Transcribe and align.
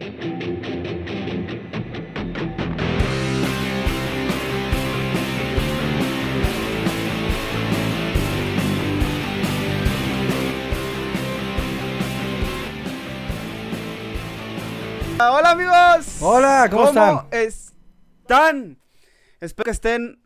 Hola 0.00 0.08
amigos. 15.50 16.16
Hola, 16.22 16.66
¿cómo, 16.70 16.88
están? 16.88 17.26
están? 17.30 18.78
Espero 19.38 19.64
que 19.64 19.70
estén 19.70 20.19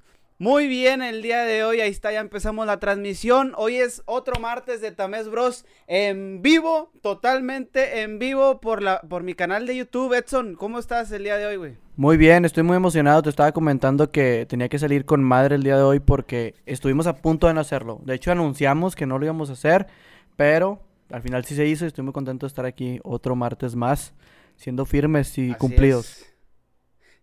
muy 0.44 0.68
bien 0.68 1.00
el 1.00 1.22
día 1.22 1.44
de 1.44 1.64
hoy. 1.64 1.80
Ahí 1.80 1.90
está, 1.90 2.12
ya 2.12 2.20
empezamos 2.20 2.66
la 2.66 2.78
transmisión. 2.78 3.54
Hoy 3.56 3.76
es 3.76 4.02
otro 4.04 4.38
martes 4.38 4.82
de 4.82 4.92
Tamés 4.92 5.30
Bros 5.30 5.64
en 5.86 6.42
vivo, 6.42 6.92
totalmente 7.00 8.02
en 8.02 8.18
vivo 8.18 8.60
por 8.60 8.82
la 8.82 9.00
por 9.00 9.22
mi 9.22 9.32
canal 9.32 9.66
de 9.66 9.74
YouTube. 9.74 10.12
Edson, 10.12 10.54
¿cómo 10.54 10.78
estás 10.78 11.10
el 11.12 11.24
día 11.24 11.38
de 11.38 11.46
hoy, 11.46 11.56
güey? 11.56 11.76
Muy 11.96 12.18
bien, 12.18 12.44
estoy 12.44 12.62
muy 12.62 12.76
emocionado. 12.76 13.22
Te 13.22 13.30
estaba 13.30 13.52
comentando 13.52 14.10
que 14.10 14.44
tenía 14.46 14.68
que 14.68 14.78
salir 14.78 15.06
con 15.06 15.24
madre 15.24 15.54
el 15.54 15.62
día 15.62 15.78
de 15.78 15.82
hoy 15.82 16.00
porque 16.00 16.54
estuvimos 16.66 17.06
a 17.06 17.16
punto 17.16 17.46
de 17.46 17.54
no 17.54 17.60
hacerlo. 17.60 18.02
De 18.04 18.14
hecho, 18.14 18.30
anunciamos 18.30 18.94
que 18.94 19.06
no 19.06 19.18
lo 19.18 19.24
íbamos 19.24 19.48
a 19.48 19.54
hacer, 19.54 19.86
pero 20.36 20.82
al 21.10 21.22
final 21.22 21.46
sí 21.46 21.56
se 21.56 21.66
hizo 21.66 21.86
y 21.86 21.88
estoy 21.88 22.04
muy 22.04 22.12
contento 22.12 22.44
de 22.44 22.48
estar 22.48 22.66
aquí 22.66 23.00
otro 23.02 23.34
martes 23.34 23.76
más 23.76 24.12
siendo 24.56 24.84
firmes 24.84 25.38
y 25.38 25.54
cumplidos. 25.54 26.33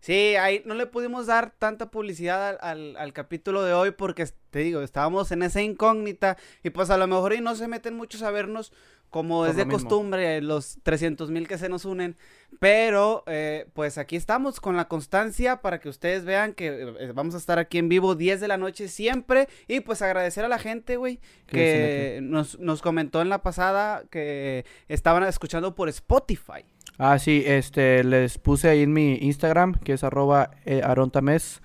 Sí, 0.02 0.34
ahí 0.34 0.62
no 0.66 0.74
le 0.74 0.86
pudimos 0.86 1.26
dar 1.26 1.54
tanta 1.56 1.92
publicidad 1.92 2.58
al, 2.60 2.96
al, 2.96 3.12
capítulo 3.12 3.62
de 3.62 3.72
hoy 3.72 3.92
porque, 3.92 4.26
te 4.50 4.58
digo, 4.58 4.82
estábamos 4.82 5.30
en 5.30 5.44
esa 5.44 5.62
incógnita 5.62 6.36
y 6.64 6.70
pues 6.70 6.90
a 6.90 6.96
lo 6.96 7.06
mejor 7.06 7.34
y 7.34 7.40
no 7.40 7.54
se 7.54 7.68
meten 7.68 7.94
muchos 7.94 8.22
a 8.22 8.32
vernos 8.32 8.72
como 9.10 9.46
es 9.46 9.54
de 9.56 9.68
costumbre, 9.68 10.40
los 10.40 10.78
300 10.82 11.30
mil 11.30 11.46
que 11.46 11.58
se 11.58 11.68
nos 11.68 11.84
unen, 11.84 12.16
pero 12.58 13.22
eh, 13.26 13.68
pues 13.74 13.96
aquí 13.98 14.16
estamos 14.16 14.58
con 14.58 14.74
la 14.76 14.88
constancia 14.88 15.60
para 15.60 15.78
que 15.78 15.90
ustedes 15.90 16.24
vean 16.24 16.54
que 16.54 16.96
eh, 16.98 17.12
vamos 17.14 17.34
a 17.34 17.38
estar 17.38 17.58
aquí 17.58 17.76
en 17.76 17.90
vivo 17.90 18.14
10 18.14 18.40
de 18.40 18.48
la 18.48 18.56
noche 18.56 18.88
siempre 18.88 19.48
y 19.68 19.80
pues 19.80 20.02
agradecer 20.02 20.46
a 20.46 20.48
la 20.48 20.58
gente, 20.58 20.96
güey, 20.96 21.20
que 21.46 22.20
nos, 22.22 22.58
nos 22.58 22.80
comentó 22.80 23.20
en 23.20 23.28
la 23.28 23.42
pasada 23.42 24.02
que 24.10 24.64
estaban 24.88 25.22
escuchando 25.24 25.76
por 25.76 25.90
Spotify. 25.90 26.64
Ah, 26.98 27.18
sí, 27.18 27.42
este, 27.46 28.04
les 28.04 28.38
puse 28.38 28.68
ahí 28.68 28.82
en 28.82 28.92
mi 28.92 29.14
Instagram, 29.14 29.74
que 29.74 29.94
es 29.94 30.04
arroba 30.04 30.50
eh, 30.64 30.82
arontames, 30.84 31.60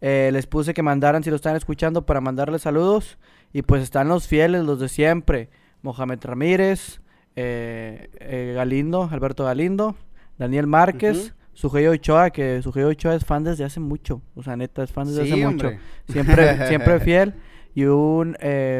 eh, 0.00 0.30
les 0.32 0.46
puse 0.46 0.74
que 0.74 0.82
mandaran 0.82 1.24
si 1.24 1.30
lo 1.30 1.36
están 1.36 1.56
escuchando 1.56 2.04
para 2.04 2.20
mandarles 2.20 2.62
saludos. 2.62 3.18
Y 3.52 3.62
pues 3.62 3.82
están 3.82 4.08
los 4.08 4.28
fieles, 4.28 4.64
los 4.64 4.80
de 4.80 4.88
siempre. 4.88 5.48
Mohamed 5.82 6.18
Ramírez, 6.22 7.00
eh, 7.36 8.52
Galindo, 8.54 9.08
Alberto 9.10 9.44
Galindo, 9.44 9.96
Daniel 10.38 10.66
Márquez, 10.66 11.34
uh 11.62 11.90
Ochoa, 11.90 12.30
que 12.30 12.60
Sugeo 12.62 12.88
Ochoa 12.88 13.14
es 13.14 13.24
fan 13.24 13.44
desde 13.44 13.64
hace 13.64 13.80
mucho. 13.80 14.22
O 14.34 14.42
sea, 14.42 14.56
neta, 14.56 14.82
es 14.82 14.92
fan 14.92 15.06
desde 15.06 15.22
hace 15.22 15.36
mucho. 15.36 15.70
Siempre, 16.08 16.66
siempre 16.68 17.00
fiel. 17.00 17.34
Y 17.74 17.84
un, 17.86 18.36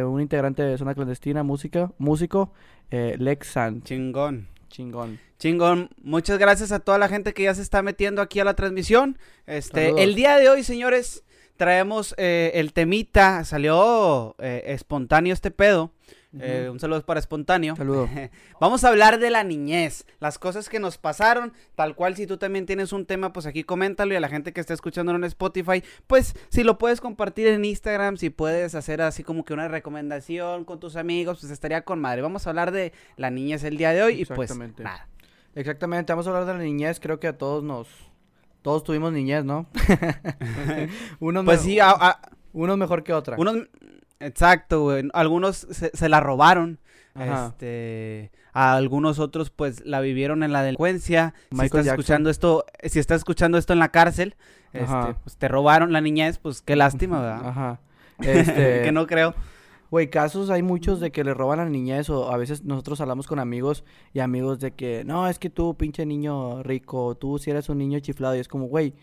un 0.06 0.20
integrante 0.20 0.62
de 0.62 0.78
Zona 0.78 0.94
Clandestina, 0.94 1.42
música, 1.42 1.92
músico, 1.98 2.52
Lex 2.90 3.48
San. 3.48 3.82
Chingón. 3.82 4.53
Chingón. 4.74 5.20
Chingón. 5.38 5.90
Muchas 6.02 6.36
gracias 6.36 6.72
a 6.72 6.80
toda 6.80 6.98
la 6.98 7.06
gente 7.06 7.32
que 7.32 7.44
ya 7.44 7.54
se 7.54 7.62
está 7.62 7.80
metiendo 7.80 8.20
aquí 8.20 8.40
a 8.40 8.44
la 8.44 8.54
transmisión. 8.54 9.16
Este, 9.46 10.02
el 10.02 10.16
día 10.16 10.36
de 10.36 10.48
hoy, 10.48 10.64
señores, 10.64 11.22
traemos 11.56 12.12
eh, 12.18 12.50
el 12.54 12.72
temita. 12.72 13.44
Salió 13.44 14.34
eh, 14.40 14.64
espontáneo 14.66 15.32
este 15.32 15.52
pedo. 15.52 15.92
Eh, 16.40 16.68
un 16.70 16.80
saludo 16.80 17.04
para 17.04 17.20
Espontáneo. 17.20 17.76
Saludo. 17.76 18.08
Vamos 18.60 18.84
a 18.84 18.88
hablar 18.88 19.18
de 19.18 19.30
la 19.30 19.44
niñez, 19.44 20.06
las 20.20 20.38
cosas 20.38 20.68
que 20.68 20.80
nos 20.80 20.98
pasaron, 20.98 21.52
tal 21.74 21.94
cual 21.94 22.16
si 22.16 22.26
tú 22.26 22.36
también 22.36 22.66
tienes 22.66 22.92
un 22.92 23.06
tema, 23.06 23.32
pues 23.32 23.46
aquí 23.46 23.64
coméntalo 23.64 24.12
y 24.12 24.16
a 24.16 24.20
la 24.20 24.28
gente 24.28 24.52
que 24.52 24.60
está 24.60 24.74
escuchando 24.74 25.14
en 25.14 25.24
Spotify, 25.24 25.82
pues 26.06 26.34
si 26.48 26.64
lo 26.64 26.78
puedes 26.78 27.00
compartir 27.00 27.46
en 27.46 27.64
Instagram, 27.64 28.16
si 28.16 28.30
puedes 28.30 28.74
hacer 28.74 29.02
así 29.02 29.22
como 29.22 29.44
que 29.44 29.54
una 29.54 29.68
recomendación 29.68 30.64
con 30.64 30.80
tus 30.80 30.96
amigos, 30.96 31.38
pues 31.40 31.52
estaría 31.52 31.82
con 31.82 32.00
madre. 32.00 32.22
Vamos 32.22 32.46
a 32.46 32.50
hablar 32.50 32.72
de 32.72 32.92
la 33.16 33.30
niñez 33.30 33.64
el 33.64 33.76
día 33.76 33.92
de 33.92 34.02
hoy 34.02 34.22
y 34.22 34.24
pues 34.24 34.56
nada. 34.56 35.08
Exactamente, 35.54 36.12
vamos 36.12 36.26
a 36.26 36.30
hablar 36.30 36.46
de 36.46 36.54
la 36.54 36.64
niñez, 36.64 36.98
creo 36.98 37.20
que 37.20 37.28
a 37.28 37.38
todos 37.38 37.62
nos... 37.62 37.88
Todos 38.62 38.82
tuvimos 38.82 39.12
niñez, 39.12 39.44
¿no? 39.44 39.66
unos 41.20 41.44
pues 41.44 41.60
sí, 41.60 41.78
a, 41.80 42.18
unos 42.54 42.78
mejor 42.78 43.04
que 43.04 43.12
otra. 43.12 43.36
Unos 43.38 43.68
Exacto, 44.24 44.82
güey. 44.82 45.08
Algunos 45.12 45.66
se, 45.70 46.08
la 46.08 46.20
robaron. 46.20 46.78
Este, 47.14 48.32
a 48.52 48.74
algunos 48.74 49.20
otros 49.20 49.50
pues 49.50 49.84
la 49.84 50.00
vivieron 50.00 50.42
en 50.42 50.52
la 50.52 50.62
delincuencia. 50.62 51.34
si 51.52 51.64
estás 51.64 51.86
escuchando 51.86 52.28
esto, 52.28 52.64
si 52.82 52.98
estás 52.98 53.18
escuchando 53.18 53.56
esto 53.56 53.72
en 53.72 53.78
la 53.78 53.90
cárcel, 53.90 54.36
este, 54.72 55.14
pues 55.22 55.36
te 55.36 55.46
robaron 55.48 55.92
la 55.92 56.00
niñez, 56.00 56.38
pues 56.38 56.62
qué 56.62 56.74
lástima, 56.74 57.20
¿verdad? 57.20 57.40
Ajá. 57.48 57.80
Este, 58.18 58.82
que 58.82 58.92
no 58.92 59.08
creo. 59.08 59.34
Güey, 59.90 60.08
casos 60.08 60.50
hay 60.50 60.62
muchos 60.62 60.98
de 61.00 61.10
que 61.10 61.24
le 61.24 61.34
roban 61.34 61.60
a 61.60 61.64
la 61.64 61.70
niñez 61.70 62.10
o 62.10 62.30
a 62.32 62.36
veces 62.36 62.64
nosotros 62.64 63.00
hablamos 63.00 63.26
con 63.26 63.38
amigos 63.38 63.84
y 64.12 64.20
amigos 64.20 64.60
de 64.60 64.72
que, 64.72 65.04
no, 65.04 65.28
es 65.28 65.38
que 65.38 65.50
tú, 65.50 65.76
pinche 65.76 66.06
niño 66.06 66.62
rico, 66.62 67.16
tú 67.16 67.38
si 67.38 67.50
eres 67.50 67.68
un 67.68 67.78
niño 67.78 67.98
chiflado 68.00 68.34
y 68.36 68.40
es 68.40 68.48
como, 68.48 68.66
güey, 68.66 68.94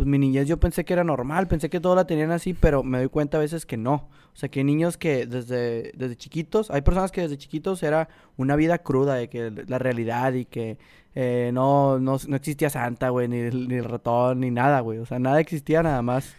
pues 0.00 0.08
mi 0.08 0.18
niñez 0.18 0.48
yo 0.48 0.58
pensé 0.58 0.86
que 0.86 0.94
era 0.94 1.04
normal, 1.04 1.46
pensé 1.46 1.68
que 1.68 1.78
todos 1.78 1.94
la 1.94 2.06
tenían 2.06 2.30
así, 2.30 2.54
pero 2.54 2.82
me 2.82 2.96
doy 2.96 3.08
cuenta 3.10 3.36
a 3.36 3.40
veces 3.40 3.66
que 3.66 3.76
no. 3.76 4.08
O 4.32 4.36
sea, 4.36 4.48
que 4.48 4.60
hay 4.60 4.64
niños 4.64 4.96
que 4.96 5.26
desde, 5.26 5.92
desde 5.94 6.16
chiquitos, 6.16 6.70
hay 6.70 6.80
personas 6.80 7.12
que 7.12 7.20
desde 7.20 7.36
chiquitos 7.36 7.82
era 7.82 8.08
una 8.38 8.56
vida 8.56 8.78
cruda 8.78 9.16
de 9.16 9.28
que 9.28 9.50
la 9.50 9.78
realidad 9.78 10.32
y 10.32 10.46
que 10.46 10.78
eh, 11.14 11.50
no, 11.52 11.98
no, 11.98 12.16
no, 12.26 12.36
existía 12.36 12.70
Santa, 12.70 13.10
güey, 13.10 13.28
ni, 13.28 13.42
ni 13.50 13.74
el 13.74 13.84
ratón, 13.84 14.40
ni 14.40 14.50
nada, 14.50 14.80
güey. 14.80 15.00
O 15.00 15.04
sea, 15.04 15.18
nada 15.18 15.38
existía, 15.38 15.82
nada 15.82 16.00
más. 16.00 16.34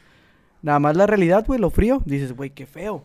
Nada 0.63 0.79
más 0.79 0.97
la 0.97 1.05
realidad, 1.05 1.45
güey, 1.45 1.59
lo 1.59 1.69
frío. 1.69 2.01
Dices, 2.03 2.35
güey, 2.35 2.49
qué 2.49 2.65
feo. 2.65 3.03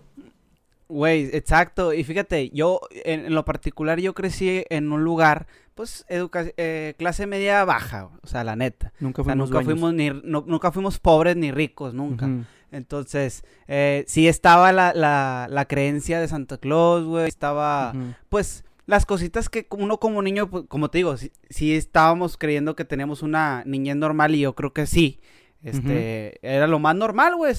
Güey, 0.88 1.30
exacto. 1.32 1.92
Y 1.92 2.04
fíjate, 2.04 2.50
yo 2.50 2.80
en, 2.90 3.34
lo 3.34 3.44
particular 3.44 3.98
yo 3.98 4.14
crecí 4.14 4.64
en 4.70 4.92
un 4.92 5.02
lugar, 5.02 5.46
pues, 5.74 6.06
eh, 6.08 6.94
clase 6.96 7.26
media 7.26 7.64
baja, 7.64 8.10
o 8.22 8.26
sea, 8.26 8.44
la 8.44 8.56
neta. 8.56 8.92
Nunca 9.00 9.24
fuimos, 9.24 9.50
nunca 9.50 9.64
fuimos 9.64 9.94
ni, 9.94 10.10
nunca 10.10 10.72
fuimos 10.72 10.98
pobres 10.98 11.36
ni 11.36 11.50
ricos, 11.50 11.92
nunca. 11.94 12.28
Entonces, 12.72 13.44
eh, 13.68 14.04
sí 14.06 14.28
estaba 14.28 14.72
la, 14.72 14.92
la, 14.92 15.46
la, 15.50 15.64
creencia 15.66 16.20
de 16.20 16.28
Santa 16.28 16.58
Claus, 16.58 17.04
güey. 17.04 17.26
Estaba, 17.26 17.92
pues, 18.28 18.64
las 18.86 19.06
cositas 19.06 19.48
que 19.48 19.66
uno 19.70 19.98
como 19.98 20.22
niño, 20.22 20.48
pues, 20.48 20.64
como 20.68 20.90
te 20.90 20.98
digo, 20.98 21.16
sí, 21.16 21.74
estábamos 21.74 22.36
creyendo 22.36 22.76
que 22.76 22.84
teníamos 22.84 23.22
una 23.22 23.62
niñez 23.66 23.96
normal 23.96 24.34
y 24.34 24.40
yo 24.40 24.54
creo 24.54 24.72
que 24.72 24.86
sí. 24.86 25.20
Este, 25.66 26.38
era 26.42 26.68
lo 26.68 26.78
más 26.78 26.94
normal, 26.94 27.34
güey. 27.34 27.52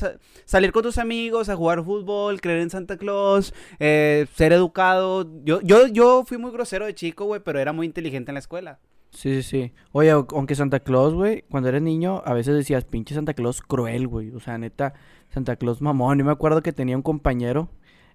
salir 0.46 0.72
con 0.72 0.84
tus 0.84 0.98
amigos, 0.98 1.50
a 1.50 1.58
jugar 1.58 1.84
fútbol, 1.84 2.40
creer 2.40 2.60
en 2.62 2.70
Santa 2.70 2.98
Claus, 2.98 3.54
eh, 3.80 4.28
ser 4.34 4.54
educado. 4.54 5.30
Yo, 5.44 5.60
yo, 5.62 5.88
yo 5.88 6.24
fui 6.26 6.38
muy 6.38 6.52
grosero 6.52 6.86
de 6.86 6.96
chico, 6.96 7.26
güey, 7.26 7.42
pero 7.44 7.60
era 7.60 7.74
muy 7.74 7.86
inteligente 7.86 8.32
en 8.32 8.36
la 8.36 8.40
escuela. 8.40 8.80
Sí, 9.12 9.42
sí, 9.42 9.44
sí. 9.44 9.74
Oye, 9.92 10.12
aunque 10.12 10.56
Santa 10.56 10.80
Claus, 10.80 11.14
güey, 11.14 11.44
cuando 11.50 11.68
eres 11.68 11.82
niño, 11.82 12.22
a 12.26 12.34
veces 12.34 12.56
decías, 12.56 12.86
pinche 12.86 13.14
Santa 13.14 13.34
Claus 13.34 13.62
cruel, 13.62 14.08
güey. 14.08 14.32
O 14.32 14.40
sea, 14.40 14.58
neta, 14.58 14.94
Santa 15.30 15.58
Claus 15.58 15.82
mamón. 15.82 16.18
Yo 16.18 16.24
me 16.24 16.32
acuerdo 16.32 16.64
que 16.64 16.72
tenía 16.72 16.96
un 16.96 17.04
compañero. 17.04 17.70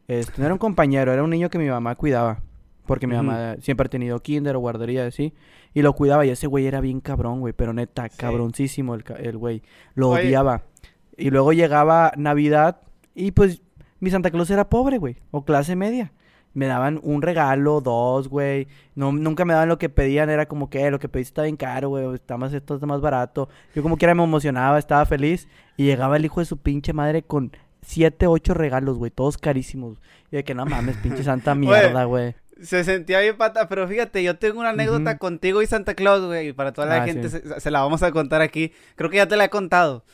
Este, 0.09 0.33
no 0.39 0.47
era 0.47 0.55
un 0.55 0.59
compañero, 0.59 1.13
era 1.13 1.23
un 1.23 1.31
niño 1.31 1.51
que 1.51 1.59
mi 1.59 1.69
mamá 1.69 1.97
cuidaba. 1.97 2.41
Porque 2.87 3.07
mi 3.07 3.15
mamá 3.15 3.57
siempre 3.61 3.87
ha 3.87 3.91
tenido 3.91 4.21
kinder 4.21 4.57
o 4.57 4.61
guardería 4.61 5.07
así. 5.07 5.35
Y 5.75 5.83
lo 5.83 5.93
cuidaba 5.95 6.27
y 6.27 6.31
ese 6.31 6.47
güey 6.47 6.67
era 6.67 6.81
bien 6.81 7.01
cabrón, 7.01 7.41
güey. 7.41 7.53
Pero 7.53 7.73
neta, 7.73 8.09
cabroncísimo 8.09 8.95
el, 8.95 9.39
güey. 9.39 9.63
Lo 9.95 10.11
odiaba. 10.11 10.63
Y 11.17 11.31
luego 11.31 11.53
llegaba 11.53 12.13
Navidad 12.17 12.81
y 13.15 13.33
pues 13.33 13.63
mi 14.01 14.11
Santa 14.11 14.31
Claus 14.31 14.51
era 14.51 14.69
pobre, 14.69 14.99
güey. 14.99 15.17
O 15.31 15.45
clase 15.45 15.77
media. 15.77 16.13
Me 16.55 16.67
daban 16.67 17.01
un 17.03 17.23
regalo, 17.23 17.81
dos, 17.81 18.29
güey. 18.29 18.69
No, 18.95 19.13
nunca 19.13 19.45
me 19.45 19.55
daban 19.55 19.69
lo 19.69 19.79
que 19.79 19.89
pedían. 19.89 20.29
Era 20.29 20.47
como 20.47 20.69
que 20.69 20.87
eh, 20.87 20.91
lo 20.91 20.99
que 20.99 21.09
pediste 21.09 21.31
está 21.31 21.43
bien 21.45 21.57
caro, 21.57 21.89
güey. 21.91 22.15
Está 22.15 22.37
más, 22.37 22.53
esto 22.53 22.75
está 22.75 22.87
más 22.87 23.01
barato. 23.01 23.49
Yo 23.75 23.83
como 23.83 23.97
quiera 23.97 24.15
me 24.15 24.25
emocionaba, 24.25 24.79
estaba 24.79 25.07
feliz. 25.07 25.49
Y 25.77 25.85
llegaba 25.85 26.17
el 26.17 26.25
hijo 26.25 26.41
de 26.41 26.47
su 26.47 26.59
pinche 26.59 26.93
madre 26.93 27.23
con 27.23 27.53
siete, 27.81 28.27
ocho 28.27 28.53
regalos, 28.53 28.99
güey. 28.99 29.11
Todos 29.11 29.39
carísimos. 29.39 29.99
Y 30.31 30.37
de 30.37 30.45
que 30.45 30.55
no 30.55 30.67
mames, 30.67 30.97
pinche 30.97 31.23
santa 31.23 31.55
mierda, 31.55 32.05
güey. 32.05 32.35
Se 32.63 32.85
sentía 32.85 33.21
bien 33.21 33.37
pata, 33.37 33.69
pero 33.69 33.89
fíjate, 33.89 34.23
yo 34.23 34.39
tengo 34.39 34.61
una 34.61 34.71
anécdota 34.71 35.19
contigo 35.19 35.63
y 35.63 35.67
Santa 35.67 35.95
Claus, 35.95 36.25
güey, 36.25 36.49
y 36.49 36.53
para 36.53 36.73
toda 36.73 36.87
la 36.87 37.03
ah, 37.03 37.07
gente 37.07 37.29
se, 37.29 37.71
la 37.71 37.81
vamos 37.81 38.03
a 38.03 38.13
contar 38.13 38.41
aquí. 38.41 38.73
Creo 38.95 39.11
que 39.11 39.17
ya 39.17 39.27
te 39.27 39.37
la 39.37 39.45
he 39.45 39.51
contado. 39.51 40.05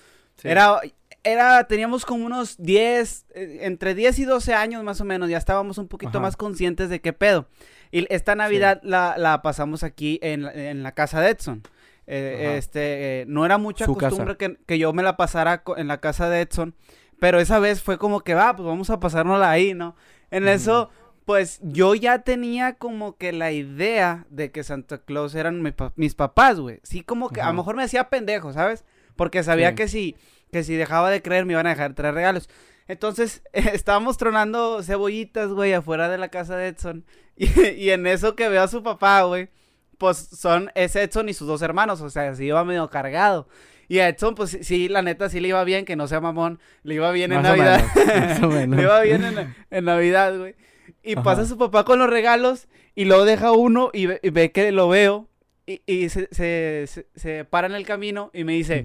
Era, 0.42 0.80
era, 1.24 1.64
teníamos 1.64 2.06
como 2.06 2.24
unos 2.24 2.56
10, 2.58 3.26
eh, 3.34 3.58
entre 3.62 3.94
10 3.94 4.18
y 4.20 4.24
12 4.24 4.54
años 4.54 4.82
más 4.82 5.00
o 5.00 5.04
menos, 5.04 5.28
ya 5.28 5.38
estábamos 5.38 5.78
un 5.78 5.88
poquito 5.88 6.20
más 6.20 6.36
conscientes 6.36 6.88
de 6.88 7.00
qué 7.00 7.12
pedo. 7.12 7.46
Y 7.90 8.12
esta 8.12 8.34
Navidad 8.34 8.80
la, 8.82 9.40
pasamos 9.42 9.82
aquí 9.82 10.18
en, 10.22 10.82
la 10.82 10.92
casa 10.92 11.20
de 11.20 11.30
Edson. 11.30 11.62
Eh, 12.06 12.54
este, 12.56 13.20
eh, 13.20 13.24
no 13.28 13.44
era 13.44 13.58
mucha 13.58 13.86
costumbre 13.86 14.36
que, 14.36 14.78
yo 14.78 14.92
me 14.92 15.02
la 15.02 15.16
pasara 15.16 15.62
en 15.76 15.88
la 15.88 15.98
casa 15.98 16.30
de 16.30 16.40
Edson, 16.40 16.74
pero 17.20 17.40
esa 17.40 17.58
vez 17.58 17.82
fue 17.82 17.98
como 17.98 18.20
que, 18.20 18.34
va, 18.34 18.56
pues 18.56 18.66
vamos 18.66 18.88
a 18.90 19.00
pasárnosla 19.00 19.50
ahí, 19.50 19.74
¿no? 19.74 19.96
En 20.30 20.46
eso 20.48 20.90
pues 21.28 21.60
yo 21.60 21.94
ya 21.94 22.20
tenía 22.20 22.76
como 22.76 23.18
que 23.18 23.34
la 23.34 23.52
idea 23.52 24.24
de 24.30 24.50
que 24.50 24.64
Santa 24.64 24.96
Claus 24.96 25.34
eran 25.34 25.62
mis 25.94 26.14
papás, 26.14 26.58
güey. 26.58 26.80
Sí, 26.84 27.02
como 27.02 27.28
que 27.28 27.42
a 27.42 27.48
lo 27.48 27.52
mejor 27.52 27.76
me 27.76 27.82
hacía 27.82 28.08
pendejo, 28.08 28.54
¿sabes? 28.54 28.86
Porque 29.14 29.42
sabía 29.42 29.74
que 29.74 29.88
si, 29.88 30.16
que 30.50 30.64
si 30.64 30.74
dejaba 30.74 31.10
de 31.10 31.20
creer 31.20 31.44
me 31.44 31.52
iban 31.52 31.66
a 31.66 31.74
dejar 31.74 31.92
traer 31.92 32.14
regalos. 32.14 32.48
Entonces, 32.86 33.42
estábamos 33.52 34.16
tronando 34.16 34.82
cebollitas, 34.82 35.50
güey, 35.50 35.74
afuera 35.74 36.08
de 36.08 36.16
la 36.16 36.28
casa 36.28 36.56
de 36.56 36.68
Edson. 36.68 37.04
Y, 37.36 37.90
en 37.90 38.06
eso 38.06 38.34
que 38.34 38.48
veo 38.48 38.62
a 38.62 38.68
su 38.68 38.82
papá, 38.82 39.20
güey, 39.24 39.50
pues 39.98 40.16
son, 40.16 40.70
es 40.74 40.96
Edson 40.96 41.28
y 41.28 41.34
sus 41.34 41.46
dos 41.46 41.60
hermanos, 41.60 42.00
o 42.00 42.08
sea, 42.08 42.34
se 42.34 42.46
iba 42.46 42.64
medio 42.64 42.88
cargado. 42.88 43.48
Y 43.86 43.98
a 43.98 44.08
Edson, 44.08 44.34
pues 44.34 44.56
sí, 44.62 44.88
la 44.88 45.02
neta, 45.02 45.28
sí 45.28 45.40
le 45.40 45.48
iba 45.48 45.62
bien, 45.64 45.84
que 45.84 45.94
no 45.94 46.08
sea 46.08 46.22
mamón, 46.22 46.58
le 46.84 46.94
iba 46.94 47.12
bien 47.12 47.32
en 47.32 47.42
Navidad. 47.42 47.84
le 48.66 48.82
iba 48.82 49.00
bien 49.02 49.54
en, 49.70 49.84
Navidad, 49.84 50.38
güey. 50.38 50.54
Y 51.02 51.16
pasa 51.16 51.44
su 51.44 51.58
papá 51.58 51.84
con 51.84 51.98
los 51.98 52.10
regalos 52.10 52.68
y 52.94 53.04
luego 53.04 53.24
deja 53.24 53.52
uno 53.52 53.90
y 53.92 54.06
ve, 54.06 54.52
que 54.52 54.72
lo 54.72 54.88
veo 54.88 55.28
y, 55.66 56.08
se, 56.08 56.28
se, 56.32 57.44
para 57.44 57.66
en 57.66 57.74
el 57.74 57.84
camino 57.84 58.30
y 58.32 58.44
me 58.44 58.54
dice, 58.54 58.84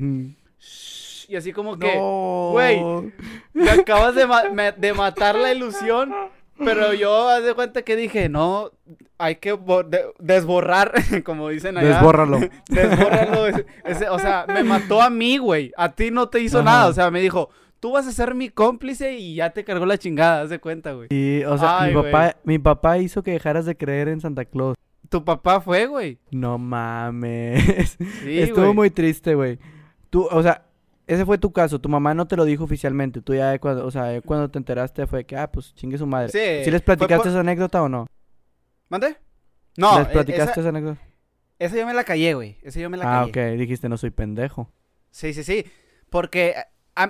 y 1.27 1.35
así 1.35 1.53
como 1.53 1.79
que, 1.79 1.95
güey, 1.97 2.81
me 3.53 3.69
acabas 3.69 4.15
de, 4.15 4.73
de, 4.77 4.94
matar 4.94 5.35
la 5.35 5.51
ilusión. 5.53 6.13
Pero 6.57 6.94
yo, 6.94 7.29
haz 7.29 7.44
de 7.44 7.55
cuenta 7.55 7.81
que 7.81 7.95
dije, 7.95 8.29
no, 8.29 8.71
hay 9.17 9.38
que 9.38 9.57
desborrar, 10.19 10.94
como 11.23 11.50
dicen 11.50 11.77
allá. 11.77 11.95
Desbórralo. 11.95 12.39
Desbórralo. 12.69 13.45
o 14.11 14.19
sea, 14.19 14.45
me 14.47 14.63
mató 14.63 15.01
a 15.01 15.09
mí, 15.09 15.38
güey. 15.38 15.71
A 15.77 15.94
ti 15.94 16.11
no 16.11 16.29
te 16.29 16.41
hizo 16.41 16.61
nada. 16.61 16.88
O 16.88 16.94
sea, 16.94 17.09
me 17.09 17.21
dijo, 17.21 17.50
tú 17.83 17.91
vas 17.91 18.07
a 18.07 18.13
ser 18.13 18.33
mi 18.33 18.47
cómplice 18.47 19.18
y 19.18 19.35
ya 19.35 19.50
te 19.50 19.65
cargó 19.65 19.85
la 19.85 19.97
chingada, 19.97 20.44
haz 20.44 20.50
de 20.50 20.59
cuenta, 20.59 20.94
güey. 20.94 21.09
Y, 21.12 21.44
o 21.44 21.57
sea, 21.57 21.81
mi, 21.81 21.94
papá, 21.94 22.38
mi 22.45 22.57
papá 22.57 22.97
hizo 22.97 23.21
que 23.24 23.31
dejaras 23.31 23.65
de 23.65 23.75
creer 23.75 24.07
en 24.07 24.21
Santa 24.21 24.45
Claus. 24.45 24.77
Tu 25.09 25.25
papá 25.25 25.59
fue, 25.59 25.85
güey. 25.88 26.18
No 26.31 26.57
mames. 26.57 27.97
Estuvo 28.25 28.74
muy 28.74 28.89
triste, 28.89 29.35
güey. 29.35 29.59
Tú, 30.09 30.30
o 30.31 30.41
sea, 30.41 30.65
ese 31.07 31.25
fue 31.25 31.38
tu 31.38 31.51
caso, 31.51 31.81
tu 31.81 31.89
mamá 31.89 32.13
no 32.13 32.25
te 32.25 32.38
lo 32.38 32.45
dijo 32.45 32.63
oficialmente, 32.63 33.19
tú 33.21 33.35
ya 33.35 33.59
cuando, 33.59 33.86
o 33.86 33.91
sea, 33.91 34.21
cuando 34.21 34.50
te 34.50 34.59
enteraste 34.59 35.06
fue 35.06 35.25
que, 35.25 35.36
ah, 35.36 35.51
pues 35.51 35.75
chingue 35.75 35.97
su 35.97 36.07
madre. 36.07 36.29
Sí. 36.29 36.63
¿Sí 36.63 36.71
les 36.71 36.81
platicaste 36.81 37.27
esa 37.27 37.41
anécdota 37.41 37.83
o 37.83 37.89
no? 37.89 38.07
¿Mande? 38.88 39.18
No. 39.75 40.00
¿Les 40.00 40.07
e, 40.07 40.12
platicaste 40.12 40.62
esa, 40.62 40.69
anécdota? 40.69 41.01
Esa 41.59 41.75
yo 41.75 41.86
me 41.86 41.94
la 41.94 42.06
callé, 42.06 42.33
güey, 42.33 42.59
esa 42.63 42.79
yo 42.79 42.89
me 42.89 42.95
la 42.95 43.03
ah, 43.03 43.25
callé. 43.25 43.50
Ah, 43.50 43.53
ok, 43.53 43.59
dijiste, 43.59 43.89
no 43.89 43.97
soy 43.97 44.12
pendejo. 44.12 44.71
Sí, 45.12 45.33
sí, 45.33 45.44
sí, 45.44 45.65
porque 46.09 46.56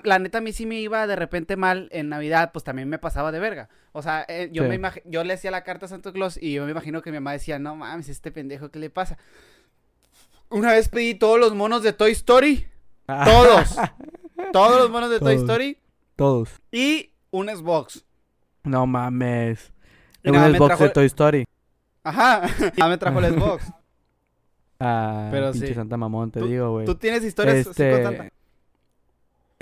la 0.03 0.19
neta 0.19 0.38
a 0.38 0.41
mí 0.41 0.53
sí 0.53 0.65
me 0.65 0.80
iba 0.80 1.06
de 1.07 1.15
repente 1.15 1.57
mal 1.57 1.89
en 1.91 2.09
Navidad, 2.09 2.51
pues 2.53 2.63
también 2.63 2.89
me 2.89 3.00
pasaba 3.00 3.31
de 3.31 3.39
verga. 3.39 3.69
O 3.91 4.01
sea, 4.01 4.25
eh, 4.27 4.50
yo 4.51 4.63
me 4.63 4.80
yo 5.06 5.24
le 5.24 5.33
hacía 5.33 5.51
la 5.51 5.63
carta 5.63 5.85
a 5.85 5.89
Santa 5.89 6.12
Claus 6.12 6.41
y 6.41 6.53
yo 6.53 6.65
me 6.65 6.71
imagino 6.71 7.01
que 7.01 7.12
mi 7.12 7.18
mamá 7.18 7.33
decía, 7.33 7.59
no 7.59 7.75
mames, 7.75 8.09
este 8.09 8.31
pendejo, 8.31 8.69
¿qué 8.71 8.80
le 8.80 8.89
pasa? 8.89 9.18
Una 10.50 10.71
vez 10.71 10.88
pedí 10.89 11.15
todos 11.15 11.39
los 11.39 11.53
monos 11.53 11.83
de 11.83 11.94
Toy 11.94 12.12
Story. 12.12 12.68
Ah. 13.07 13.25
Todos. 13.25 13.75
Todos 14.51 14.81
los 14.81 14.89
monos 14.91 15.09
de 15.09 15.19
Toy 15.19 15.35
Story. 15.35 15.77
Todos. 16.15 16.50
Y 16.71 17.12
un 17.31 17.47
Xbox. 17.47 18.06
No 18.63 18.86
mames. 18.86 19.74
un 20.24 20.36
Xbox 20.36 20.79
de 20.79 20.89
Toy 20.89 21.06
Story. 21.06 21.45
Ajá. 22.03 22.44
Ya 22.77 22.88
me 22.88 22.97
trajo 22.97 23.19
el 23.19 23.33
Xbox. 23.33 23.71
Ah, 24.79 25.29
Pero 25.31 25.51
pinche 25.51 25.68
sí. 25.68 25.74
Santa 25.74 25.97
Mamón, 25.97 26.29
te 26.31 26.41
digo, 26.41 26.71
güey. 26.71 26.86
¿Tú 26.86 26.95
tienes 26.95 27.24
historias 27.24 27.68
este... 27.68 28.31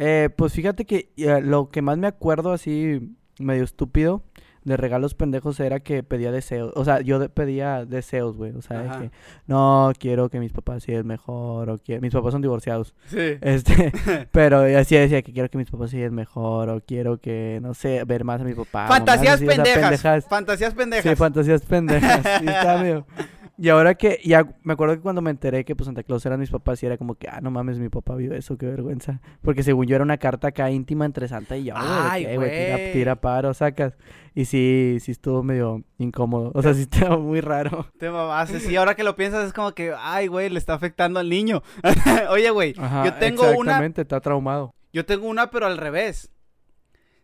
Eh, 0.04 0.30
pues 0.36 0.54
fíjate 0.54 0.86
que 0.86 1.12
eh, 1.16 1.42
lo 1.42 1.70
que 1.70 1.84
más 1.84 1.96
me 1.96 2.08
acuerdo 2.08 2.54
así 2.54 3.16
medio 3.38 3.64
estúpido 3.64 4.24
de 4.64 4.76
regalos 4.76 5.14
pendejos 5.14 5.60
era 5.60 5.80
que 5.80 6.02
pedía 6.02 6.32
deseos. 6.32 6.72
O 6.76 6.84
sea, 6.84 7.02
yo 7.02 7.30
pedía 7.30 7.86
deseos, 7.86 8.36
güey. 8.36 8.52
O 8.54 8.64
sea, 8.64 9.00
que 9.00 9.12
no 9.46 9.92
quiero 10.00 10.30
que 10.30 10.40
mis 10.40 10.54
papás 10.54 10.84
sigan 10.84 11.06
mejor. 11.06 11.70
O 11.70 11.78
quiero... 11.78 12.02
Mis 12.02 12.14
papás 12.14 12.32
son 12.32 12.42
divorciados. 12.42 12.96
Sí. 13.06 13.38
Este, 13.42 13.92
pero 14.32 14.62
así 14.80 14.96
decía 14.96 15.22
que 15.22 15.34
quiero 15.34 15.50
que 15.50 15.60
mis 15.60 15.70
papás 15.70 15.92
sigan 15.92 16.16
mejor. 16.16 16.70
O 16.70 16.82
quiero 16.82 17.20
que, 17.20 17.60
no 17.62 17.76
sé, 17.76 18.04
ver 18.04 18.24
más 18.24 18.42
a 18.42 18.44
mi 18.44 18.56
papá. 18.56 18.88
Fantasías 18.88 19.40
pendejas. 19.40 20.26
Fantasías 20.28 20.74
pendejas. 20.74 21.12
Sí, 21.12 21.16
fantasías 21.16 21.62
pendejas. 21.62 22.22
sí, 22.40 22.48
está 22.48 22.78
medio. 22.80 23.06
Y 23.58 23.70
ahora 23.70 23.96
que, 23.96 24.20
ya 24.24 24.48
me 24.64 24.74
acuerdo 24.74 24.96
que 24.96 25.02
cuando 25.02 25.22
me 25.22 25.30
enteré 25.30 25.66
que 25.66 25.76
pues 25.76 25.86
Santa 25.86 26.04
Claus 26.04 26.26
eran 26.26 26.40
mis 26.40 26.50
papás 26.50 26.82
y 26.82 26.86
era 26.88 26.98
como 26.98 27.16
que, 27.16 27.28
ah, 27.28 27.42
no 27.42 27.52
mames, 27.52 27.80
mi 27.80 27.90
papá 27.90 28.16
vio 28.16 28.34
eso, 28.34 28.58
qué 28.58 28.66
vergüenza. 28.66 29.22
Porque 29.42 29.62
según 29.62 29.86
yo 29.86 29.96
era 29.96 30.04
una 30.04 30.18
carta 30.18 30.48
acá 30.48 30.72
íntima 30.72 31.06
entre 31.06 31.28
Santa 31.28 31.58
y 31.58 31.66
yo, 31.66 31.74
Ay, 31.76 32.36
güey, 32.36 32.50
tira, 32.50 32.94
tira, 32.94 33.16
paro, 33.22 33.54
sacas. 33.54 33.94
Y 34.34 34.46
sí, 34.46 34.98
sí 35.00 35.12
estuvo 35.12 35.44
medio 35.44 35.84
incómodo. 35.98 36.52
O 36.56 36.62
sea, 36.62 36.74
sí 36.74 36.82
estaba 36.82 37.18
muy 37.18 37.42
raro. 37.42 37.88
Te 38.00 38.10
mamás, 38.10 38.50
sí, 38.50 38.76
ahora 38.76 38.96
que 38.96 39.04
lo 39.04 39.16
piensas 39.16 39.46
es 39.46 39.54
como 39.54 39.74
que, 39.74 39.94
ay, 39.98 40.28
güey, 40.28 40.50
le 40.50 40.58
está 40.58 40.74
afectando 40.74 41.20
al 41.20 41.30
niño. 41.30 41.62
Oye, 42.30 42.50
güey, 42.50 42.74
yo 42.74 43.14
tengo 43.20 43.44
una. 43.44 43.52
Exactamente, 43.52 44.02
está 44.02 44.22
traumado. 44.22 44.74
Yo 44.94 45.06
tengo 45.06 45.28
una, 45.28 45.52
pero 45.52 45.68
al 45.68 45.78
revés. 45.78 46.32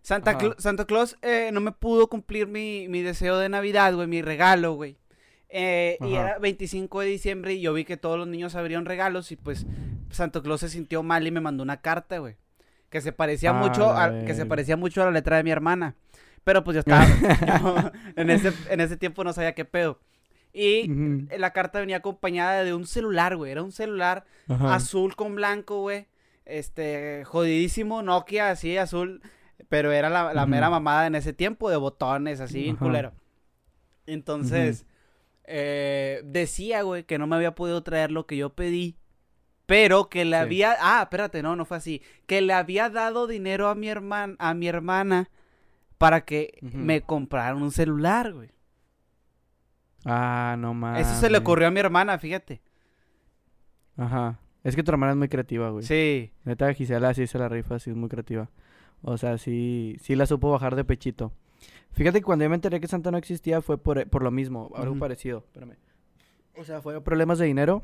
Santa, 0.01 0.37
Santa 0.57 0.85
Claus 0.85 1.17
eh, 1.21 1.49
no 1.51 1.59
me 1.59 1.73
pudo 1.73 2.07
cumplir 2.07 2.47
mi, 2.47 2.87
mi 2.87 3.01
deseo 3.01 3.37
de 3.39 3.49
Navidad, 3.49 3.93
güey, 3.93 4.07
mi 4.07 4.21
regalo, 4.21 4.73
güey. 4.73 4.97
Eh, 5.49 5.97
y 6.01 6.13
era 6.13 6.39
25 6.39 7.01
de 7.01 7.07
diciembre 7.07 7.53
y 7.53 7.61
yo 7.61 7.73
vi 7.73 7.85
que 7.85 7.95
todos 7.95 8.17
los 8.17 8.27
niños 8.27 8.55
abrieron 8.55 8.85
regalos 8.85 9.31
y 9.31 9.37
pues 9.37 9.65
Santo 10.09 10.43
Claus 10.43 10.59
se 10.59 10.69
sintió 10.69 11.03
mal 11.03 11.25
y 11.25 11.31
me 11.31 11.39
mandó 11.39 11.63
una 11.63 11.81
carta, 11.81 12.17
güey. 12.19 12.35
Que 12.89 13.01
se 13.01 13.11
parecía 13.11 13.53
mucho 13.53 13.89
a, 13.91 14.25
que 14.25 14.33
se 14.33 14.45
parecía 14.45 14.77
mucho 14.77 15.01
a 15.01 15.05
la 15.05 15.11
letra 15.11 15.37
de 15.37 15.43
mi 15.43 15.51
hermana. 15.51 15.95
Pero 16.43 16.63
pues 16.63 16.75
yo 16.75 16.79
estaba 16.79 17.05
en 18.15 18.29
ese 18.29 18.53
en 18.69 18.79
ese 18.79 18.95
tiempo 18.95 19.23
no 19.25 19.33
sabía 19.33 19.53
qué 19.53 19.65
pedo. 19.65 19.99
Y 20.53 20.87
la 21.37 21.53
carta 21.53 21.79
venía 21.79 21.97
acompañada 21.97 22.63
de 22.63 22.73
un 22.73 22.87
celular, 22.87 23.35
güey. 23.35 23.51
Era 23.51 23.61
un 23.61 23.71
celular 23.71 24.25
azul 24.47 25.15
con 25.15 25.35
blanco, 25.35 25.81
güey. 25.81 26.07
Este, 26.45 27.25
jodidísimo, 27.25 28.01
Nokia, 28.01 28.49
así, 28.49 28.77
azul. 28.77 29.21
Pero 29.69 29.91
era 29.91 30.09
la, 30.09 30.45
mera 30.47 30.69
mamada 30.69 31.05
en 31.05 31.15
ese 31.15 31.33
tiempo, 31.33 31.69
de 31.69 31.77
botones, 31.77 32.39
así, 32.39 32.73
culero. 32.79 33.11
Entonces, 34.07 34.85
eh, 35.47 36.21
decía, 36.25 36.83
güey, 36.83 37.03
que 37.03 37.17
no 37.17 37.25
me 37.25 37.35
había 37.35 37.55
podido 37.55 37.81
traer 37.81 38.11
lo 38.11 38.27
que 38.27 38.37
yo 38.37 38.53
pedí. 38.53 38.97
Pero 39.65 40.09
que 40.09 40.23
le 40.23 40.37
había. 40.37 40.77
Ah, 40.79 41.01
espérate, 41.01 41.43
no, 41.43 41.55
no 41.55 41.65
fue 41.65 41.77
así. 41.77 42.01
Que 42.25 42.41
le 42.41 42.53
había 42.53 42.89
dado 42.89 43.27
dinero 43.27 43.67
a 43.67 43.75
mi 43.75 43.89
hermana, 43.89 44.35
a 44.39 44.53
mi 44.53 44.67
hermana 44.67 45.29
para 45.97 46.21
que 46.21 46.57
me 46.61 47.01
compraran 47.01 47.61
un 47.61 47.71
celular, 47.71 48.33
güey. 48.33 48.51
Ah, 50.05 50.55
no 50.57 50.73
más. 50.73 51.01
Eso 51.01 51.19
se 51.19 51.29
le 51.29 51.37
ocurrió 51.39 51.67
a 51.67 51.71
mi 51.71 51.79
hermana, 51.79 52.17
fíjate. 52.17 52.61
Ajá. 53.97 54.39
Es 54.63 54.75
que 54.75 54.83
tu 54.83 54.91
hermana 54.91 55.13
es 55.13 55.17
muy 55.17 55.27
creativa, 55.27 55.69
güey. 55.69 55.83
Sí. 55.83 56.31
Neta, 56.45 56.73
Gisela 56.73 57.13
sí 57.13 57.27
se 57.27 57.39
la 57.39 57.49
rifa, 57.49 57.79
sí 57.79 57.89
es 57.89 57.95
muy 57.95 58.09
creativa. 58.09 58.49
O 59.01 59.17
sea, 59.17 59.37
sí, 59.37 59.97
sí 60.01 60.15
la 60.15 60.25
supo 60.25 60.51
bajar 60.51 60.75
de 60.75 60.85
pechito. 60.85 61.33
Fíjate 61.97 62.19
que 62.19 62.25
cuando 62.25 62.45
yo 62.45 62.49
me 62.49 62.55
enteré 62.55 62.79
que 62.79 62.87
Santa 62.87 63.09
no 63.09 63.17
existía 63.17 63.61
fue 63.61 63.79
por, 63.79 64.07
por 64.07 64.21
lo 64.21 64.29
mismo, 64.29 64.71
algo 64.75 64.95
parecido. 64.99 65.39
Espérame. 65.39 65.77
O 66.55 66.63
sea, 66.63 66.79
fue 66.81 67.01
problemas 67.01 67.39
de 67.39 67.47
dinero. 67.47 67.81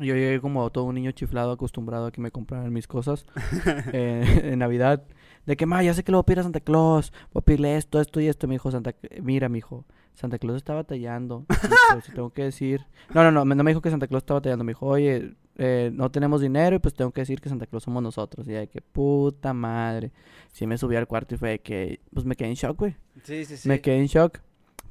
Yo 0.00 0.14
llegué 0.14 0.40
como 0.40 0.68
todo 0.70 0.84
un 0.84 0.96
niño 0.96 1.12
chiflado 1.12 1.52
acostumbrado 1.52 2.06
a 2.06 2.12
que 2.12 2.20
me 2.20 2.30
compraran 2.30 2.72
mis 2.72 2.86
cosas 2.86 3.24
eh, 3.92 4.40
en 4.52 4.58
Navidad. 4.58 5.04
De 5.46 5.56
que, 5.56 5.66
ma, 5.66 5.84
ya 5.84 5.94
sé 5.94 6.02
que 6.02 6.10
lo 6.10 6.18
voy 6.18 6.22
a 6.22 6.26
pedir 6.26 6.40
a 6.40 6.42
Santa 6.42 6.60
Claus. 6.60 7.12
Voy 7.32 7.40
a 7.40 7.44
pedirle 7.44 7.76
esto, 7.76 8.00
esto 8.00 8.20
y 8.20 8.26
esto. 8.26 8.48
Me 8.48 8.56
dijo, 8.56 8.72
Santa... 8.72 8.92
Mira, 9.22 9.48
mi 9.48 9.58
hijo, 9.58 9.84
Santa 10.14 10.38
Claus 10.38 10.56
está 10.56 10.74
batallando. 10.74 11.46
pues, 11.92 12.06
tengo 12.14 12.30
que 12.30 12.42
decir... 12.42 12.86
No, 13.14 13.22
no, 13.22 13.30
no, 13.30 13.44
no 13.44 13.64
me 13.64 13.70
dijo 13.70 13.80
que 13.80 13.90
Santa 13.90 14.08
Claus 14.08 14.22
estaba 14.22 14.40
batallando. 14.40 14.64
Me 14.64 14.70
dijo, 14.70 14.86
oye, 14.86 15.36
eh, 15.58 15.90
no 15.92 16.10
tenemos 16.10 16.40
dinero 16.40 16.76
y 16.76 16.78
pues 16.78 16.94
tengo 16.94 17.10
que 17.10 17.22
decir 17.22 17.40
que 17.40 17.48
Santa 17.48 17.66
Claus 17.66 17.84
somos 17.84 18.02
nosotros. 18.02 18.46
Y 18.48 18.52
de 18.52 18.68
que, 18.68 18.80
puta 18.80 19.52
madre. 19.52 20.12
Sí 20.52 20.66
me 20.66 20.78
subí 20.78 20.96
al 20.96 21.06
cuarto 21.06 21.34
y 21.34 21.38
fue 21.38 21.50
de 21.50 21.58
que, 21.60 22.00
pues 22.12 22.26
me 22.26 22.36
quedé 22.36 22.48
en 22.48 22.54
shock, 22.54 22.78
güey. 22.78 22.96
Sí, 23.24 23.44
sí, 23.44 23.56
sí. 23.56 23.68
Me 23.68 23.80
quedé 23.80 23.98
en 23.98 24.06
shock. 24.06 24.38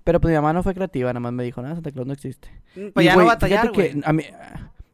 Pero 0.03 0.21
pues 0.21 0.31
mi 0.31 0.35
mamá 0.35 0.53
no 0.53 0.61
fue 0.61 0.75
creativa, 0.75 1.09
nada 1.09 1.19
más 1.19 1.33
me 1.33 1.43
dijo, 1.43 1.61
nada, 1.63 1.73
Santa 1.73 1.91
Claus 1.91 2.05
no 2.05 2.13
existe. 2.13 2.49
Mm, 2.75 2.89
pues 2.93 3.05
ya 3.05 3.15
no 3.15 3.25
batallar, 3.25 3.71
que 3.71 3.99
a 4.03 4.13
mí, 4.13 4.23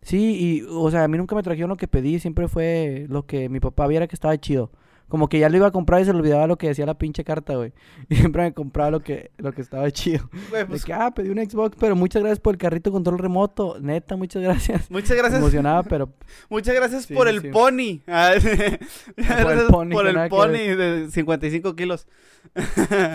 Sí, 0.02 0.36
y, 0.40 0.62
o 0.70 0.90
sea, 0.90 1.04
a 1.04 1.08
mí 1.08 1.18
nunca 1.18 1.36
me 1.36 1.44
trajeron 1.44 1.70
lo 1.70 1.78
que 1.78 1.88
pedí, 1.88 2.20
siempre 2.20 2.48
fue 2.48 3.06
lo 3.10 3.26
que 3.26 3.50
mi 3.50 3.60
papá 3.60 3.88
viera 3.88 4.08
que 4.08 4.16
estaba 4.16 4.38
chido. 4.38 4.72
Como 5.12 5.28
que 5.28 5.40
ya 5.40 5.50
lo 5.50 5.58
iba 5.58 5.68
a 5.68 5.72
comprar 5.72 6.02
y 6.02 6.06
se 6.06 6.14
le 6.14 6.20
olvidaba 6.20 6.48
lo 6.48 6.58
que 6.58 6.70
decía 6.70 6.86
la 6.86 6.94
pinche 6.94 7.26
carta, 7.26 7.56
güey. 7.56 7.74
Y 8.10 8.16
siempre 8.16 8.44
me 8.44 8.54
compraba 8.54 8.92
lo 8.92 9.02
que, 9.02 9.32
lo 9.36 9.52
que 9.52 9.62
estaba 9.62 9.92
chido. 9.92 10.30
Güey, 10.50 10.66
pues... 10.66 10.86
que, 10.86 10.94
ah, 10.94 11.12
pedí 11.12 11.30
un 11.30 11.38
Xbox, 11.38 11.76
pero 11.78 11.98
muchas 11.98 12.22
gracias 12.22 12.40
por 12.40 12.54
el 12.56 12.58
carrito 12.58 12.94
control 12.94 13.20
remoto. 13.20 13.78
Neta, 13.82 14.16
muchas 14.16 14.42
gracias. 14.42 14.90
Muchas 14.90 15.18
gracias. 15.18 15.42
Emocionaba, 15.42 15.84
pero... 15.84 16.14
muchas 16.50 16.74
gracias 16.74 17.08
por 17.08 17.28
el 17.28 17.52
pony. 17.52 18.00
Ah, 18.08 18.32
por 19.44 19.52
el 19.52 19.68
pony. 19.68 19.90
Por 19.92 20.08
el 20.08 20.30
pony 20.30 20.76
de 20.78 21.08
55 21.12 21.76
kilos. 21.76 22.08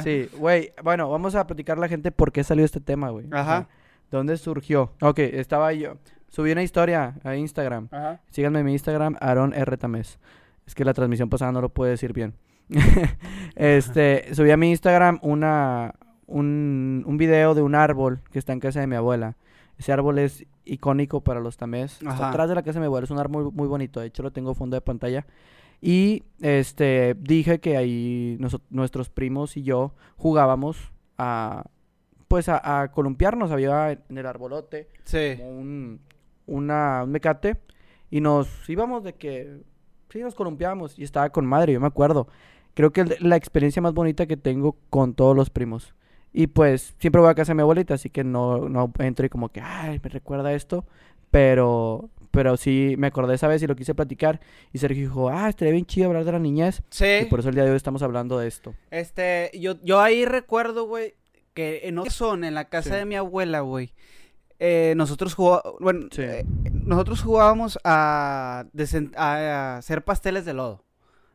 sí, 0.04 0.28
güey. 0.36 0.72
Bueno, 0.84 1.08
vamos 1.08 1.34
a 1.34 1.46
platicar 1.46 1.78
a 1.78 1.80
la 1.80 1.88
gente 1.88 2.12
por 2.12 2.30
qué 2.30 2.44
salió 2.44 2.62
este 2.66 2.80
tema, 2.80 3.08
güey. 3.08 3.24
Ajá. 3.30 3.68
¿Dónde 4.10 4.36
surgió? 4.36 4.92
Ok, 5.00 5.20
estaba 5.20 5.72
yo... 5.72 5.96
Subí 6.28 6.52
una 6.52 6.62
historia 6.62 7.14
a 7.24 7.36
Instagram. 7.36 7.88
Ajá. 7.90 8.20
Síganme 8.30 8.58
en 8.58 8.66
mi 8.66 8.72
Instagram, 8.72 9.16
Aaron 9.20 9.54
R. 9.54 9.76
Tamés. 9.78 10.18
Es 10.66 10.74
que 10.74 10.84
la 10.84 10.94
transmisión 10.94 11.28
pasada 11.28 11.52
no 11.52 11.60
lo 11.60 11.68
puedo 11.68 11.90
decir 11.90 12.12
bien. 12.12 12.34
este, 13.54 14.34
subí 14.34 14.50
a 14.50 14.56
mi 14.56 14.70
Instagram 14.70 15.18
una, 15.22 15.94
un, 16.26 17.04
un 17.06 17.16
video 17.16 17.54
de 17.54 17.62
un 17.62 17.74
árbol 17.74 18.20
que 18.30 18.38
está 18.38 18.52
en 18.52 18.60
casa 18.60 18.80
de 18.80 18.86
mi 18.86 18.96
abuela. 18.96 19.36
Ese 19.78 19.92
árbol 19.92 20.18
es 20.18 20.46
icónico 20.64 21.20
para 21.22 21.40
los 21.40 21.56
tamés. 21.56 22.00
Está 22.02 22.28
atrás 22.28 22.48
de 22.48 22.54
la 22.54 22.62
casa 22.62 22.78
de 22.78 22.80
mi 22.80 22.86
abuela. 22.86 23.04
Es 23.04 23.10
un 23.10 23.18
árbol 23.18 23.44
muy, 23.44 23.52
muy 23.52 23.68
bonito. 23.68 24.00
De 24.00 24.06
hecho, 24.06 24.22
lo 24.22 24.32
tengo 24.32 24.54
fondo 24.54 24.74
de 24.74 24.80
pantalla. 24.80 25.26
Y 25.80 26.24
este 26.40 27.14
dije 27.20 27.60
que 27.60 27.76
ahí 27.76 28.38
nuestros 28.70 29.10
primos 29.10 29.56
y 29.56 29.62
yo 29.62 29.94
jugábamos 30.16 30.92
a 31.18 31.64
pues 32.28 32.48
a, 32.48 32.90
columpiarnos. 32.92 33.50
Había 33.50 33.92
en 33.92 34.18
el 34.18 34.26
arbolote 34.26 34.88
un, 35.42 36.00
una, 36.46 37.04
un 37.04 37.10
mecate. 37.10 37.60
Y 38.10 38.20
nos 38.20 38.68
íbamos 38.68 39.04
de 39.04 39.14
que 39.14 39.60
sí 40.10 40.20
nos 40.20 40.34
columpiábamos. 40.34 40.98
Y 40.98 41.04
estaba 41.04 41.30
con 41.30 41.46
madre, 41.46 41.72
yo 41.72 41.80
me 41.80 41.86
acuerdo. 41.86 42.28
Creo 42.74 42.92
que 42.92 43.04
la 43.20 43.36
experiencia 43.36 43.80
más 43.80 43.94
bonita 43.94 44.26
que 44.26 44.36
tengo 44.36 44.76
con 44.90 45.14
todos 45.14 45.34
los 45.34 45.50
primos. 45.50 45.94
Y 46.32 46.48
pues 46.48 46.94
siempre 46.98 47.20
voy 47.20 47.30
a 47.30 47.34
casa 47.34 47.52
de 47.52 47.56
mi 47.56 47.62
abuelita, 47.62 47.94
así 47.94 48.10
que 48.10 48.22
no, 48.22 48.68
no 48.68 48.92
entro 48.98 49.24
y 49.24 49.30
como 49.30 49.48
que, 49.48 49.62
ay, 49.62 49.98
me 50.02 50.10
recuerda 50.10 50.52
esto. 50.52 50.84
Pero, 51.30 52.10
pero 52.30 52.56
sí 52.58 52.94
me 52.98 53.06
acordé 53.06 53.34
esa 53.34 53.48
vez 53.48 53.62
y 53.62 53.66
lo 53.66 53.74
quise 53.74 53.94
platicar. 53.94 54.40
Y 54.72 54.78
Sergio 54.78 55.02
dijo, 55.02 55.30
ah, 55.30 55.48
estaría 55.48 55.72
bien 55.72 55.86
chido 55.86 56.08
hablar 56.08 56.24
de 56.24 56.32
la 56.32 56.38
niñez. 56.38 56.82
Sí. 56.90 57.20
Y 57.22 57.24
por 57.24 57.40
eso 57.40 57.48
el 57.48 57.54
día 57.54 57.64
de 57.64 57.70
hoy 57.70 57.76
estamos 57.76 58.02
hablando 58.02 58.38
de 58.38 58.48
esto. 58.48 58.74
Este, 58.90 59.50
yo, 59.58 59.76
yo 59.82 60.00
ahí 60.00 60.26
recuerdo, 60.26 60.86
güey, 60.86 61.14
que 61.54 61.80
en 61.84 61.98
son 62.10 62.44
en 62.44 62.54
la 62.54 62.66
casa 62.66 62.96
de 62.96 63.06
mi 63.06 63.16
abuela, 63.16 63.60
güey. 63.60 63.94
Eh, 64.58 64.94
nosotros 64.96 65.34
jugábamos, 65.34 65.80
bueno, 65.80 66.06
eh, 66.18 66.44
nosotros 66.86 67.22
jugábamos 67.22 67.78
a, 67.84 68.64
a, 69.16 69.76
hacer 69.76 70.04
pasteles 70.04 70.44
de 70.44 70.54
lodo, 70.54 70.84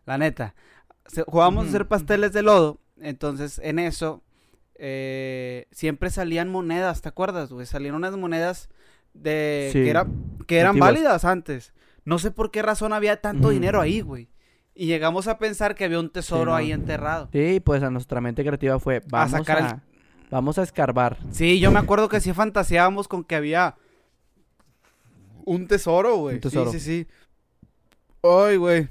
la 0.06 0.18
neta. 0.18 0.56
Jugábamos 1.28 1.66
a 1.66 1.70
hacer 1.70 1.88
pasteles 1.88 2.34
de 2.34 2.42
lodo, 2.42 2.80
entonces 3.00 3.60
en 3.64 3.80
eso 3.80 4.24
eh, 4.76 5.68
siempre 5.72 6.10
salían 6.10 6.50
monedas, 6.50 7.02
¿te 7.02 7.10
acuerdas, 7.10 7.52
güey? 7.52 7.66
Salían 7.66 7.96
unas 7.96 8.16
monedas 8.18 8.70
de 9.14 9.70
que, 9.74 9.90
era, 9.90 10.08
que 10.48 10.60
eran 10.60 10.80
válidas 10.80 11.26
antes. 11.26 11.74
No 12.06 12.18
sé 12.18 12.32
por 12.32 12.50
qué 12.50 12.62
razón 12.62 12.94
había 12.94 13.22
tanto 13.22 13.50
dinero 13.50 13.82
ahí, 13.82 14.02
güey. 14.02 14.30
Y 14.74 14.88
llegamos 14.88 15.28
a 15.28 15.38
pensar 15.38 15.76
que 15.76 15.84
había 15.84 16.00
un 16.00 16.10
tesoro 16.10 16.56
ahí 16.56 16.72
enterrado. 16.72 17.30
Sí, 17.32 17.60
pues 17.60 17.84
a 17.84 17.92
nuestra 17.92 18.22
mente 18.22 18.44
creativa 18.44 18.80
fue, 18.80 19.02
vamos 19.08 19.34
a, 19.34 19.38
sacar 19.38 19.82
vamos 20.32 20.58
a 20.58 20.64
escarbar. 20.64 21.18
Sí, 21.30 21.60
yo 21.60 21.72
me 21.72 21.80
acuerdo 21.80 22.10
que 22.10 22.22
sí 22.22 22.34
fantaseábamos 22.34 23.08
con 23.08 23.24
que 23.24 23.36
había 23.36 23.76
un 25.46 25.68
tesoro, 25.68 26.18
güey. 26.18 26.36
Un 26.36 26.42
tesoro. 26.42 26.72
Sí, 26.72 26.80
sí, 26.80 27.06
sí. 27.06 27.08
Ay, 28.24 28.58
güey. 28.58 28.88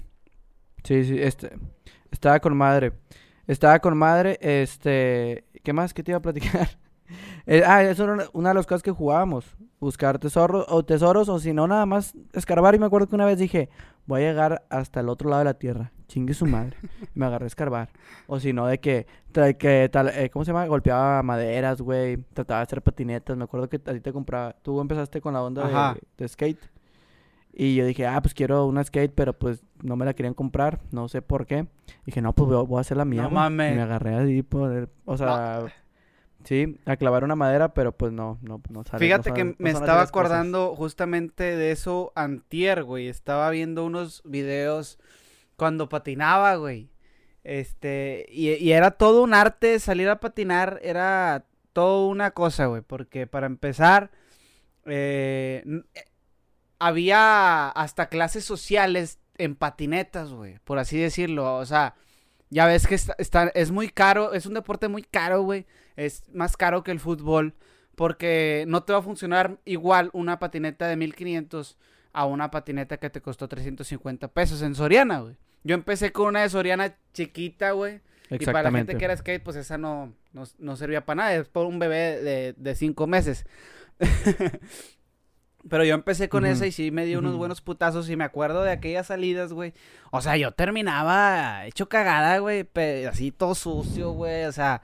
Sí, 0.84 1.04
sí, 1.04 1.20
este, 1.20 1.52
estaba 2.10 2.40
con 2.40 2.56
madre. 2.56 2.92
Estaba 3.46 3.78
con 3.80 3.96
madre, 3.96 4.38
este, 4.40 5.44
¿Qué 5.62 5.72
más 5.72 5.92
que 5.92 6.02
te 6.02 6.12
iba 6.12 6.18
a 6.18 6.22
platicar? 6.22 6.68
Eh, 7.44 7.64
ah, 7.66 7.82
eso 7.82 8.04
era 8.04 8.28
una 8.34 8.50
de 8.50 8.54
las 8.54 8.66
cosas 8.66 8.84
que 8.84 8.92
jugábamos. 8.92 9.56
Buscar 9.80 10.20
tesoros 10.20 10.64
o 10.68 10.84
tesoros 10.84 11.28
o 11.28 11.40
si 11.40 11.52
no, 11.52 11.66
nada 11.66 11.84
más 11.84 12.14
escarbar. 12.32 12.76
Y 12.76 12.78
me 12.78 12.86
acuerdo 12.86 13.08
que 13.08 13.16
una 13.16 13.24
vez 13.24 13.36
dije, 13.36 13.68
voy 14.06 14.22
a 14.22 14.28
llegar 14.28 14.66
hasta 14.70 15.00
el 15.00 15.08
otro 15.08 15.30
lado 15.30 15.40
de 15.40 15.44
la 15.44 15.54
tierra. 15.54 15.92
Chingue 16.08 16.34
su 16.34 16.46
madre. 16.46 16.76
y 16.82 17.06
me 17.18 17.26
agarré 17.26 17.44
a 17.44 17.46
escarbar. 17.46 17.88
O 18.26 18.40
si 18.40 18.52
no, 18.52 18.66
de 18.66 18.78
que, 18.78 19.06
que 19.58 19.88
tal, 19.92 20.08
eh, 20.08 20.30
¿cómo 20.30 20.44
se 20.44 20.52
llama? 20.52 20.66
Golpeaba 20.66 21.22
maderas, 21.22 21.80
güey. 21.80 22.16
Trataba 22.32 22.60
de 22.60 22.64
hacer 22.64 22.82
patinetas. 22.82 23.36
Me 23.36 23.44
acuerdo 23.44 23.68
que 23.68 23.76
a 23.76 23.92
ti 23.92 24.00
te 24.00 24.12
compraba. 24.12 24.56
Tú 24.62 24.80
empezaste 24.80 25.20
con 25.20 25.34
la 25.34 25.42
onda 25.42 25.96
de, 26.16 26.28
skate. 26.28 26.70
Y 27.52 27.74
yo 27.74 27.84
dije, 27.84 28.06
ah, 28.06 28.20
pues 28.22 28.32
quiero 28.34 28.66
una 28.66 28.84
skate, 28.84 29.12
pero 29.14 29.32
pues 29.32 29.64
no 29.82 29.96
me 29.96 30.04
la 30.04 30.14
querían 30.14 30.34
comprar, 30.34 30.80
no 30.92 31.08
sé 31.08 31.20
por 31.20 31.46
qué. 31.46 31.66
Dije, 32.06 32.22
no, 32.22 32.32
pues 32.32 32.48
voy, 32.48 32.78
a 32.78 32.80
hacer 32.80 32.96
la 32.96 33.04
mía. 33.04 33.22
No 33.22 33.30
mames. 33.30 33.74
me 33.74 33.82
agarré 33.82 34.14
así 34.14 34.42
por, 34.44 34.88
o 35.04 35.16
sea, 35.16 35.64
sí, 36.44 36.78
a 36.84 36.96
clavar 36.96 37.24
una 37.24 37.36
madera, 37.36 37.74
pero 37.74 37.92
pues 37.92 38.12
no, 38.12 38.38
no, 38.42 38.60
no 38.68 38.84
sale. 38.84 39.04
Fíjate 39.04 39.32
que 39.32 39.54
me 39.58 39.70
estaba 39.70 40.02
acordando 40.02 40.74
justamente 40.74 41.56
de 41.56 41.72
eso 41.72 42.12
antier, 42.14 42.84
güey. 42.84 43.08
Estaba 43.08 43.50
viendo 43.50 43.84
unos 43.84 44.22
videos 44.24 44.98
cuando 45.56 45.88
patinaba, 45.88 46.56
güey. 46.56 46.90
Este, 47.44 48.26
y, 48.30 48.50
y 48.54 48.72
era 48.72 48.92
todo 48.92 49.22
un 49.22 49.34
arte 49.34 49.78
salir 49.78 50.08
a 50.08 50.20
patinar, 50.20 50.78
era 50.82 51.46
todo 51.72 52.08
una 52.08 52.32
cosa, 52.32 52.66
güey, 52.66 52.82
porque 52.82 53.26
para 53.26 53.46
empezar, 53.46 54.10
eh, 54.86 55.64
había 56.78 57.68
hasta 57.68 58.08
clases 58.08 58.44
sociales 58.44 59.18
en 59.38 59.54
patinetas, 59.54 60.32
güey, 60.32 60.58
por 60.64 60.78
así 60.78 60.98
decirlo. 60.98 61.56
O 61.56 61.66
sea, 61.66 61.94
ya 62.48 62.66
ves 62.66 62.86
que 62.86 62.94
está, 62.94 63.48
es 63.54 63.70
muy 63.70 63.88
caro, 63.88 64.32
es 64.32 64.46
un 64.46 64.54
deporte 64.54 64.88
muy 64.88 65.02
caro, 65.02 65.42
güey. 65.42 65.66
Es 66.00 66.24
más 66.32 66.56
caro 66.56 66.82
que 66.82 66.90
el 66.90 67.00
fútbol 67.00 67.54
porque 67.94 68.64
no 68.66 68.82
te 68.82 68.94
va 68.94 69.00
a 69.00 69.02
funcionar 69.02 69.58
igual 69.66 70.08
una 70.14 70.38
patineta 70.38 70.88
de 70.88 70.96
1500 70.96 71.76
a 72.14 72.24
una 72.24 72.50
patineta 72.50 72.96
que 72.96 73.10
te 73.10 73.20
costó 73.20 73.48
350 73.48 74.28
pesos 74.28 74.62
en 74.62 74.74
Soriana, 74.74 75.20
güey. 75.20 75.36
Yo 75.62 75.74
empecé 75.74 76.10
con 76.10 76.28
una 76.28 76.40
de 76.40 76.48
Soriana 76.48 76.96
chiquita, 77.12 77.72
güey. 77.72 78.00
Y 78.30 78.46
para 78.46 78.62
la 78.62 78.70
gente 78.70 78.96
que 78.96 79.04
era 79.04 79.14
skate, 79.14 79.42
pues 79.42 79.56
esa 79.56 79.76
no, 79.76 80.14
no, 80.32 80.76
servía 80.76 81.04
para 81.04 81.16
nada. 81.16 81.34
Es 81.34 81.48
por 81.48 81.66
un 81.66 81.78
bebé 81.78 82.22
de, 82.22 82.54
de 82.56 82.74
cinco 82.74 83.06
meses. 83.06 83.44
Pero 85.68 85.84
yo 85.84 85.94
empecé 85.94 86.30
con 86.30 86.46
esa 86.46 86.66
y 86.66 86.72
sí 86.72 86.90
me 86.90 87.04
dio 87.04 87.18
unos 87.18 87.36
buenos 87.36 87.60
putazos 87.60 88.08
y 88.08 88.16
me 88.16 88.24
acuerdo 88.24 88.62
de 88.62 88.70
aquellas 88.70 89.08
salidas, 89.08 89.52
güey. 89.52 89.74
O 90.10 90.22
sea, 90.22 90.38
yo 90.38 90.52
terminaba 90.52 91.66
hecho 91.66 91.90
cagada, 91.90 92.38
güey, 92.38 92.66
así 93.06 93.30
todo 93.30 93.54
sucio, 93.54 94.12
güey, 94.12 94.44
o 94.44 94.52
sea... 94.52 94.80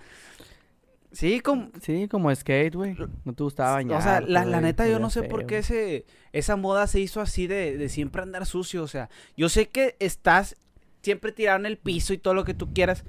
Sí, 1.16 1.40
como... 1.40 1.70
Sí, 1.80 2.08
como 2.08 2.34
skate, 2.34 2.74
güey. 2.74 2.94
No 3.24 3.32
te 3.32 3.42
gustaba 3.42 3.72
bañar. 3.72 3.98
O 3.98 4.02
sea, 4.02 4.20
la, 4.20 4.60
neta 4.60 4.86
yo 4.86 4.98
no 4.98 5.08
sé 5.08 5.22
por 5.22 5.46
qué 5.46 5.58
ese, 5.58 6.04
esa 6.32 6.56
moda 6.56 6.86
se 6.86 7.00
hizo 7.00 7.22
así 7.22 7.46
de, 7.46 7.78
de 7.78 7.88
siempre 7.88 8.20
andar 8.20 8.44
sucio, 8.44 8.82
o 8.82 8.86
sea... 8.86 9.08
Yo 9.34 9.48
sé 9.48 9.70
que 9.70 9.96
estás 9.98 10.56
siempre 11.00 11.32
tirado 11.32 11.58
en 11.58 11.64
el 11.64 11.78
piso 11.78 12.12
y 12.12 12.18
todo 12.18 12.34
lo 12.34 12.44
que 12.44 12.52
tú 12.52 12.74
quieras, 12.74 13.04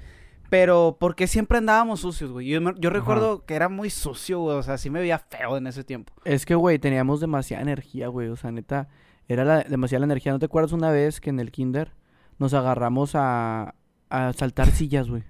pero 0.48 0.96
porque 0.98 1.26
siempre 1.26 1.58
andábamos 1.58 2.00
sucios, 2.00 2.30
güey. 2.30 2.46
Yo, 2.46 2.90
recuerdo 2.90 3.44
que 3.44 3.54
era 3.54 3.68
muy 3.68 3.90
sucio, 3.90 4.40
güey. 4.40 4.56
O 4.56 4.62
sea, 4.62 4.78
sí 4.78 4.88
me 4.88 5.00
veía 5.00 5.18
feo 5.18 5.58
en 5.58 5.66
ese 5.66 5.84
tiempo. 5.84 6.14
Es 6.24 6.46
que, 6.46 6.54
güey, 6.54 6.78
teníamos 6.78 7.20
demasiada 7.20 7.62
energía, 7.62 8.08
güey. 8.08 8.28
O 8.28 8.36
sea, 8.36 8.50
neta, 8.52 8.88
era 9.28 9.44
la, 9.44 9.64
demasiada 9.64 10.06
energía. 10.06 10.32
¿No 10.32 10.38
te 10.38 10.46
acuerdas 10.46 10.72
una 10.72 10.90
vez 10.90 11.20
que 11.20 11.28
en 11.28 11.40
el 11.40 11.50
kinder 11.50 11.92
nos 12.38 12.54
agarramos 12.54 13.14
a, 13.14 13.74
a 14.08 14.32
saltar 14.32 14.70
sillas, 14.70 15.10
güey? 15.10 15.24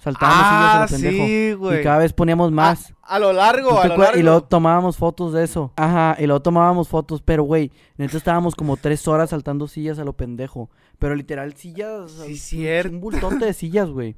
Saltábamos 0.00 0.46
sillas 0.46 0.74
a 0.74 0.78
lo 0.78 0.82
ah, 0.82 0.86
pendejo. 0.88 1.58
Güey. 1.58 1.80
Y 1.80 1.82
cada 1.82 1.98
vez 1.98 2.12
poníamos 2.14 2.50
más. 2.50 2.94
A, 3.02 3.18
lo 3.18 3.34
largo, 3.34 3.78
a 3.78 3.86
lo 3.86 3.98
largo. 3.98 4.18
Y 4.18 4.22
luego 4.22 4.42
tomábamos 4.42 4.96
fotos 4.96 5.34
de 5.34 5.44
eso. 5.44 5.72
Ajá, 5.76 6.16
y 6.18 6.26
luego 6.26 6.40
tomábamos 6.40 6.88
fotos. 6.88 7.20
Pero, 7.20 7.42
güey, 7.42 7.70
neta 7.98 8.16
estábamos 8.16 8.54
como 8.54 8.78
tres 8.78 9.06
horas 9.06 9.30
saltando 9.30 9.68
sillas 9.68 9.98
a 9.98 10.04
lo 10.04 10.14
pendejo. 10.14 10.70
Pero 10.98 11.14
literal, 11.14 11.54
sillas. 11.54 12.12
Sí, 12.12 12.38
cierto. 12.38 12.94
Un 12.94 13.00
bultón 13.00 13.38
de 13.38 13.52
sillas, 13.52 13.90
güey. 13.90 14.16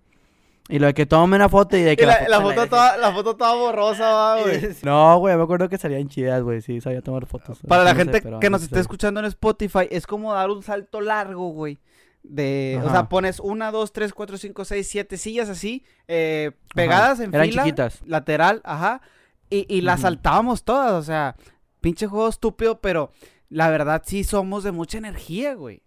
Y 0.68 0.78
lo 0.78 0.86
de 0.86 0.94
que 0.94 1.04
tomen 1.04 1.40
una 1.40 1.48
foto 1.48 1.76
y 1.76 1.82
de 1.82 1.96
que. 1.98 2.06
la, 2.06 2.40
foto 2.40 2.68
toda, 2.68 2.96
la 2.96 3.12
foto 3.12 3.34
toda 3.34 3.54
borrosa, 3.54 4.36
güey. 4.42 4.76
No, 4.82 5.18
güey, 5.18 5.36
me 5.36 5.42
acuerdo 5.42 5.68
que 5.68 5.78
salían 5.78 6.06
chidas, 6.08 6.44
güey. 6.44 6.62
Sí, 6.62 6.80
sabía 6.80 7.02
tomar 7.02 7.26
fotos. 7.26 7.58
Para 7.66 7.82
la 7.82 7.96
gente 7.96 8.22
que 8.40 8.50
nos 8.50 8.62
esté 8.62 8.78
escuchando 8.78 9.18
en 9.18 9.26
Spotify, 9.26 9.88
es 9.90 10.06
como 10.06 10.32
dar 10.32 10.48
un 10.48 10.62
salto 10.62 11.00
largo, 11.00 11.48
güey. 11.48 11.80
De, 12.22 12.80
o 12.84 12.90
sea, 12.90 13.08
pones 13.08 13.40
una, 13.40 13.70
dos, 13.70 13.92
tres, 13.92 14.12
cuatro, 14.12 14.38
cinco, 14.38 14.64
seis, 14.64 14.88
siete 14.88 15.16
sillas 15.16 15.48
así, 15.48 15.84
eh, 16.06 16.52
pegadas 16.74 17.20
en 17.20 17.34
Eran 17.34 17.48
fila, 17.48 17.62
chiquitas. 17.64 18.00
lateral, 18.06 18.60
ajá, 18.64 19.02
y, 19.50 19.66
y 19.68 19.80
las 19.80 20.02
saltábamos 20.02 20.62
todas, 20.62 20.92
o 20.92 21.02
sea, 21.02 21.34
pinche 21.80 22.06
juego 22.06 22.28
estúpido, 22.28 22.80
pero 22.80 23.10
la 23.48 23.70
verdad 23.70 24.02
sí 24.06 24.22
somos 24.22 24.62
de 24.62 24.72
mucha 24.72 24.98
energía, 24.98 25.54
güey 25.54 25.82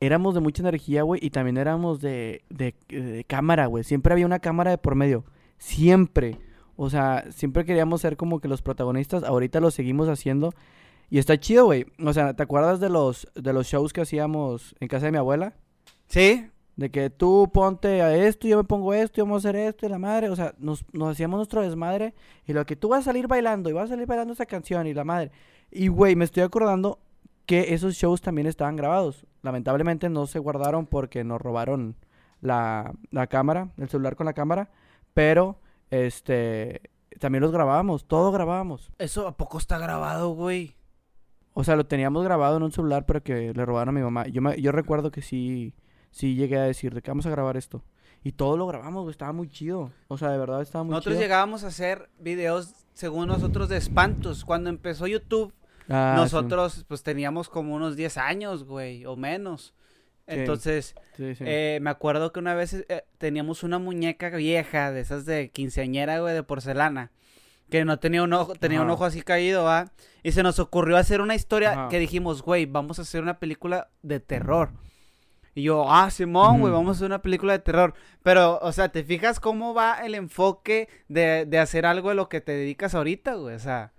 éramos 0.00 0.34
de 0.34 0.40
mucha 0.40 0.62
energía, 0.62 1.02
güey, 1.02 1.20
y 1.24 1.30
también 1.30 1.56
éramos 1.56 2.00
de, 2.00 2.44
de, 2.50 3.24
cámara, 3.26 3.66
güey. 3.66 3.84
Siempre 3.84 4.12
había 4.12 4.26
una 4.26 4.38
cámara 4.38 4.70
de 4.70 4.78
por 4.78 4.94
medio. 4.94 5.24
Siempre. 5.58 6.38
O 6.76 6.90
sea, 6.90 7.24
siempre 7.30 7.64
queríamos 7.64 8.00
ser 8.00 8.16
como 8.16 8.40
que 8.40 8.48
los 8.48 8.62
protagonistas. 8.62 9.24
Ahorita 9.24 9.60
lo 9.60 9.70
seguimos 9.70 10.08
haciendo. 10.08 10.52
Y 11.10 11.18
está 11.18 11.38
chido, 11.38 11.64
güey. 11.64 11.86
O 12.04 12.12
sea, 12.12 12.34
¿te 12.34 12.42
acuerdas 12.42 12.80
de 12.80 12.90
los, 12.90 13.26
de 13.34 13.52
los 13.52 13.66
shows 13.66 13.92
que 13.92 14.02
hacíamos 14.02 14.76
en 14.78 14.88
casa 14.88 15.06
de 15.06 15.12
mi 15.12 15.18
abuela? 15.18 15.54
Sí. 16.08 16.50
De 16.76 16.90
que 16.90 17.10
tú 17.10 17.50
ponte 17.52 18.02
a 18.02 18.14
esto, 18.14 18.46
yo 18.46 18.56
me 18.56 18.64
pongo 18.64 18.94
esto, 18.94 19.20
y 19.20 19.22
vamos 19.22 19.44
a 19.44 19.48
hacer 19.48 19.60
esto, 19.60 19.86
y 19.86 19.88
la 19.88 19.98
madre. 19.98 20.30
O 20.30 20.36
sea, 20.36 20.54
nos, 20.58 20.84
nos 20.92 21.12
hacíamos 21.12 21.38
nuestro 21.38 21.62
desmadre. 21.62 22.14
Y 22.46 22.52
lo 22.52 22.64
que 22.66 22.76
tú 22.76 22.88
vas 22.88 23.00
a 23.00 23.04
salir 23.04 23.26
bailando, 23.26 23.68
y 23.68 23.72
vas 23.72 23.86
a 23.86 23.94
salir 23.94 24.06
bailando 24.06 24.32
esa 24.32 24.46
canción, 24.46 24.86
y 24.86 24.94
la 24.94 25.04
madre. 25.04 25.32
Y, 25.70 25.88
güey, 25.88 26.16
me 26.16 26.24
estoy 26.24 26.42
acordando 26.42 27.00
que 27.48 27.72
esos 27.72 27.94
shows 27.94 28.20
también 28.20 28.46
estaban 28.46 28.76
grabados. 28.76 29.26
Lamentablemente 29.42 30.10
no 30.10 30.26
se 30.26 30.38
guardaron 30.38 30.86
porque 30.86 31.24
nos 31.24 31.40
robaron 31.40 31.96
la, 32.42 32.92
cámara, 33.30 33.70
el 33.78 33.88
celular 33.88 34.16
con 34.16 34.26
la 34.26 34.34
cámara, 34.34 34.70
pero 35.14 35.58
este 35.90 36.82
también 37.18 37.42
los 37.42 37.50
grabábamos, 37.50 38.04
todo 38.06 38.30
grabábamos. 38.32 38.92
¿Eso 38.98 39.26
a 39.26 39.36
poco 39.36 39.56
está 39.56 39.78
grabado, 39.78 40.34
güey? 40.34 40.76
O 41.54 41.64
sea, 41.64 41.74
lo 41.74 41.86
teníamos 41.86 42.22
grabado 42.22 42.58
en 42.58 42.62
un 42.64 42.70
celular, 42.70 43.06
pero 43.06 43.22
que 43.22 43.52
le 43.54 43.64
robaron 43.64 43.96
a 43.96 43.98
mi 43.98 44.04
mamá. 44.04 44.28
Yo, 44.28 44.42
yo 44.54 44.70
recuerdo 44.70 45.10
que 45.10 45.22
sí, 45.22 45.74
sí 46.18 46.34
llegué 46.34 46.58
a 46.58 46.62
decir, 46.64 46.92
¿de 46.94 47.00
qué 47.02 47.10
vamos 47.10 47.26
a 47.26 47.30
grabar 47.30 47.56
esto? 47.56 47.84
Y 48.24 48.32
todo 48.32 48.56
lo 48.56 48.66
grabamos, 48.66 49.02
güey, 49.04 49.12
estaba 49.12 49.32
muy 49.32 49.48
chido. 49.48 49.92
O 50.08 50.18
sea, 50.18 50.30
de 50.30 50.38
verdad 50.38 50.60
estaba 50.60 50.82
muy 50.82 50.90
nosotros 50.90 51.14
chido. 51.14 51.22
llegábamos 51.22 51.62
a 51.62 51.68
hacer 51.68 52.08
videos, 52.18 52.74
según 52.94 53.28
nosotros, 53.28 53.68
de 53.68 53.76
espantos. 53.76 54.44
Cuando 54.44 54.68
empezó 54.70 55.06
YouTube, 55.06 55.52
Ah, 55.88 56.14
sí. 56.16 56.20
nosotros 56.22 56.84
pues 56.88 57.02
teníamos 57.02 57.48
como 57.48 57.74
unos 57.74 57.94
10 57.96 58.16
años, 58.18 58.64
güey, 58.64 59.06
o 59.06 59.16
menos. 59.16 59.72
Sí. 60.26 60.34
Entonces, 60.34 60.94
Sí, 61.16 61.32
eh, 61.40 61.78
me 61.80 61.88
acuerdo 61.90 62.32
que 62.32 62.40
una 62.40 62.54
vez 62.54 62.74
eh, 62.74 63.04
teníamos 63.18 63.62
una 63.62 63.78
muñeca 63.78 64.28
vieja, 64.30 64.90
de 64.92 65.00
esas 65.00 65.24
de 65.24 65.50
quinceañera, 65.50 66.18
güey, 66.20 66.34
de 66.34 66.42
porcelana. 66.42 67.10
Que 67.70 67.84
no 67.84 67.98
tenía 67.98 68.22
un 68.22 68.32
ojo, 68.32 68.54
tenía 68.54 68.82
un 68.82 68.90
ojo 68.90 69.04
así 69.04 69.22
caído, 69.22 69.62
¿va? 69.64 69.90
Y 70.22 70.32
se 70.32 70.42
nos 70.42 70.58
ocurrió 70.58 70.96
hacer 70.96 71.20
una 71.20 71.34
historia 71.34 71.72
Ajá. 71.72 71.88
que 71.88 71.98
dijimos, 71.98 72.42
güey, 72.42 72.66
vamos 72.66 72.98
a 72.98 73.02
hacer 73.02 73.22
una 73.22 73.38
película 73.38 73.88
de 74.02 74.20
terror. 74.20 74.70
Y 75.58 75.62
yo, 75.64 75.90
ah, 75.90 76.08
Simón, 76.10 76.60
güey, 76.60 76.72
vamos 76.72 76.88
a 76.88 76.92
hacer 76.92 77.06
una 77.06 77.20
película 77.20 77.52
de 77.52 77.58
terror. 77.58 77.94
Pero, 78.22 78.58
o 78.62 78.70
sea, 78.72 78.90
¿te 78.90 79.02
fijas 79.02 79.40
cómo 79.40 79.74
va 79.74 79.98
el 80.04 80.14
enfoque 80.14 80.88
de, 81.08 81.46
de 81.46 81.58
hacer 81.58 81.84
algo 81.84 82.10
de 82.10 82.14
lo 82.14 82.28
que 82.28 82.40
te 82.40 82.52
dedicas 82.52 82.94
ahorita, 82.94 83.34
güey? 83.34 83.56
O 83.56 83.58
sea, 83.58 83.92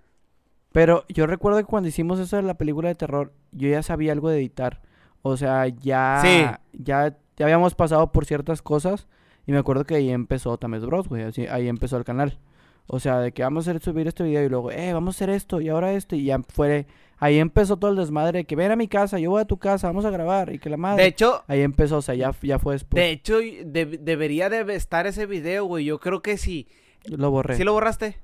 Pero 0.72 1.04
yo 1.08 1.26
recuerdo 1.26 1.58
que 1.58 1.64
cuando 1.64 1.88
hicimos 1.88 2.18
eso 2.18 2.36
de 2.36 2.42
la 2.42 2.54
película 2.54 2.88
de 2.88 2.94
terror, 2.94 3.32
yo 3.52 3.68
ya 3.68 3.82
sabía 3.82 4.12
algo 4.12 4.30
de 4.30 4.38
editar. 4.38 4.80
O 5.22 5.36
sea, 5.36 5.66
ya, 5.66 6.20
Sí. 6.24 6.46
ya, 6.72 7.16
ya 7.36 7.44
habíamos 7.44 7.74
pasado 7.74 8.10
por 8.12 8.24
ciertas 8.24 8.62
cosas. 8.62 9.06
Y 9.46 9.52
me 9.52 9.58
acuerdo 9.58 9.84
que 9.84 9.96
ahí 9.96 10.10
empezó 10.10 10.56
Bros, 10.56 11.08
güey. 11.08 11.24
Así, 11.24 11.46
ahí 11.46 11.68
empezó 11.68 11.96
el 11.96 12.04
canal. 12.04 12.38
O 12.86 13.00
sea, 13.00 13.18
de 13.20 13.32
que 13.32 13.42
vamos 13.42 13.66
a 13.66 13.70
hacer, 13.72 13.82
subir 13.82 14.08
este 14.08 14.22
video 14.24 14.44
y 14.44 14.48
luego, 14.48 14.70
eh, 14.70 14.92
vamos 14.92 15.14
a 15.14 15.16
hacer 15.18 15.30
esto 15.30 15.60
y 15.60 15.68
ahora 15.68 15.92
esto. 15.92 16.16
Y 16.16 16.24
ya 16.24 16.40
fue, 16.48 16.86
ahí 17.20 17.38
empezó 17.38 17.76
todo 17.76 17.92
el 17.92 17.96
desmadre 17.96 18.40
de 18.40 18.44
que 18.46 18.56
ven 18.56 18.72
a 18.72 18.76
mi 18.76 18.88
casa, 18.88 19.20
yo 19.20 19.30
voy 19.30 19.42
a 19.42 19.44
tu 19.44 19.56
casa, 19.58 19.86
vamos 19.86 20.04
a 20.04 20.10
grabar. 20.10 20.52
Y 20.52 20.58
que 20.58 20.68
la 20.68 20.76
madre. 20.76 21.02
de 21.04 21.08
hecho, 21.10 21.44
ahí 21.46 21.60
empezó, 21.60 21.98
o 21.98 22.02
sea, 22.02 22.16
ya, 22.16 22.34
ya 22.42 22.58
fue 22.58 22.74
después. 22.74 23.00
de 23.00 23.10
hecho, 23.10 23.38
de- 23.38 23.98
debería 24.00 24.48
de 24.50 24.74
estar 24.74 25.06
ese 25.06 25.26
video, 25.26 25.66
güey. 25.66 25.84
Yo 25.84 26.00
creo 26.00 26.20
que 26.22 26.36
sí. 26.36 26.66
Lo 27.04 27.30
borré. 27.30 27.56
¿Sí 27.56 27.62
lo 27.62 27.72
borraste? 27.74 28.16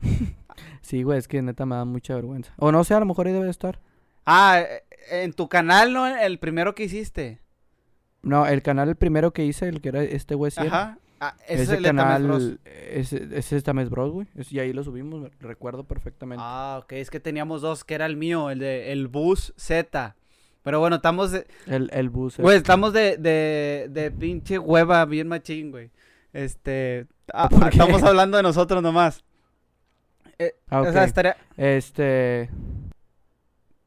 Sí, 0.80 1.02
güey, 1.02 1.18
es 1.18 1.28
que 1.28 1.42
neta 1.42 1.66
me 1.66 1.76
da 1.76 1.84
mucha 1.84 2.14
vergüenza. 2.14 2.52
O 2.56 2.72
no 2.72 2.82
sé, 2.82 2.94
a 2.94 3.00
lo 3.00 3.06
mejor 3.06 3.26
ahí 3.26 3.32
debe 3.32 3.50
estar. 3.50 3.78
Ah, 4.26 4.62
en 5.10 5.32
tu 5.32 5.48
canal, 5.48 5.92
¿no? 5.92 6.06
El 6.06 6.38
primero 6.38 6.74
que 6.74 6.84
hiciste. 6.84 7.40
No, 8.22 8.46
el 8.46 8.62
canal 8.62 8.88
el 8.88 8.96
primero 8.96 9.32
que 9.32 9.44
hice, 9.44 9.68
el 9.68 9.80
que 9.80 9.90
era 9.90 10.02
este 10.02 10.34
güey. 10.34 10.50
Ajá. 10.56 10.98
Ah, 11.20 11.36
ese 11.48 11.62
es 11.64 11.68
el 11.70 11.82
de 11.82 11.88
Tames 11.92 12.22
Bros. 12.22 12.38
canal, 12.44 12.60
ese, 12.64 13.28
ese 13.32 13.56
es 13.56 13.64
Tames 13.64 13.90
Bros, 13.90 14.12
güey. 14.12 14.26
Y 14.50 14.58
ahí 14.60 14.72
lo 14.72 14.84
subimos, 14.84 15.30
recuerdo 15.40 15.84
perfectamente. 15.84 16.42
Ah, 16.46 16.80
ok. 16.82 16.92
Es 16.92 17.10
que 17.10 17.18
teníamos 17.20 17.60
dos, 17.62 17.84
que 17.84 17.94
era 17.94 18.06
el 18.06 18.16
mío, 18.16 18.50
el 18.50 18.60
de 18.60 18.92
el 18.92 19.08
Bus 19.08 19.52
Z. 19.56 20.14
Pero 20.62 20.80
bueno, 20.80 20.96
estamos 20.96 21.30
de... 21.32 21.46
El, 21.66 21.88
el 21.94 22.10
bus. 22.10 22.36
Güey, 22.36 22.56
este. 22.56 22.66
estamos 22.66 22.92
de, 22.92 23.16
de, 23.16 23.86
de 23.90 24.10
pinche 24.10 24.58
hueva 24.58 25.04
bien 25.06 25.26
machín, 25.26 25.70
güey. 25.70 25.90
Este... 26.32 27.06
ah, 27.32 27.48
estamos 27.70 28.02
hablando 28.02 28.36
de 28.36 28.42
nosotros 28.42 28.82
nomás. 28.82 29.24
Eh, 30.38 30.54
Ah, 30.68 30.82
O 30.82 30.92
sea, 30.92 31.02
ok. 31.02 31.06
estaría... 31.08 31.36
Este, 31.56 32.50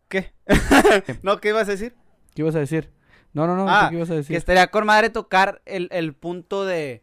¿Qué? 0.08 0.32
¿No? 1.24 1.40
¿Qué 1.40 1.50
ibas 1.50 1.68
a 1.68 1.72
decir? 1.72 1.94
¿qué 2.34 2.42
ibas 2.42 2.56
a 2.56 2.60
decir? 2.60 2.90
No, 3.34 3.46
no, 3.48 3.56
no, 3.56 3.66
Ah, 3.70 3.88
¿qué 3.90 3.96
ibas 3.98 4.10
a 4.10 4.14
Que 4.14 4.18
decir? 4.18 4.36
estaría 4.38 4.68
con 4.68 4.86
madre 4.86 5.10
tocar 5.10 5.62
el, 5.66 5.88
el 5.92 6.14
punto 6.14 6.66
de, 6.66 7.02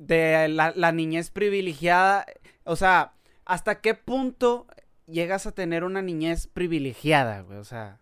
de 0.00 0.48
la, 0.48 0.72
la 0.74 0.92
niñez 0.92 1.30
privilegiada. 1.30 2.24
O 2.64 2.74
sea, 2.76 3.12
¿hasta 3.44 3.80
qué 3.80 3.94
punto 3.94 4.66
llegas 5.06 5.46
a 5.46 5.52
tener 5.52 5.84
una 5.84 6.00
niñez 6.02 6.46
privilegiada, 6.46 7.42
güey? 7.42 7.58
O 7.58 7.64
sea, 7.64 7.98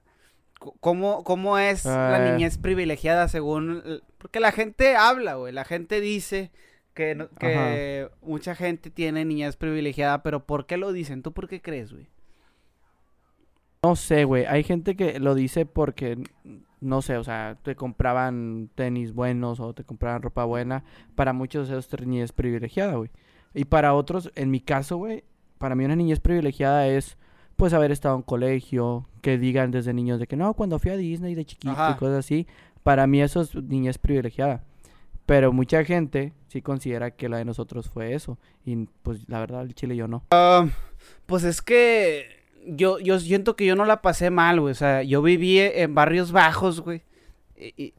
¿cómo, 0.81 1.25
cómo 1.25 1.59
es 1.59 1.85
la 1.85 2.25
Eh. 2.27 2.33
niñez 2.33 2.59
privilegiada 2.59 3.29
según... 3.29 4.03
Porque 4.19 4.41
la 4.41 4.53
gente 4.53 4.95
habla, 4.97 5.35
güey. 5.35 5.53
La 5.53 5.65
gente 5.65 6.01
dice 6.01 6.51
que, 6.95 7.15
no- 7.15 7.29
que 7.31 8.09
mucha 8.23 8.55
gente 8.55 8.91
tiene 8.91 9.25
niñez 9.25 9.57
privilegiada, 9.57 10.23
pero 10.23 10.47
¿por 10.47 10.67
qué 10.67 10.77
lo 10.77 10.93
dicen? 10.93 11.23
¿Tú 11.23 11.33
por 11.33 11.49
qué 11.49 11.61
crees, 11.61 11.93
güey? 11.93 12.07
No 13.83 13.95
sé, 13.97 14.25
güey. 14.25 14.45
Hay 14.47 14.65
gente 14.65 14.97
que 14.97 15.21
lo 15.21 15.35
dice 15.35 15.65
porque, 15.67 16.19
no 16.81 17.03
sé, 17.03 17.17
o 17.17 17.25
sea, 17.25 17.57
te 17.63 17.75
compraban 17.75 18.71
tenis 18.75 19.13
buenos 19.13 19.61
o 19.61 19.75
te 19.75 19.85
compraban 19.85 20.23
ropa 20.23 20.45
buena. 20.45 20.85
Para 21.15 21.33
muchos 21.33 21.69
eso 21.69 21.79
es 21.79 22.07
niñez 22.07 22.33
privilegiada, 22.33 22.95
güey. 22.95 23.11
Y 23.55 23.65
para 23.65 23.95
otros, 23.95 24.31
en 24.35 24.51
mi 24.51 24.61
caso, 24.61 24.97
güey, 24.97 25.25
para 25.59 25.75
mí 25.75 25.85
una 25.85 25.97
niñez 25.97 26.21
privilegiada 26.21 26.87
es, 26.87 27.17
pues, 27.57 27.73
haber 27.73 27.91
estado 27.91 28.17
en 28.17 28.23
colegio, 28.23 29.09
que 29.23 29.39
digan 29.39 29.71
desde 29.71 29.93
niños 29.93 30.21
de 30.21 30.27
que 30.27 30.37
no, 30.37 30.55
cuando 30.55 30.79
fui 30.79 30.91
a 30.93 30.97
Disney 30.97 31.35
de 31.35 31.45
chiquito 31.45 31.73
Ajá. 31.73 31.93
y 31.93 31.99
cosas 31.99 32.19
así. 32.19 32.47
Para 32.83 33.07
mí 33.07 33.21
eso 33.21 33.41
es 33.41 33.55
niñez 33.55 33.99
privilegiada. 33.99 34.63
Pero 35.27 35.53
mucha 35.53 35.85
gente 35.85 36.33
sí 36.47 36.63
considera 36.63 37.11
que 37.11 37.29
la 37.29 37.37
de 37.37 37.45
nosotros 37.45 37.91
fue 37.91 38.15
eso. 38.15 38.39
Y 38.65 38.87
pues 39.03 39.29
la 39.29 39.41
verdad, 39.41 39.63
el 39.63 39.75
chile 39.75 39.95
yo 39.95 40.09
no. 40.09 40.25
Pues 41.27 41.45
es 41.45 41.61
que 41.61 42.38
yo, 42.69 42.99
yo 42.99 43.19
siento 43.19 43.57
que 43.57 43.67
yo 43.67 43.75
no 43.75 43.85
la 43.85 44.03
pasé 44.03 44.31
mal, 44.31 44.61
güey. 44.61 44.73
O 44.73 44.75
sea, 44.75 45.03
yo 45.03 45.23
viví 45.23 45.59
en 45.59 45.95
barrios 45.95 46.33
bajos, 46.33 46.81
güey. 46.81 47.03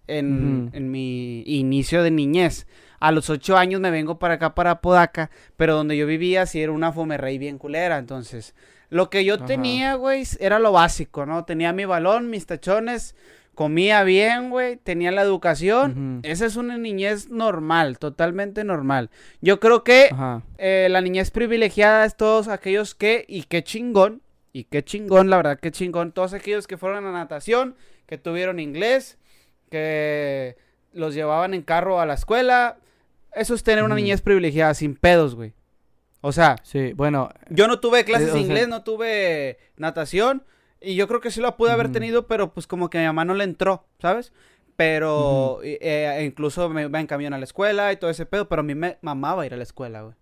En, 0.08 0.69
en 0.73 0.91
mi 0.91 1.43
inicio 1.45 2.01
de 2.03 2.12
niñez. 2.12 2.67
A 2.99 3.12
los 3.12 3.29
ocho 3.29 3.58
años 3.58 3.82
me 3.82 3.91
vengo 3.91 4.19
para 4.19 4.36
acá, 4.36 4.55
para 4.55 4.82
Podaca. 4.82 5.32
Pero 5.58 5.75
donde 5.75 5.97
yo 5.97 6.05
vivía 6.05 6.45
sí 6.45 6.62
era 6.62 6.71
una 6.71 6.91
fomerrey 6.91 7.38
bien 7.38 7.58
culera. 7.58 7.97
Entonces, 7.97 8.55
lo 8.89 9.10
que 9.10 9.25
yo 9.25 9.36
Ajá. 9.36 9.45
tenía, 9.45 9.95
güey, 9.95 10.23
era 10.39 10.60
lo 10.60 10.71
básico, 10.71 11.25
¿no? 11.25 11.45
Tenía 11.45 11.73
mi 11.73 11.86
balón, 11.86 12.29
mis 12.29 12.45
tachones. 12.45 13.15
Comía 13.55 14.03
bien, 14.03 14.49
güey. 14.49 14.77
Tenía 14.77 15.12
la 15.12 15.21
educación. 15.21 16.21
Esa 16.23 16.45
es 16.45 16.55
una 16.55 16.77
niñez 16.77 17.29
normal, 17.29 17.99
totalmente 17.99 18.63
normal. 18.63 19.10
Yo 19.41 19.60
creo 19.60 19.84
que 19.84 20.10
eh, 20.58 20.88
la 20.89 21.01
niñez 21.01 21.32
privilegiada 21.32 22.05
es 22.05 22.15
todos 22.15 22.47
aquellos 22.47 22.95
que, 22.95 23.25
y 23.27 23.43
qué 23.43 23.62
chingón, 23.62 24.21
y 24.59 24.63
qué 24.65 24.83
chingón, 24.83 25.29
la 25.29 25.37
verdad, 25.37 25.59
qué 25.59 25.71
chingón, 25.71 26.11
todos 26.11 26.33
aquellos 26.33 26.67
que 26.67 26.77
fueron 26.77 27.05
a 27.05 27.11
natación, 27.11 27.75
que 28.05 28.17
tuvieron 28.17 28.59
inglés, 28.59 29.17
que 29.69 30.57
los 30.93 31.13
llevaban 31.13 31.53
en 31.53 31.61
carro 31.61 31.99
a 31.99 32.05
la 32.05 32.13
escuela. 32.15 32.77
Eso 33.33 33.53
es 33.53 33.63
tener 33.63 33.83
una 33.83 33.93
Ujú. 33.95 34.03
niñez 34.03 34.21
privilegiada, 34.21 34.73
sin 34.73 34.95
pedos, 34.95 35.35
güey. 35.35 35.53
O 36.21 36.31
sea, 36.31 36.57
Sí, 36.63 36.93
bueno, 36.93 37.29
yo 37.49 37.67
no 37.67 37.79
tuve 37.79 38.03
clases 38.03 38.29
Eh, 38.29 38.31
de 38.31 38.37
sea- 38.37 38.41
inglés, 38.41 38.67
no 38.67 38.83
tuve 38.83 39.57
natación, 39.77 40.43
y 40.81 40.95
yo 40.95 41.07
creo 41.07 41.21
que 41.21 41.31
sí 41.31 41.39
lo 41.41 41.55
pude 41.55 41.71
haber 41.71 41.87
Ujú. 41.87 41.93
tenido, 41.93 42.27
pero 42.27 42.53
pues 42.53 42.67
como 42.67 42.89
que 42.89 42.97
a 42.97 43.01
mi 43.01 43.07
mamá 43.07 43.23
no 43.25 43.33
le 43.35 43.43
entró, 43.45 43.85
¿sabes? 44.01 44.33
Pero 44.75 45.59
eh, 45.63 46.23
incluso 46.25 46.69
me 46.69 46.83
iba 46.83 46.99
en 46.99 47.07
camión 47.07 47.33
a 47.33 47.37
la 47.37 47.43
escuela 47.43 47.91
y 47.91 47.97
todo 47.97 48.09
ese 48.09 48.25
pedo, 48.25 48.47
pero 48.49 48.61
a 48.61 48.63
mí 48.63 48.75
me 48.75 48.97
mamaba 49.01 49.45
ir 49.45 49.53
a 49.53 49.57
la 49.57 49.63
escuela, 49.63 50.01
güey. 50.01 50.15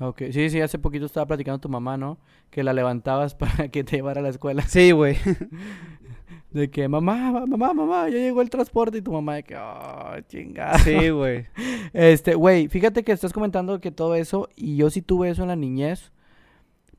Ok, 0.00 0.22
sí, 0.30 0.48
sí, 0.48 0.60
hace 0.60 0.78
poquito 0.78 1.06
estaba 1.06 1.26
platicando 1.26 1.58
tu 1.58 1.68
mamá, 1.68 1.96
¿no? 1.96 2.18
Que 2.50 2.62
la 2.62 2.72
levantabas 2.72 3.34
para 3.34 3.68
que 3.68 3.84
te 3.84 3.96
llevara 3.96 4.20
a 4.20 4.22
la 4.22 4.28
escuela. 4.28 4.62
Sí, 4.62 4.92
güey. 4.92 5.16
De 6.50 6.70
que, 6.70 6.88
mamá, 6.88 7.44
mamá, 7.46 7.74
mamá, 7.74 8.08
ya 8.08 8.16
llegó 8.16 8.40
el 8.40 8.48
transporte. 8.48 8.98
Y 8.98 9.02
tu 9.02 9.12
mamá 9.12 9.34
de 9.34 9.42
que, 9.42 9.56
oh, 9.56 10.18
chingada. 10.28 10.78
Sí, 10.78 11.10
güey. 11.10 11.46
Este, 11.92 12.34
güey, 12.34 12.68
fíjate 12.68 13.02
que 13.02 13.12
estás 13.12 13.32
comentando 13.32 13.80
que 13.80 13.90
todo 13.90 14.14
eso, 14.14 14.48
y 14.56 14.76
yo 14.76 14.88
sí 14.88 15.02
tuve 15.02 15.30
eso 15.30 15.42
en 15.42 15.48
la 15.48 15.56
niñez. 15.56 16.10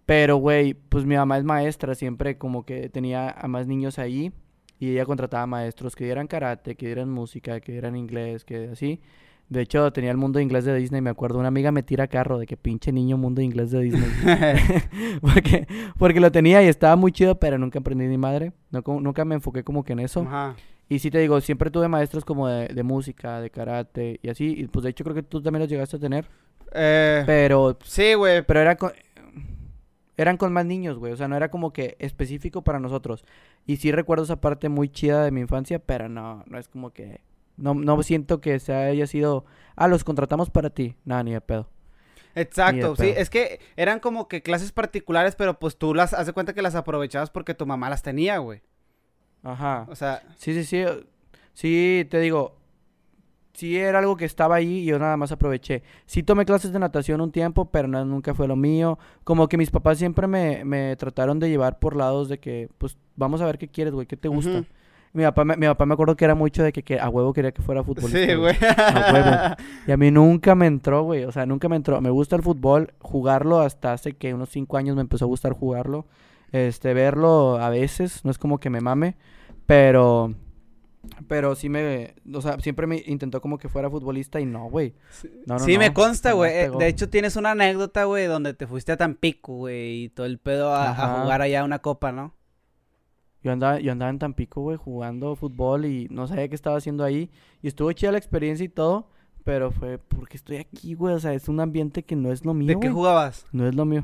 Pero, 0.05 0.37
güey, 0.37 0.73
pues 0.73 1.05
mi 1.05 1.15
mamá 1.15 1.37
es 1.37 1.43
maestra, 1.43 1.95
siempre 1.95 2.37
como 2.37 2.63
que 2.63 2.89
tenía 2.89 3.29
a 3.31 3.47
más 3.47 3.67
niños 3.67 3.97
ahí. 3.97 4.31
Y 4.79 4.91
ella 4.91 5.05
contrataba 5.05 5.45
maestros 5.45 5.95
que 5.95 6.05
dieran 6.05 6.27
karate, 6.27 6.75
que 6.75 6.85
dieran 6.85 7.09
música, 7.09 7.59
que 7.59 7.71
dieran 7.71 7.95
inglés, 7.95 8.45
que 8.45 8.69
así. 8.71 9.01
De 9.49 9.61
hecho, 9.61 9.91
tenía 9.91 10.11
el 10.11 10.17
mundo 10.17 10.37
de 10.37 10.43
inglés 10.43 10.65
de 10.65 10.75
Disney, 10.75 11.01
me 11.01 11.09
acuerdo. 11.09 11.39
Una 11.39 11.47
amiga 11.47 11.71
me 11.71 11.81
tira 11.81 12.07
carro 12.07 12.37
de 12.37 12.45
que 12.45 12.55
pinche 12.55 12.91
niño 12.91 13.17
mundo 13.17 13.39
de 13.39 13.45
inglés 13.45 13.71
de 13.71 13.81
Disney. 13.81 14.09
porque, 15.21 15.67
porque 15.97 16.19
lo 16.19 16.31
tenía 16.31 16.61
y 16.63 16.67
estaba 16.67 16.95
muy 16.95 17.11
chido, 17.11 17.39
pero 17.39 17.57
nunca 17.57 17.79
aprendí 17.79 18.05
ni 18.05 18.17
madre. 18.17 18.53
No, 18.69 18.83
nunca 18.99 19.25
me 19.25 19.35
enfoqué 19.35 19.63
como 19.63 19.83
que 19.83 19.93
en 19.93 19.99
eso. 19.99 20.21
Ajá. 20.21 20.55
Y 20.87 20.99
sí 20.99 21.11
te 21.11 21.19
digo, 21.19 21.39
siempre 21.41 21.69
tuve 21.69 21.87
maestros 21.87 22.25
como 22.25 22.47
de, 22.47 22.67
de 22.67 22.83
música, 22.83 23.41
de 23.41 23.51
karate 23.51 24.19
y 24.23 24.29
así. 24.29 24.55
Y 24.57 24.67
pues 24.67 24.83
de 24.83 24.89
hecho 24.89 25.03
creo 25.03 25.15
que 25.15 25.23
tú 25.23 25.41
también 25.41 25.61
los 25.61 25.69
llegaste 25.69 25.97
a 25.97 25.99
tener. 25.99 26.25
Eh, 26.71 27.23
Pero, 27.25 27.77
sí, 27.83 28.13
güey. 28.15 28.43
pero 28.43 28.59
era 28.59 28.75
con, 28.75 28.91
eran 30.17 30.37
con 30.37 30.51
más 30.51 30.65
niños, 30.65 30.97
güey. 30.97 31.13
O 31.13 31.17
sea, 31.17 31.27
no 31.27 31.35
era 31.35 31.49
como 31.49 31.71
que 31.73 31.95
específico 31.99 32.63
para 32.63 32.79
nosotros. 32.79 33.23
Y 33.65 33.77
sí 33.77 33.91
recuerdo 33.91 34.23
esa 34.23 34.41
parte 34.41 34.67
muy 34.67 34.89
chida 34.89 35.23
de 35.23 35.31
mi 35.31 35.41
infancia, 35.41 35.79
pero 35.79 36.09
no, 36.09 36.43
no 36.47 36.57
es 36.57 36.67
como 36.67 36.91
que... 36.91 37.21
No, 37.59 37.73
no 37.73 38.01
siento 38.03 38.41
que 38.41 38.59
se 38.59 38.73
haya 38.73 39.07
sido... 39.07 39.45
Ah, 39.75 39.87
los 39.87 40.03
contratamos 40.03 40.49
para 40.49 40.69
ti. 40.69 40.95
Nada, 41.05 41.23
ni 41.23 41.33
de 41.33 41.41
pedo. 41.41 41.69
Exacto, 42.35 42.95
sí. 42.95 43.13
Es 43.15 43.29
que 43.29 43.59
eran 43.75 43.99
como 43.99 44.27
que 44.27 44.41
clases 44.41 44.71
particulares, 44.71 45.35
pero 45.35 45.59
pues 45.59 45.77
tú 45.77 45.93
las 45.93 46.13
hace 46.13 46.33
cuenta 46.33 46.53
que 46.53 46.61
las 46.61 46.75
aprovechabas 46.75 47.29
porque 47.29 47.53
tu 47.53 47.65
mamá 47.65 47.89
las 47.89 48.01
tenía, 48.01 48.37
güey. 48.37 48.61
Ajá. 49.43 49.85
O 49.89 49.95
sea, 49.95 50.23
Sí, 50.37 50.53
sí, 50.53 50.63
sí. 50.63 50.85
Sí, 51.53 52.07
te 52.09 52.19
digo, 52.19 52.55
sí 53.53 53.77
era 53.77 53.99
algo 53.99 54.15
que 54.15 54.25
estaba 54.25 54.55
ahí 54.55 54.79
y 54.79 54.85
yo 54.85 54.99
nada 54.99 55.17
más 55.17 55.31
aproveché. 55.31 55.83
Sí 56.05 56.23
tomé 56.23 56.45
clases 56.45 56.71
de 56.71 56.79
natación 56.79 57.19
un 57.19 57.31
tiempo, 57.31 57.69
pero 57.71 57.87
no, 57.87 58.05
nunca 58.05 58.33
fue 58.33 58.47
lo 58.47 58.55
mío. 58.55 58.97
Como 59.23 59.47
que 59.49 59.57
mis 59.57 59.71
papás 59.71 59.97
siempre 59.97 60.27
me, 60.27 60.63
me 60.63 60.95
trataron 60.95 61.39
de 61.39 61.49
llevar 61.49 61.79
por 61.79 61.95
lados 61.95 62.29
de 62.29 62.39
que, 62.39 62.69
pues, 62.77 62.97
vamos 63.15 63.41
a 63.41 63.45
ver 63.45 63.57
qué 63.57 63.67
quieres, 63.67 63.93
güey, 63.93 64.07
qué 64.07 64.15
te 64.15 64.29
gusta. 64.29 64.63
Mi 65.13 65.23
papá, 65.23 65.43
me, 65.43 65.57
mi 65.57 65.65
papá 65.65 65.85
me 65.85 65.93
acuerdo 65.93 66.15
que 66.15 66.25
era 66.25 66.35
mucho 66.35 66.63
de 66.63 66.71
que, 66.71 66.83
que 66.83 66.99
a 66.99 67.09
huevo 67.09 67.33
quería 67.33 67.51
que 67.51 67.61
fuera 67.61 67.83
futbolista. 67.83 68.25
Sí, 68.25 68.35
güey. 68.35 68.55
A 68.77 69.11
huevo. 69.13 69.67
Y 69.87 69.91
a 69.91 69.97
mí 69.97 70.11
nunca 70.11 70.53
me 70.55 70.67
entró, 70.67 71.03
güey. 71.03 71.23
O 71.25 71.31
sea, 71.31 71.45
nunca 71.45 71.67
me 71.67 71.75
entró. 71.75 71.99
Me 72.01 72.09
gusta 72.09 72.35
el 72.35 72.43
fútbol, 72.43 72.93
jugarlo 72.99 73.59
hasta 73.59 73.93
hace 73.93 74.13
que 74.13 74.33
unos 74.33 74.49
cinco 74.49 74.77
años 74.77 74.95
me 74.95 75.01
empezó 75.01 75.25
a 75.25 75.27
gustar 75.27 75.53
jugarlo. 75.53 76.05
Este, 76.51 76.93
verlo 76.93 77.59
a 77.59 77.69
veces, 77.69 78.25
no 78.25 78.31
es 78.31 78.37
como 78.37 78.59
que 78.59 78.69
me 78.69 78.81
mame, 78.81 79.15
pero... 79.65 80.33
Pero 81.27 81.55
sí 81.55 81.69
me... 81.69 82.15
O 82.33 82.41
sea, 82.41 82.59
siempre 82.59 82.85
me 82.87 83.03
intentó 83.05 83.39
como 83.39 83.57
que 83.57 83.69
fuera 83.69 83.89
futbolista 83.89 84.39
y 84.39 84.45
no, 84.45 84.69
güey. 84.69 84.93
No, 85.45 85.55
no, 85.55 85.59
sí, 85.59 85.77
me 85.77 85.93
consta, 85.93 86.33
güey. 86.33 86.69
De 86.77 86.87
hecho, 86.87 87.09
tienes 87.09 87.35
una 87.35 87.51
anécdota, 87.51 88.03
güey, 88.05 88.25
donde 88.25 88.53
te 88.53 88.67
fuiste 88.67 88.91
a 88.91 88.97
Tampico, 88.97 89.53
güey, 89.57 90.05
y 90.05 90.09
todo 90.09 90.25
el 90.25 90.39
pedo 90.39 90.73
a, 90.73 90.89
a 90.89 91.21
jugar 91.21 91.41
allá 91.41 91.63
una 91.63 91.79
copa, 91.79 92.11
¿no? 92.11 92.33
Yo 93.43 93.51
andaba, 93.51 93.79
yo 93.79 93.91
andaba 93.91 94.11
en 94.11 94.19
Tampico, 94.19 94.61
güey, 94.61 94.77
jugando 94.77 95.35
fútbol 95.35 95.85
y 95.85 96.07
no 96.11 96.27
sabía 96.27 96.47
qué 96.49 96.55
estaba 96.55 96.77
haciendo 96.77 97.03
ahí. 97.03 97.29
Y 97.61 97.67
estuvo 97.67 97.91
chida 97.93 98.11
la 98.11 98.17
experiencia 98.17 98.65
y 98.65 98.69
todo, 98.69 99.07
pero 99.45 99.71
fue 99.71 99.97
porque 99.97 100.35
estoy 100.37 100.57
aquí, 100.57 100.93
güey. 100.93 101.13
O 101.15 101.19
sea, 101.19 101.33
es 101.33 101.47
un 101.47 101.59
ambiente 101.59 102.03
que 102.03 102.15
no 102.15 102.31
es 102.31 102.43
lo 102.43 102.53
mío, 102.53 102.67
¿De 102.67 102.73
qué 102.73 102.87
güey. 102.87 102.93
jugabas? 102.93 103.45
No 103.51 103.65
es 103.67 103.75
lo 103.75 103.85
mío. 103.85 104.03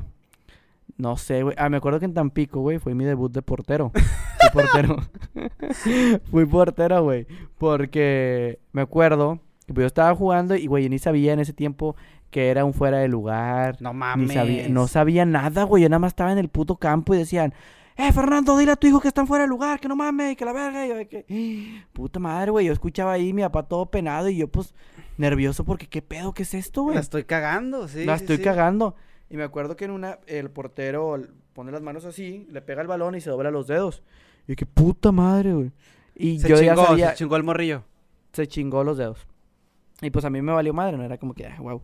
No 0.96 1.16
sé, 1.18 1.42
güey. 1.42 1.54
Ah, 1.58 1.68
me 1.68 1.76
acuerdo 1.76 1.98
que 1.98 2.06
en 2.06 2.14
Tampico, 2.14 2.60
güey, 2.60 2.78
fue 2.78 2.94
mi 2.94 3.04
debut 3.04 3.30
de 3.30 3.42
portero. 3.42 3.92
Fui 4.52 4.62
portero. 4.62 4.96
Fui 6.30 6.46
portero, 6.46 7.02
güey. 7.02 7.26
Porque 7.58 8.58
me 8.72 8.82
acuerdo 8.82 9.38
que 9.66 9.74
pues, 9.74 9.82
yo 9.82 9.86
estaba 9.86 10.14
jugando 10.14 10.54
y, 10.56 10.66
güey, 10.66 10.84
yo 10.84 10.90
ni 10.90 10.98
sabía 10.98 11.32
en 11.32 11.40
ese 11.40 11.52
tiempo 11.52 11.96
que 12.30 12.48
era 12.50 12.64
un 12.64 12.72
fuera 12.72 12.98
de 12.98 13.08
lugar. 13.08 13.76
No 13.80 13.92
Ni 13.92 13.98
mames. 13.98 14.32
sabía, 14.32 14.68
no 14.68 14.86
sabía 14.88 15.26
nada, 15.26 15.64
güey. 15.64 15.82
Yo 15.82 15.88
nada 15.88 15.98
más 15.98 16.12
estaba 16.12 16.32
en 16.32 16.38
el 16.38 16.48
puto 16.48 16.76
campo 16.76 17.14
y 17.14 17.18
decían, 17.18 17.52
eh, 17.96 18.12
Fernando, 18.12 18.56
dile 18.58 18.72
a 18.72 18.76
tu 18.76 18.86
hijo 18.86 19.00
que 19.00 19.08
están 19.08 19.26
fuera 19.26 19.44
de 19.44 19.48
lugar, 19.48 19.80
que 19.80 19.88
no 19.88 19.96
mames, 19.96 20.32
y 20.32 20.36
que 20.36 20.44
la 20.44 20.52
verga. 20.52 20.84
Y 20.84 20.88
yo 20.88 21.08
que, 21.08 21.82
puta 21.92 22.18
madre, 22.20 22.50
güey. 22.50 22.66
Yo 22.66 22.72
escuchaba 22.72 23.12
ahí 23.12 23.32
mi 23.32 23.42
papá 23.42 23.62
todo 23.62 23.86
penado 23.86 24.28
y 24.28 24.36
yo, 24.36 24.48
pues, 24.48 24.74
nervioso 25.16 25.64
porque, 25.64 25.88
¿qué 25.88 26.02
pedo? 26.02 26.34
¿Qué 26.34 26.42
es 26.42 26.54
esto, 26.54 26.82
güey? 26.82 26.94
La 26.94 27.00
estoy 27.00 27.24
cagando, 27.24 27.88
sí. 27.88 28.04
la 28.04 28.18
sí, 28.18 28.24
estoy 28.24 28.36
sí. 28.38 28.42
cagando. 28.42 28.96
Y 29.30 29.36
me 29.36 29.44
acuerdo 29.44 29.76
que 29.76 29.86
en 29.86 29.92
una, 29.92 30.18
el 30.26 30.50
portero 30.50 31.16
pone 31.52 31.72
las 31.72 31.82
manos 31.82 32.04
así, 32.04 32.46
le 32.50 32.60
pega 32.60 32.82
el 32.82 32.86
balón 32.86 33.14
y 33.14 33.20
se 33.20 33.30
dobla 33.30 33.50
los 33.50 33.66
dedos. 33.66 34.02
Y 34.46 34.52
yo, 34.52 34.56
qué 34.56 34.66
puta 34.66 35.10
madre, 35.10 35.54
güey. 35.54 35.72
Y 36.14 36.38
Se 36.38 36.48
yo 36.48 36.56
chingó, 36.56 36.74
ya 36.74 36.86
sabía, 36.86 37.10
se 37.10 37.16
chingó 37.16 37.36
el 37.36 37.42
morrillo. 37.42 37.82
se 38.32 38.46
chingó 38.46 38.84
los 38.84 38.98
dedos. 38.98 39.26
Y 40.02 40.10
pues 40.10 40.24
a 40.26 40.30
mí 40.30 40.42
me 40.42 40.52
valió 40.52 40.74
madre, 40.74 40.98
no 40.98 41.02
era 41.02 41.16
como 41.16 41.34
que, 41.34 41.46
ah, 41.46 41.56
wow. 41.58 41.82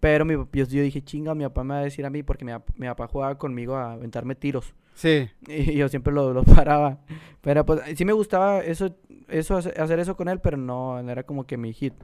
Pero 0.00 0.24
mi, 0.24 0.34
yo, 0.34 0.46
yo 0.64 0.82
dije, 0.82 1.02
chinga, 1.02 1.34
mi 1.34 1.44
papá 1.44 1.62
me 1.62 1.74
va 1.74 1.80
a 1.80 1.84
decir 1.84 2.06
a 2.06 2.10
mí 2.10 2.22
porque 2.22 2.44
mi, 2.44 2.52
mi 2.76 2.86
papá 2.86 3.06
jugaba 3.06 3.36
conmigo 3.36 3.76
a 3.76 3.92
aventarme 3.92 4.34
tiros. 4.34 4.74
Sí. 5.00 5.30
Y 5.48 5.74
yo 5.76 5.88
siempre 5.88 6.12
lo, 6.12 6.34
lo 6.34 6.42
paraba. 6.44 6.98
Pero 7.40 7.64
pues 7.64 7.80
sí 7.96 8.04
me 8.04 8.12
gustaba 8.12 8.60
eso, 8.60 8.94
eso 9.28 9.56
hace- 9.56 9.80
hacer 9.80 9.98
eso 9.98 10.14
con 10.14 10.28
él, 10.28 10.40
pero 10.40 10.58
no, 10.58 11.02
no 11.02 11.10
era 11.10 11.22
como 11.22 11.46
que 11.46 11.56
mi 11.56 11.72
hit. 11.72 11.94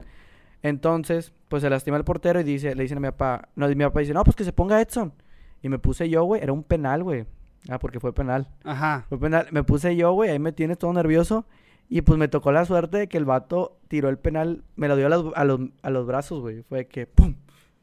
Entonces, 0.63 1.31
pues 1.49 1.61
se 1.61 1.69
lastima 1.69 1.97
el 1.97 2.03
portero 2.03 2.39
y 2.39 2.43
dice, 2.43 2.73
le 2.75 2.83
dicen 2.83 2.97
a 2.97 3.01
mi 3.01 3.07
papá, 3.07 3.49
no, 3.55 3.67
mi 3.67 3.75
papá 3.75 3.99
dice, 3.99 4.13
no, 4.13 4.23
pues 4.23 4.35
que 4.35 4.43
se 4.43 4.51
ponga 4.53 4.81
Edson. 4.81 5.13
Y 5.61 5.69
me 5.69 5.77
puse 5.79 6.09
yo, 6.09 6.23
güey, 6.23 6.41
era 6.41 6.53
un 6.53 6.63
penal, 6.63 7.03
güey. 7.03 7.25
Ah, 7.69 7.79
porque 7.79 7.99
fue 7.99 8.13
penal. 8.13 8.47
Ajá. 8.63 9.05
Fue 9.09 9.19
penal. 9.19 9.47
Me 9.51 9.63
puse 9.63 9.95
yo, 9.95 10.11
güey, 10.13 10.31
ahí 10.31 10.39
me 10.39 10.51
tienes 10.51 10.77
todo 10.79 10.91
nervioso. 10.93 11.45
Y 11.89 12.01
pues 12.01 12.17
me 12.17 12.27
tocó 12.27 12.51
la 12.51 12.65
suerte 12.65 12.97
de 12.97 13.07
que 13.07 13.17
el 13.17 13.25
vato 13.25 13.77
tiró 13.87 14.09
el 14.09 14.17
penal, 14.17 14.63
me 14.75 14.87
lo 14.87 14.95
dio 14.95 15.05
a 15.05 15.09
los, 15.09 15.33
a 15.35 15.45
los, 15.45 15.59
a 15.83 15.89
los 15.91 16.05
brazos, 16.07 16.41
güey. 16.41 16.63
Fue 16.63 16.87
que, 16.87 17.05
¡pum! 17.07 17.35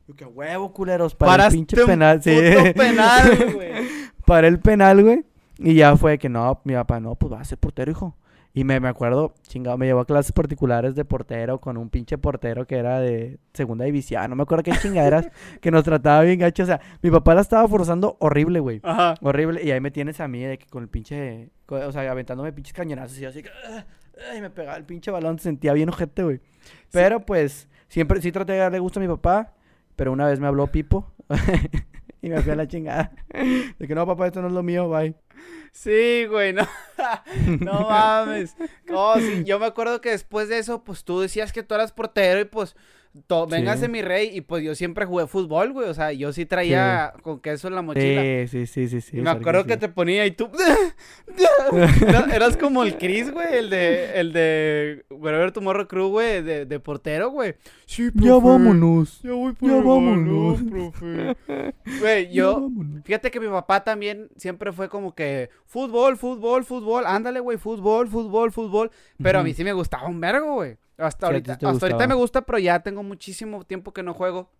Yo, 0.06 0.14
que 0.14 0.24
huevo, 0.24 0.72
culeros, 0.72 1.14
para 1.14 1.32
el 1.32 1.36
Paraste 1.38 1.56
pinche 1.56 1.80
un 1.80 1.86
penal. 1.86 2.22
Sí. 2.22 2.36
puto 2.56 2.74
penal, 2.74 3.52
güey. 3.54 3.72
para 4.26 4.46
el 4.48 4.60
penal, 4.60 5.02
güey. 5.02 5.24
Y 5.58 5.74
ya 5.74 5.96
fue 5.96 6.18
que 6.18 6.28
no, 6.28 6.60
mi 6.64 6.74
papá, 6.74 7.00
no, 7.00 7.14
pues 7.14 7.32
va 7.32 7.40
a 7.40 7.44
ser 7.44 7.58
portero, 7.58 7.90
hijo. 7.90 8.16
Y 8.56 8.62
me, 8.62 8.78
me 8.78 8.86
acuerdo, 8.88 9.34
chingado, 9.48 9.76
me 9.78 9.86
llevó 9.86 10.00
a 10.00 10.04
clases 10.04 10.30
particulares 10.30 10.94
de 10.94 11.04
portero 11.04 11.60
con 11.60 11.76
un 11.76 11.88
pinche 11.90 12.18
portero 12.18 12.66
que 12.68 12.76
era 12.76 13.00
de 13.00 13.38
segunda 13.52 13.84
división. 13.84 14.30
No 14.30 14.36
me 14.36 14.44
acuerdo 14.44 14.62
qué 14.62 14.70
chingaderas 14.80 15.26
que 15.60 15.72
nos 15.72 15.82
trataba 15.82 16.22
bien 16.22 16.38
gacho. 16.38 16.62
O 16.62 16.66
sea, 16.66 16.80
mi 17.02 17.10
papá 17.10 17.34
la 17.34 17.40
estaba 17.40 17.66
forzando 17.66 18.16
horrible, 18.20 18.60
güey. 18.60 18.80
Ajá. 18.84 19.14
Horrible. 19.22 19.60
Y 19.64 19.72
ahí 19.72 19.80
me 19.80 19.90
tienes 19.90 20.20
a 20.20 20.28
mí 20.28 20.40
de 20.44 20.58
que 20.58 20.66
con 20.66 20.84
el 20.84 20.88
pinche. 20.88 21.50
O 21.66 21.90
sea, 21.90 22.08
aventándome 22.08 22.52
pinches 22.52 22.74
cañonazos 22.74 23.18
y 23.18 23.24
así 23.24 23.42
que. 23.42 23.48
"Ah, 23.68 23.84
Ay, 24.30 24.40
me 24.40 24.50
pegaba 24.50 24.76
el 24.76 24.84
pinche 24.84 25.10
balón. 25.10 25.38
Se 25.38 25.44
sentía 25.44 25.72
bien 25.72 25.88
ojete, 25.88 26.22
güey. 26.22 26.40
Pero 26.92 27.26
pues, 27.26 27.66
siempre 27.88 28.20
sí 28.22 28.30
traté 28.30 28.52
de 28.52 28.58
darle 28.58 28.78
gusto 28.78 29.00
a 29.00 29.02
mi 29.02 29.08
papá. 29.08 29.52
Pero 29.96 30.12
una 30.12 30.26
vez 30.26 30.40
me 30.40 30.46
habló 30.46 30.66
Pipo. 30.68 31.12
y 32.22 32.30
me 32.30 32.40
fui 32.40 32.52
a 32.52 32.56
la 32.56 32.66
chingada. 32.66 33.12
De 33.78 33.86
que 33.86 33.94
no, 33.94 34.06
papá, 34.06 34.26
esto 34.26 34.40
no 34.40 34.48
es 34.48 34.54
lo 34.54 34.62
mío, 34.62 34.88
bye. 34.88 35.14
Sí, 35.72 36.24
güey, 36.26 36.52
no. 36.52 36.66
no 37.60 37.80
mames. 37.88 38.56
No, 38.86 39.16
sí, 39.16 39.44
yo 39.44 39.58
me 39.58 39.66
acuerdo 39.66 40.00
que 40.00 40.10
después 40.10 40.48
de 40.48 40.58
eso, 40.58 40.84
pues 40.84 41.04
tú 41.04 41.20
decías 41.20 41.52
que 41.52 41.62
tú 41.62 41.74
eras 41.74 41.92
portero 41.92 42.40
y 42.40 42.44
pues, 42.44 42.76
to- 43.26 43.46
véngase 43.46 43.86
Sí. 43.86 43.90
mi 43.90 44.02
rey. 44.02 44.30
Y 44.36 44.40
pues 44.40 44.62
yo 44.64 44.74
siempre 44.74 45.04
jugué 45.06 45.26
fútbol, 45.26 45.72
güey. 45.72 45.88
O 45.88 45.94
sea, 45.94 46.12
yo 46.12 46.32
sí 46.32 46.46
traía 46.46 47.12
con 47.22 47.40
queso 47.40 47.68
en 47.68 47.74
la 47.74 47.82
mochila. 47.82 48.22
Sí, 48.46 48.48
sí, 48.48 48.66
sí, 48.66 48.88
sí, 48.88 49.00
sí. 49.00 49.18
y 49.18 49.20
me 49.20 49.30
acuerdo 49.30 49.64
que 49.64 49.76
te 49.76 49.88
ponía 49.88 50.26
y 50.26 50.32
tú. 50.32 50.50
Eras 52.32 52.56
como 52.56 52.82
el 52.82 52.96
Chris, 52.98 53.30
güey, 53.32 53.46
el 53.58 53.70
de. 53.70 54.20
El 54.20 54.32
de. 54.32 55.04
Wherever 55.10 55.52
Tomorrow 55.52 55.86
Crew, 55.86 56.08
güey, 56.08 56.42
de, 56.42 56.66
de 56.66 56.80
portero, 56.80 57.30
güey. 57.30 57.54
Sí, 57.86 58.10
Ya 58.14 58.22
profe, 58.22 58.46
vámonos. 58.48 59.20
Ya 59.22 59.32
voy 59.32 59.52
por 59.52 59.68
Ya 59.70 59.76
el 59.78 59.82
vámonos. 59.84 60.62
profe. 60.62 61.36
Güey, 62.00 62.26
Ya 62.28 62.32
yo. 62.32 62.68
Fíjate 63.04 63.30
que 63.30 63.40
mi 63.40 63.48
papá 63.48 63.82
también 63.84 64.28
siempre 64.36 64.72
fue 64.72 64.88
como 64.88 65.14
que 65.14 65.50
fútbol, 65.66 66.16
fútbol, 66.16 66.64
fútbol, 66.64 67.04
ándale, 67.06 67.40
güey, 67.40 67.58
fútbol, 67.58 68.08
fútbol, 68.08 68.52
fútbol. 68.52 68.90
Pero 69.22 69.40
a 69.40 69.42
mí 69.42 69.54
sí 69.54 69.64
me 69.64 69.72
gustaba 69.72 70.08
un 70.08 70.20
vergo, 70.20 70.54
güey. 70.54 70.76
Hasta 70.96 71.26
ahorita, 71.26 71.52
hasta 71.54 71.68
ahorita 71.86 72.06
me 72.06 72.14
gusta, 72.14 72.42
pero 72.42 72.58
ya 72.58 72.80
tengo 72.80 73.02
muchísimo 73.02 73.64
tiempo 73.64 73.92
que 73.92 74.02
no 74.02 74.14
juego. 74.14 74.50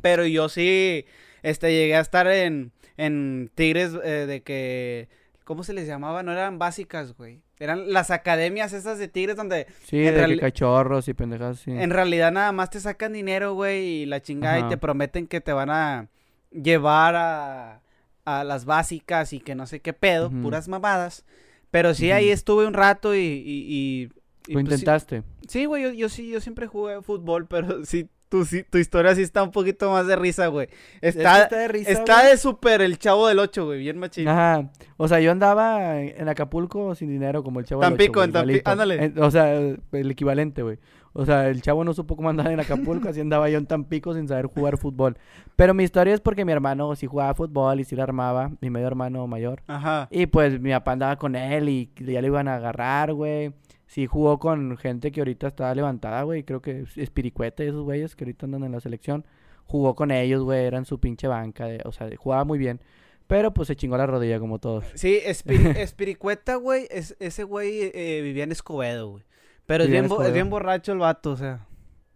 Pero 0.00 0.26
yo 0.26 0.48
sí, 0.48 1.04
este, 1.42 1.72
llegué 1.72 1.96
a 1.96 2.00
estar 2.00 2.26
en, 2.28 2.72
en 2.96 3.50
Tigres 3.54 3.92
eh, 4.04 4.26
de 4.26 4.42
que, 4.42 5.08
¿cómo 5.44 5.64
se 5.64 5.72
les 5.72 5.86
llamaba? 5.88 6.22
No 6.22 6.32
eran 6.32 6.58
básicas, 6.58 7.16
güey. 7.16 7.40
Eran 7.58 7.92
las 7.92 8.10
academias 8.10 8.72
esas 8.72 8.98
de 8.98 9.08
Tigres 9.08 9.36
donde 9.36 9.66
Sí, 9.84 9.98
de 9.98 10.14
que 10.26 10.38
cachorros 10.38 11.08
y 11.08 11.14
pendejas, 11.14 11.58
sí. 11.58 11.72
en 11.72 11.90
realidad 11.90 12.32
nada 12.32 12.52
más 12.52 12.70
te 12.70 12.80
sacan 12.80 13.12
dinero, 13.12 13.52
güey, 13.54 13.84
y 14.02 14.06
la 14.06 14.22
chingada 14.22 14.60
y 14.60 14.68
te 14.68 14.78
prometen 14.78 15.26
que 15.26 15.40
te 15.42 15.52
van 15.52 15.68
a 15.70 16.08
llevar 16.50 17.16
a, 17.16 17.82
a 18.24 18.44
las 18.44 18.64
básicas 18.64 19.32
y 19.34 19.40
que 19.40 19.54
no 19.54 19.66
sé 19.66 19.80
qué 19.80 19.92
pedo, 19.92 20.30
puras 20.30 20.68
mamadas. 20.68 21.24
Pero 21.70 21.92
sí, 21.94 22.10
ahí 22.12 22.30
estuve 22.30 22.66
un 22.66 22.74
rato 22.74 23.14
y... 23.14 23.18
y, 23.18 23.64
y- 23.68 24.19
y 24.50 24.54
Lo 24.54 24.60
pues 24.60 24.64
intentaste. 24.72 25.22
Sí, 25.48 25.64
güey, 25.66 25.82
yo, 25.84 25.90
yo 25.92 26.08
sí, 26.08 26.28
yo 26.30 26.40
siempre 26.40 26.66
jugué 26.66 27.00
fútbol, 27.02 27.46
pero 27.48 27.84
sí, 27.84 28.08
tu, 28.28 28.44
sí, 28.44 28.62
tu 28.68 28.78
historia 28.78 29.14
sí 29.14 29.22
está 29.22 29.42
un 29.42 29.50
poquito 29.50 29.90
más 29.90 30.06
de 30.06 30.16
risa, 30.16 30.46
güey. 30.48 30.68
Está, 31.00 31.42
está 31.42 31.56
de 31.56 31.68
risa, 31.68 31.90
está 31.90 32.20
güey. 32.20 32.30
de 32.30 32.36
súper 32.36 32.80
el 32.82 32.98
chavo 32.98 33.26
del 33.26 33.38
8, 33.38 33.64
güey, 33.66 33.78
bien 33.80 33.98
machín. 33.98 34.28
Ajá. 34.28 34.70
O 34.96 35.08
sea, 35.08 35.20
yo 35.20 35.32
andaba 35.32 36.00
en 36.00 36.28
Acapulco 36.28 36.94
sin 36.94 37.08
dinero 37.08 37.42
como 37.42 37.58
el 37.60 37.66
chavo 37.66 37.80
del 37.82 37.90
Tampico, 37.90 38.20
Ocho, 38.20 38.24
en 38.24 38.30
güey, 38.32 38.42
Tampi- 38.42 38.44
igualito. 38.60 38.70
ándale. 38.70 39.04
En- 39.04 39.22
o 39.22 39.30
sea, 39.30 39.52
el 39.56 40.10
equivalente, 40.10 40.62
güey. 40.62 40.78
O 41.12 41.26
sea, 41.26 41.48
el 41.48 41.60
chavo 41.60 41.82
no 41.82 41.92
supo 41.92 42.14
cómo 42.14 42.30
andar 42.30 42.52
en 42.52 42.60
Acapulco, 42.60 43.08
así 43.08 43.20
andaba 43.20 43.50
yo 43.50 43.58
en 43.58 43.66
Tampico 43.66 44.14
sin 44.14 44.28
saber 44.28 44.46
jugar 44.46 44.78
fútbol. 44.78 45.16
Pero 45.56 45.74
mi 45.74 45.82
historia 45.82 46.14
es 46.14 46.20
porque 46.20 46.44
mi 46.44 46.52
hermano 46.52 46.94
sí 46.94 47.08
jugaba 47.08 47.34
fútbol 47.34 47.80
y 47.80 47.84
sí 47.84 47.96
la 47.96 48.04
armaba, 48.04 48.52
mi 48.60 48.70
medio 48.70 48.86
hermano 48.86 49.26
mayor. 49.26 49.60
Ajá. 49.66 50.06
Y 50.12 50.26
pues 50.26 50.60
mi 50.60 50.70
papá 50.70 50.92
andaba 50.92 51.16
con 51.16 51.34
él 51.34 51.68
y 51.68 51.90
ya 51.96 52.20
le 52.20 52.28
iban 52.28 52.46
a 52.46 52.54
agarrar, 52.54 53.12
güey. 53.12 53.52
Sí 53.90 54.06
jugó 54.06 54.38
con 54.38 54.76
gente 54.76 55.10
que 55.10 55.20
ahorita 55.20 55.48
está 55.48 55.74
levantada, 55.74 56.22
güey. 56.22 56.44
Creo 56.44 56.62
que 56.62 56.82
es 56.82 56.96
Espiricueta 56.96 57.64
y 57.64 57.68
esos 57.70 57.82
güeyes 57.82 58.14
que 58.14 58.22
ahorita 58.22 58.46
andan 58.46 58.62
en 58.62 58.70
la 58.70 58.78
selección. 58.78 59.26
Jugó 59.66 59.96
con 59.96 60.12
ellos, 60.12 60.44
güey. 60.44 60.64
Eran 60.64 60.84
su 60.84 61.00
pinche 61.00 61.26
banca. 61.26 61.66
de- 61.66 61.82
o 61.84 61.90
sea, 61.90 62.08
jugaba 62.16 62.44
muy 62.44 62.56
bien. 62.56 62.80
Pero 63.26 63.52
pues 63.52 63.66
se 63.66 63.74
chingó 63.74 63.96
la 63.96 64.06
rodilla 64.06 64.38
como 64.38 64.60
todos. 64.60 64.84
Sí, 64.94 65.18
Espiri- 65.26 65.74
Espiricueta, 65.76 66.54
güey, 66.54 66.86
es, 66.88 67.16
ese 67.18 67.42
güey 67.42 67.90
eh, 67.92 68.20
vivía 68.22 68.44
en 68.44 68.52
Escobedo, 68.52 69.10
güey. 69.10 69.24
Pero 69.66 69.82
es 69.82 69.90
bien, 69.90 70.04
es 70.04 70.32
bien 70.32 70.50
borracho 70.50 70.92
el 70.92 70.98
vato, 70.98 71.32
o 71.32 71.36
sea, 71.36 71.66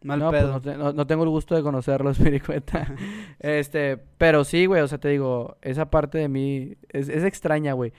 mal 0.03 0.21
no, 0.21 0.31
pues 0.31 0.43
pedo. 0.43 0.53
no, 0.53 0.61
te- 0.61 0.77
no- 0.77 0.93
no 0.93 1.07
tengo 1.09 1.25
el 1.25 1.31
gusto 1.31 1.57
de 1.57 1.63
conocerlo, 1.63 2.11
Espiricueta. 2.11 2.87
este, 3.41 3.97
pero 4.19 4.45
sí, 4.45 4.67
güey. 4.67 4.81
O 4.83 4.87
sea, 4.87 4.99
te 4.99 5.09
digo, 5.09 5.57
esa 5.61 5.91
parte 5.91 6.19
de 6.19 6.29
mí 6.29 6.77
es, 6.91 7.09
es 7.09 7.25
extraña, 7.25 7.73
güey. 7.73 7.93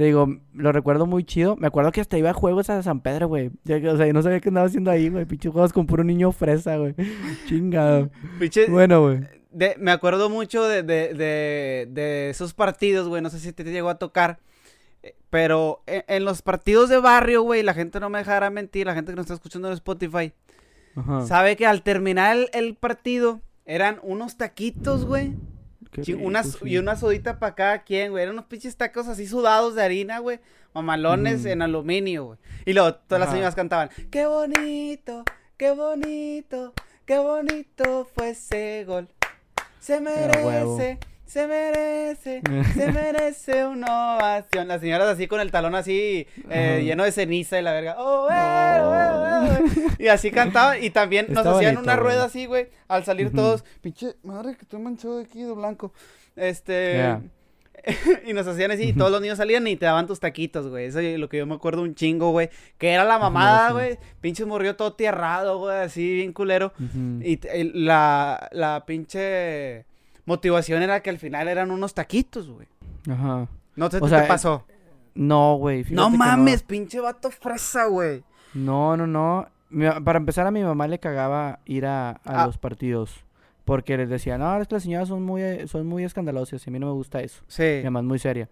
Te 0.00 0.06
digo, 0.06 0.26
lo 0.54 0.72
recuerdo 0.72 1.04
muy 1.04 1.24
chido. 1.24 1.56
Me 1.56 1.66
acuerdo 1.66 1.92
que 1.92 2.00
hasta 2.00 2.16
iba 2.16 2.30
a 2.30 2.32
juegos 2.32 2.70
a 2.70 2.82
San 2.82 3.02
Pedro, 3.02 3.28
güey. 3.28 3.48
O 3.48 3.50
sea, 3.66 4.06
yo 4.06 4.12
no 4.14 4.22
sabía 4.22 4.40
qué 4.40 4.48
andaba 4.48 4.66
haciendo 4.66 4.90
ahí, 4.90 5.10
güey. 5.10 5.26
Pinche 5.26 5.50
juegos 5.50 5.74
con 5.74 5.86
puro 5.86 6.02
niño 6.04 6.32
fresa, 6.32 6.78
güey. 6.78 6.94
Chingado. 7.46 8.08
Pinche- 8.38 8.70
Bueno, 8.70 9.02
güey. 9.02 9.20
me 9.78 9.90
acuerdo 9.90 10.30
mucho 10.30 10.64
de, 10.66 10.82
de, 10.82 11.12
de, 11.12 11.86
de 11.90 12.30
esos 12.30 12.54
partidos, 12.54 13.08
güey, 13.08 13.20
no 13.20 13.28
sé 13.28 13.40
si 13.40 13.52
te 13.52 13.62
llegó 13.62 13.90
a 13.90 13.98
tocar. 13.98 14.38
eh, 15.02 15.16
Pero 15.28 15.82
en, 15.86 16.02
en 16.08 16.24
los 16.24 16.40
partidos 16.40 16.88
de 16.88 16.98
barrio, 16.98 17.42
güey, 17.42 17.62
la 17.62 17.74
gente 17.74 18.00
no 18.00 18.08
me 18.08 18.20
dejará 18.20 18.48
mentir, 18.48 18.86
la 18.86 18.94
gente 18.94 19.12
que 19.12 19.16
nos 19.16 19.24
está 19.24 19.34
escuchando 19.34 19.68
en 19.68 19.74
Spotify, 19.74 20.32
Ajá. 20.96 21.26
sabe 21.26 21.56
que 21.56 21.66
al 21.66 21.82
terminar 21.82 22.38
el, 22.38 22.48
el 22.54 22.74
partido 22.74 23.42
eran 23.66 23.98
unos 24.02 24.38
taquitos, 24.38 25.04
güey. 25.04 25.34
Y 25.96 26.76
una 26.78 26.96
sodita 26.96 27.38
para 27.38 27.54
cada 27.54 27.82
quien, 27.82 28.12
güey. 28.12 28.22
Eran 28.22 28.34
unos 28.34 28.46
pinches 28.46 28.76
tacos 28.76 29.08
así 29.08 29.26
sudados 29.26 29.74
de 29.74 29.82
harina, 29.82 30.18
güey. 30.18 30.40
Mamalones 30.72 31.44
en 31.46 31.62
aluminio, 31.62 32.24
güey. 32.26 32.38
Y 32.64 32.72
luego 32.72 32.94
todas 32.94 33.20
las 33.20 33.30
señoras 33.30 33.54
cantaban, 33.54 33.90
qué 34.10 34.26
bonito, 34.26 35.24
qué 35.56 35.72
bonito, 35.72 36.72
qué 37.04 37.18
bonito 37.18 38.08
fue 38.14 38.30
ese 38.30 38.84
gol. 38.86 39.08
Se 39.80 40.00
merece 40.00 40.98
se 41.30 41.46
merece, 41.46 42.42
se 42.74 42.92
merece 42.92 43.64
una 43.64 44.16
ovación. 44.16 44.66
Las 44.66 44.80
señoras 44.80 45.06
así 45.06 45.28
con 45.28 45.40
el 45.40 45.52
talón 45.52 45.76
así 45.76 46.26
eh, 46.50 46.82
lleno 46.82 47.04
de 47.04 47.12
ceniza 47.12 47.56
y 47.56 47.62
la 47.62 47.72
verga. 47.72 47.94
Oh, 47.98 48.28
y 49.96 50.08
así 50.08 50.30
cantaban 50.32 50.82
y 50.82 50.90
también 50.90 51.26
nos 51.28 51.46
hacían 51.46 51.76
una 51.76 51.94
rueda 51.94 52.24
así, 52.24 52.46
güey, 52.46 52.66
al 52.88 53.04
salir 53.04 53.30
todos. 53.32 53.62
Pinche 53.80 54.16
madre 54.24 54.56
que 54.56 54.62
estoy 54.62 54.80
manchado 54.80 55.18
de 55.18 55.24
aquí 55.24 55.40
de 55.40 55.52
blanco. 55.52 55.92
Este... 56.34 57.16
y 58.26 58.32
nos 58.32 58.46
hacían 58.46 58.72
así, 58.72 58.88
y 58.88 58.92
todos 58.92 59.10
los 59.10 59.22
niños 59.22 59.38
salían 59.38 59.66
y 59.68 59.76
te 59.76 59.86
daban 59.86 60.08
tus 60.08 60.18
taquitos, 60.18 60.68
güey. 60.68 60.86
Eso 60.86 60.98
es 60.98 61.18
lo 61.18 61.28
que 61.28 61.38
yo 61.38 61.46
me 61.46 61.54
acuerdo 61.54 61.80
un 61.80 61.94
chingo, 61.94 62.30
güey. 62.32 62.50
Que 62.76 62.90
era 62.90 63.04
la 63.04 63.18
mamada, 63.18 63.70
güey. 63.70 63.98
Pinche 64.20 64.44
morrió 64.44 64.74
todo 64.74 64.94
tierrado, 64.94 65.58
güey, 65.60 65.78
así 65.78 66.12
bien 66.12 66.32
culero. 66.32 66.72
Y 67.22 67.38
la, 67.72 68.48
la 68.52 68.84
pinche 68.84 69.86
motivación 70.30 70.82
era 70.82 71.00
que 71.00 71.10
al 71.10 71.18
final 71.18 71.48
eran 71.48 71.70
unos 71.70 71.92
taquitos, 71.92 72.48
güey. 72.48 72.68
Ajá. 73.10 73.48
No 73.76 73.90
sé 73.90 74.00
qué 74.00 74.08
te 74.08 74.22
pasó. 74.22 74.64
No, 75.14 75.56
güey. 75.56 75.84
No 75.90 76.08
mames, 76.08 76.62
pinche 76.62 77.00
vato 77.00 77.30
fresa, 77.30 77.86
güey. 77.86 78.22
No, 78.54 78.96
no, 78.96 79.06
no. 79.06 79.48
para 80.04 80.18
empezar, 80.18 80.46
a 80.46 80.50
mi 80.50 80.62
mamá 80.62 80.86
le 80.86 80.98
cagaba 81.00 81.58
ir 81.66 81.84
a, 81.86 82.20
ah. 82.24 82.46
los 82.46 82.58
partidos. 82.58 83.24
Porque 83.64 83.96
les 83.96 84.08
decía, 84.08 84.38
no, 84.38 84.60
es 84.60 84.68
que 84.68 84.76
las 84.76 84.84
señoras 84.84 85.08
son 85.08 85.22
muy, 85.22 85.42
son 85.68 85.86
muy 85.86 86.04
escandalosas 86.04 86.64
y 86.66 86.70
a 86.70 86.72
mí 86.72 86.78
no 86.78 86.86
me 86.86 86.92
gusta 86.92 87.20
eso. 87.20 87.42
Sí. 87.46 87.80
Mamá 87.84 88.00
es 88.00 88.06
muy 88.06 88.18
seria. 88.18 88.48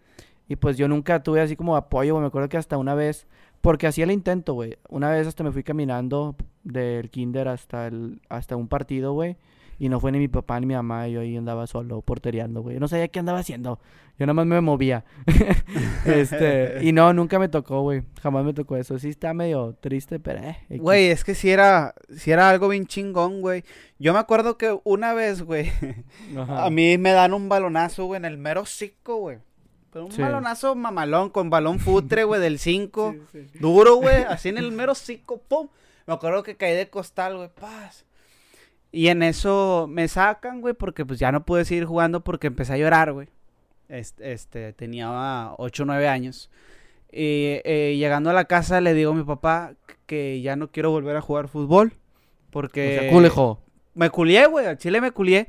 Y 0.49 0.57
pues 0.57 0.77
yo 0.77 0.89
nunca 0.89 1.23
tuve 1.23 1.41
así 1.41 1.57
como 1.57 1.77
apoyo, 1.77 2.15
güey. 2.15 2.23
Me 2.23 2.29
acuerdo 2.29 2.49
que 2.49 2.57
hasta 2.57 2.77
una 2.77 2.95
vez, 2.95 3.27
porque 3.61 3.87
hacía 3.87 4.05
el 4.05 4.11
intento, 4.11 4.55
güey. 4.55 4.79
Una 4.89 5.11
vez 5.11 5.27
hasta 5.27 5.45
me 5.45 5.53
fui 5.53 5.63
caminando 5.63 6.35
del 6.65 7.11
kinder 7.11 7.49
hasta, 7.49 7.87
el, 7.87 8.21
hasta 8.29 8.57
un 8.57 8.69
partido, 8.69 9.13
güey. 9.13 9.37
Y 9.79 9.89
no 9.89 10.01
fue 10.01 10.11
ni 10.11 10.19
mi 10.19 10.29
papá 10.29 10.59
ni 10.59 10.67
mi 10.67 10.75
mamá, 10.75 11.07
yo 11.07 11.21
ahí 11.21 11.37
andaba 11.37 11.67
solo 11.69 12.03
portereando, 12.03 12.63
güey. 12.63 12.75
Yo 12.75 12.81
no 12.81 12.89
sabía 12.89 13.09
qué 13.09 13.21
andaba 13.21 13.39
haciendo. 13.39 13.79
Yo 14.19 14.27
nada 14.27 14.35
más 14.35 14.47
me 14.47 14.61
movía. 14.61 15.05
este, 16.05 16.79
y 16.83 16.93
no, 16.93 17.13
nunca 17.13 17.39
me 17.39 17.49
tocó, 17.49 17.83
güey. 17.83 18.03
Jamás 18.21 18.45
me 18.45 18.53
tocó 18.53 18.77
eso. 18.77 18.99
Sí 18.99 19.11
está 19.11 19.33
medio 19.33 19.77
triste, 19.81 20.19
pero 20.19 20.41
eh. 20.41 20.59
Güey, 20.71 21.07
es 21.07 21.23
que 21.23 21.37
si 21.37 21.51
era, 21.51 21.95
si 22.17 22.33
era 22.33 22.51
algo 22.51 22.69
bien 22.69 22.87
chingón, 22.87 23.41
güey. 23.41 23.63
Yo 24.01 24.13
me 24.13 24.19
acuerdo 24.19 24.59
que 24.59 24.77
una 24.83 25.15
vez, 25.15 25.43
güey, 25.43 25.71
a 26.49 26.69
mí 26.71 26.99
me 26.99 27.13
dan 27.13 27.33
un 27.33 27.49
balonazo, 27.49 28.07
güey, 28.07 28.19
en 28.19 28.25
el 28.25 28.39
mero 28.39 28.67
cico, 28.67 29.17
güey. 29.19 29.39
Pero 29.93 30.07
un 30.07 30.17
balonazo 30.17 30.75
mamalón, 30.75 31.31
con 31.31 31.51
balón 31.51 31.79
futre, 31.79 32.25
güey, 32.25 32.41
del 32.41 32.59
5. 32.59 33.15
Duro, 33.61 33.97
güey, 33.97 34.25
así 34.25 34.49
en 34.49 34.59
el 34.59 34.73
mero 34.73 34.97
cico, 34.97 35.39
pum. 35.39 35.69
Me 36.07 36.15
acuerdo 36.15 36.43
que 36.43 36.57
caí 36.57 36.75
de 36.75 36.91
costal, 36.91 37.37
güey, 37.37 37.49
paz. 37.49 38.05
Y 38.91 39.09
en 39.09 39.23
eso 39.23 39.87
me 39.89 40.09
sacan, 40.09 40.61
güey, 40.61 40.75
porque 40.75 41.05
pues 41.05 41.19
ya 41.19 41.31
no 41.31 41.45
pude 41.45 41.65
seguir 41.65 41.85
jugando 41.85 42.25
porque 42.25 42.47
empecé 42.47 42.75
a 42.75 42.79
llorar, 42.79 43.13
güey. 43.13 43.29
Este, 43.89 44.33
este, 44.33 44.73
tenía 44.73 45.55
8 45.57 45.83
o 45.83 45.87
9 45.87 46.09
años. 46.09 46.51
Y 47.11 47.61
eh, 47.65 47.97
llegando 47.99 48.31
a 48.31 48.35
la 48.35 48.45
casa 48.45 48.81
le 48.81 48.95
digo 48.95 49.13
a 49.13 49.15
mi 49.15 49.25
papá 49.25 49.75
que 50.07 50.41
ya 50.41 50.57
no 50.57 50.71
quiero 50.71 50.91
volver 50.91 51.17
a 51.17 51.21
jugar 51.21 51.49
fútbol. 51.49 51.93
Porque... 52.51 53.09
culejo. 53.13 53.61
Me 53.95 54.11
culié, 54.11 54.47
güey, 54.47 54.67
al 54.67 54.79
chile 54.79 55.01
me 55.01 55.11
culié. 55.11 55.49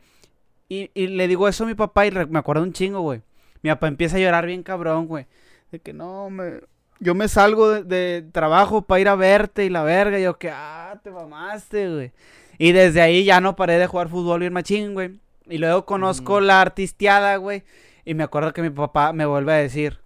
Y, 0.67 0.91
y, 0.93 1.08
le 1.08 1.28
digo 1.28 1.47
eso 1.47 1.63
a 1.63 1.67
mi 1.67 1.75
papá 1.75 2.06
y 2.06 2.12
me 2.12 2.39
acuerdo 2.39 2.63
un 2.63 2.73
chingo, 2.73 3.02
güey. 3.02 3.21
Mi 3.62 3.69
papá 3.69 3.88
empieza 3.88 4.17
a 4.17 4.19
llorar 4.19 4.45
bien 4.45 4.63
cabrón, 4.63 5.08
güey. 5.08 5.25
De 5.71 5.80
que 5.80 5.93
no, 5.93 6.30
me... 6.30 6.62
Yo 6.99 7.15
me 7.15 7.30
salgo 7.30 7.69
de, 7.69 7.84
de 7.84 8.21
trabajo 8.32 8.82
para 8.82 8.99
ir 8.99 9.08
a 9.08 9.15
verte 9.15 9.65
y 9.65 9.69
la 9.69 9.84
verga. 9.84 10.19
Y 10.19 10.23
yo 10.23 10.38
que, 10.38 10.49
ah, 10.52 10.99
te 11.02 11.10
mamaste, 11.10 11.89
güey. 11.89 12.12
Y 12.60 12.74
desde 12.74 13.02
ahí 13.02 13.24
ya 13.24 13.41
no 13.41 13.56
paré 13.56 13.80
de 13.80 13.88
jugar 13.88 14.10
fútbol 14.10 14.41
bien 14.41 14.54
machín, 14.54 14.93
güey. 14.93 15.19
Y 15.48 15.58
luego 15.58 15.86
conozco 15.86 16.41
la 16.41 16.62
artisteada, 16.62 17.38
güey. 17.38 17.63
Y 18.06 18.13
me 18.13 18.24
acuerdo 18.24 18.54
que 18.54 18.62
mi 18.62 18.69
papá 18.69 19.13
me 19.13 19.26
vuelve 19.26 19.54
a 19.54 19.56
decir, 19.56 20.00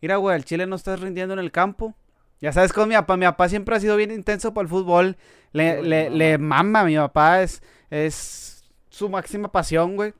mira, 0.00 0.16
güey, 0.16 0.36
el 0.36 0.44
Chile 0.44 0.66
no 0.66 0.76
estás 0.76 1.00
rindiendo 1.00 1.32
en 1.32 1.40
el 1.40 1.50
campo. 1.50 1.96
Ya 2.40 2.52
sabes 2.52 2.74
con 2.74 2.88
mi 2.88 2.94
papá, 2.94 3.16
mi 3.16 3.24
papá 3.24 3.48
siempre 3.48 3.74
ha 3.74 3.80
sido 3.80 3.96
bien 3.96 4.10
intenso 4.10 4.52
por 4.52 4.64
el 4.64 4.68
fútbol. 4.68 5.16
Le, 5.52 5.82
le, 5.82 6.10
le 6.10 6.36
mama, 6.36 6.84
mi 6.84 6.96
papá 6.96 7.42
es, 7.42 7.62
es 7.88 8.64
su 8.90 9.08
máxima 9.08 9.50
pasión, 9.50 9.96
güey. 9.96 10.12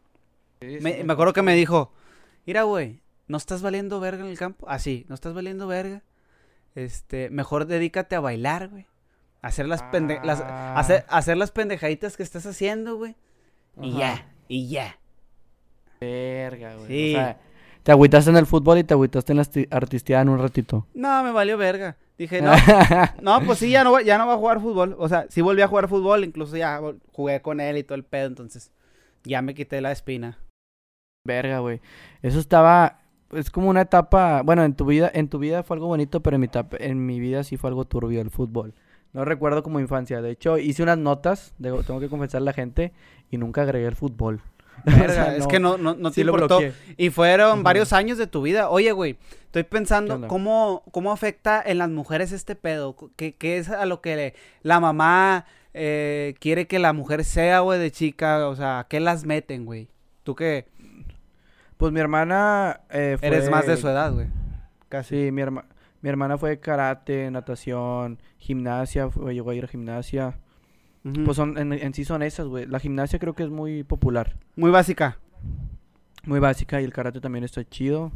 me, 0.60 1.04
me 1.04 1.12
acuerdo 1.12 1.34
que 1.34 1.42
me 1.42 1.54
dijo, 1.54 1.92
mira, 2.46 2.62
güey, 2.62 3.02
no 3.28 3.36
estás 3.36 3.60
valiendo 3.60 4.00
verga 4.00 4.24
en 4.24 4.30
el 4.30 4.38
campo. 4.38 4.66
Así, 4.68 5.02
ah, 5.04 5.06
no 5.10 5.14
estás 5.14 5.34
valiendo 5.34 5.66
verga. 5.66 6.02
Este, 6.74 7.28
mejor 7.30 7.66
dedícate 7.66 8.16
a 8.16 8.20
bailar, 8.20 8.68
güey. 8.68 8.86
Hacer 9.42 9.68
las, 9.68 9.82
ah. 9.82 10.74
hacer, 10.76 11.04
hacer 11.08 11.36
las 11.36 11.50
pendejaditas 11.52 12.16
que 12.16 12.22
estás 12.22 12.46
haciendo, 12.46 12.96
güey. 12.96 13.14
Y 13.80 13.92
ya, 13.92 14.26
y 14.48 14.68
ya. 14.68 14.98
Verga, 16.00 16.76
güey. 16.76 16.88
Sí. 16.88 17.14
O 17.14 17.18
sea, 17.18 17.38
te 17.82 17.92
agüitaste 17.92 18.30
en 18.30 18.36
el 18.36 18.46
fútbol 18.46 18.78
y 18.78 18.84
te 18.84 18.94
agüitaste 18.94 19.32
en 19.32 19.38
la 19.38 19.46
artisteada 19.70 20.22
en 20.22 20.28
un 20.30 20.38
ratito. 20.38 20.86
No, 20.92 21.22
me 21.22 21.30
valió 21.30 21.56
verga. 21.56 21.96
Dije, 22.18 22.40
no, 22.40 22.50
no, 23.22 23.44
pues 23.44 23.58
sí, 23.58 23.70
ya 23.70 23.84
no, 23.84 24.00
ya 24.00 24.18
no 24.18 24.26
va 24.26 24.34
a 24.34 24.38
jugar 24.38 24.60
fútbol. 24.60 24.96
O 24.98 25.08
sea, 25.08 25.26
sí 25.28 25.40
volví 25.40 25.62
a 25.62 25.68
jugar 25.68 25.88
fútbol, 25.88 26.24
incluso 26.24 26.56
ya 26.56 26.80
jugué 27.12 27.42
con 27.42 27.60
él 27.60 27.76
y 27.76 27.84
todo 27.84 27.94
el 27.94 28.04
pedo, 28.04 28.26
entonces 28.26 28.72
ya 29.22 29.42
me 29.42 29.54
quité 29.54 29.80
la 29.80 29.92
espina. 29.92 30.38
Verga, 31.24 31.58
güey. 31.58 31.80
Eso 32.22 32.40
estaba, 32.40 33.00
es 33.32 33.50
como 33.50 33.68
una 33.68 33.82
etapa, 33.82 34.42
bueno, 34.42 34.64
en 34.64 34.74
tu 34.74 34.86
vida, 34.86 35.10
en 35.12 35.28
tu 35.28 35.38
vida 35.38 35.62
fue 35.62 35.76
algo 35.76 35.86
bonito, 35.88 36.22
pero 36.22 36.36
en 36.36 36.40
mi, 36.40 36.48
en 36.78 37.06
mi 37.06 37.20
vida 37.20 37.44
sí 37.44 37.56
fue 37.56 37.68
algo 37.68 37.84
turbio 37.84 38.20
el 38.20 38.30
fútbol. 38.30 38.74
No 39.16 39.24
recuerdo 39.24 39.62
como 39.62 39.80
infancia. 39.80 40.20
De 40.20 40.30
hecho, 40.30 40.58
hice 40.58 40.82
unas 40.82 40.98
notas, 40.98 41.54
tengo 41.58 42.00
que 42.00 42.10
confesar 42.10 42.42
a 42.42 42.44
la 42.44 42.52
gente, 42.52 42.92
y 43.30 43.38
nunca 43.38 43.62
agregué 43.62 43.86
el 43.86 43.96
fútbol. 43.96 44.42
es 44.84 45.46
que 45.46 45.58
no, 45.58 45.78
no, 45.78 45.94
no 45.94 46.10
te 46.10 46.20
importó. 46.20 46.60
Y 46.98 47.08
fueron 47.08 47.62
varios 47.62 47.94
años 47.94 48.18
de 48.18 48.26
tu 48.26 48.42
vida. 48.42 48.68
Oye, 48.68 48.92
güey, 48.92 49.16
estoy 49.46 49.62
pensando 49.62 50.28
cómo, 50.28 50.82
cómo 50.90 51.12
afecta 51.12 51.62
en 51.64 51.78
las 51.78 51.88
mujeres 51.88 52.30
este 52.30 52.56
pedo. 52.56 52.94
¿Qué, 53.16 53.34
qué 53.34 53.56
es 53.56 53.70
a 53.70 53.86
lo 53.86 54.02
que 54.02 54.34
la 54.60 54.80
mamá 54.80 55.46
eh, 55.72 56.34
quiere 56.38 56.66
que 56.66 56.78
la 56.78 56.92
mujer 56.92 57.24
sea, 57.24 57.60
güey, 57.60 57.80
de 57.80 57.90
chica? 57.90 58.46
O 58.46 58.54
sea, 58.54 58.84
¿qué 58.86 59.00
las 59.00 59.24
meten, 59.24 59.64
güey? 59.64 59.88
¿Tú 60.24 60.34
qué? 60.34 60.66
Pues 61.78 61.90
mi 61.90 62.00
hermana... 62.00 62.82
Eh, 62.90 63.16
Eres 63.22 63.48
más 63.48 63.66
de 63.66 63.78
su 63.78 63.88
edad, 63.88 64.12
güey. 64.12 64.26
Casi. 64.90 65.24
Sí, 65.24 65.32
mi 65.32 65.40
hermana... 65.40 65.68
Mi 66.06 66.10
hermana 66.10 66.38
fue 66.38 66.60
karate, 66.60 67.28
natación, 67.32 68.20
gimnasia, 68.38 69.10
llegó 69.32 69.50
a 69.50 69.54
ir 69.56 69.64
a 69.64 69.66
gimnasia. 69.66 70.38
Pues 71.02 71.36
son, 71.36 71.58
en, 71.58 71.94
sí 71.94 72.04
son 72.04 72.22
esas, 72.22 72.46
güey. 72.46 72.64
La 72.64 72.78
gimnasia 72.78 73.18
creo 73.18 73.34
que 73.34 73.42
es 73.42 73.50
muy 73.50 73.82
popular. 73.82 74.36
Muy 74.54 74.70
básica. 74.70 75.18
Muy 76.24 76.38
básica 76.38 76.80
y 76.80 76.84
el 76.84 76.92
karate 76.92 77.20
también 77.20 77.42
está 77.42 77.68
chido. 77.68 78.12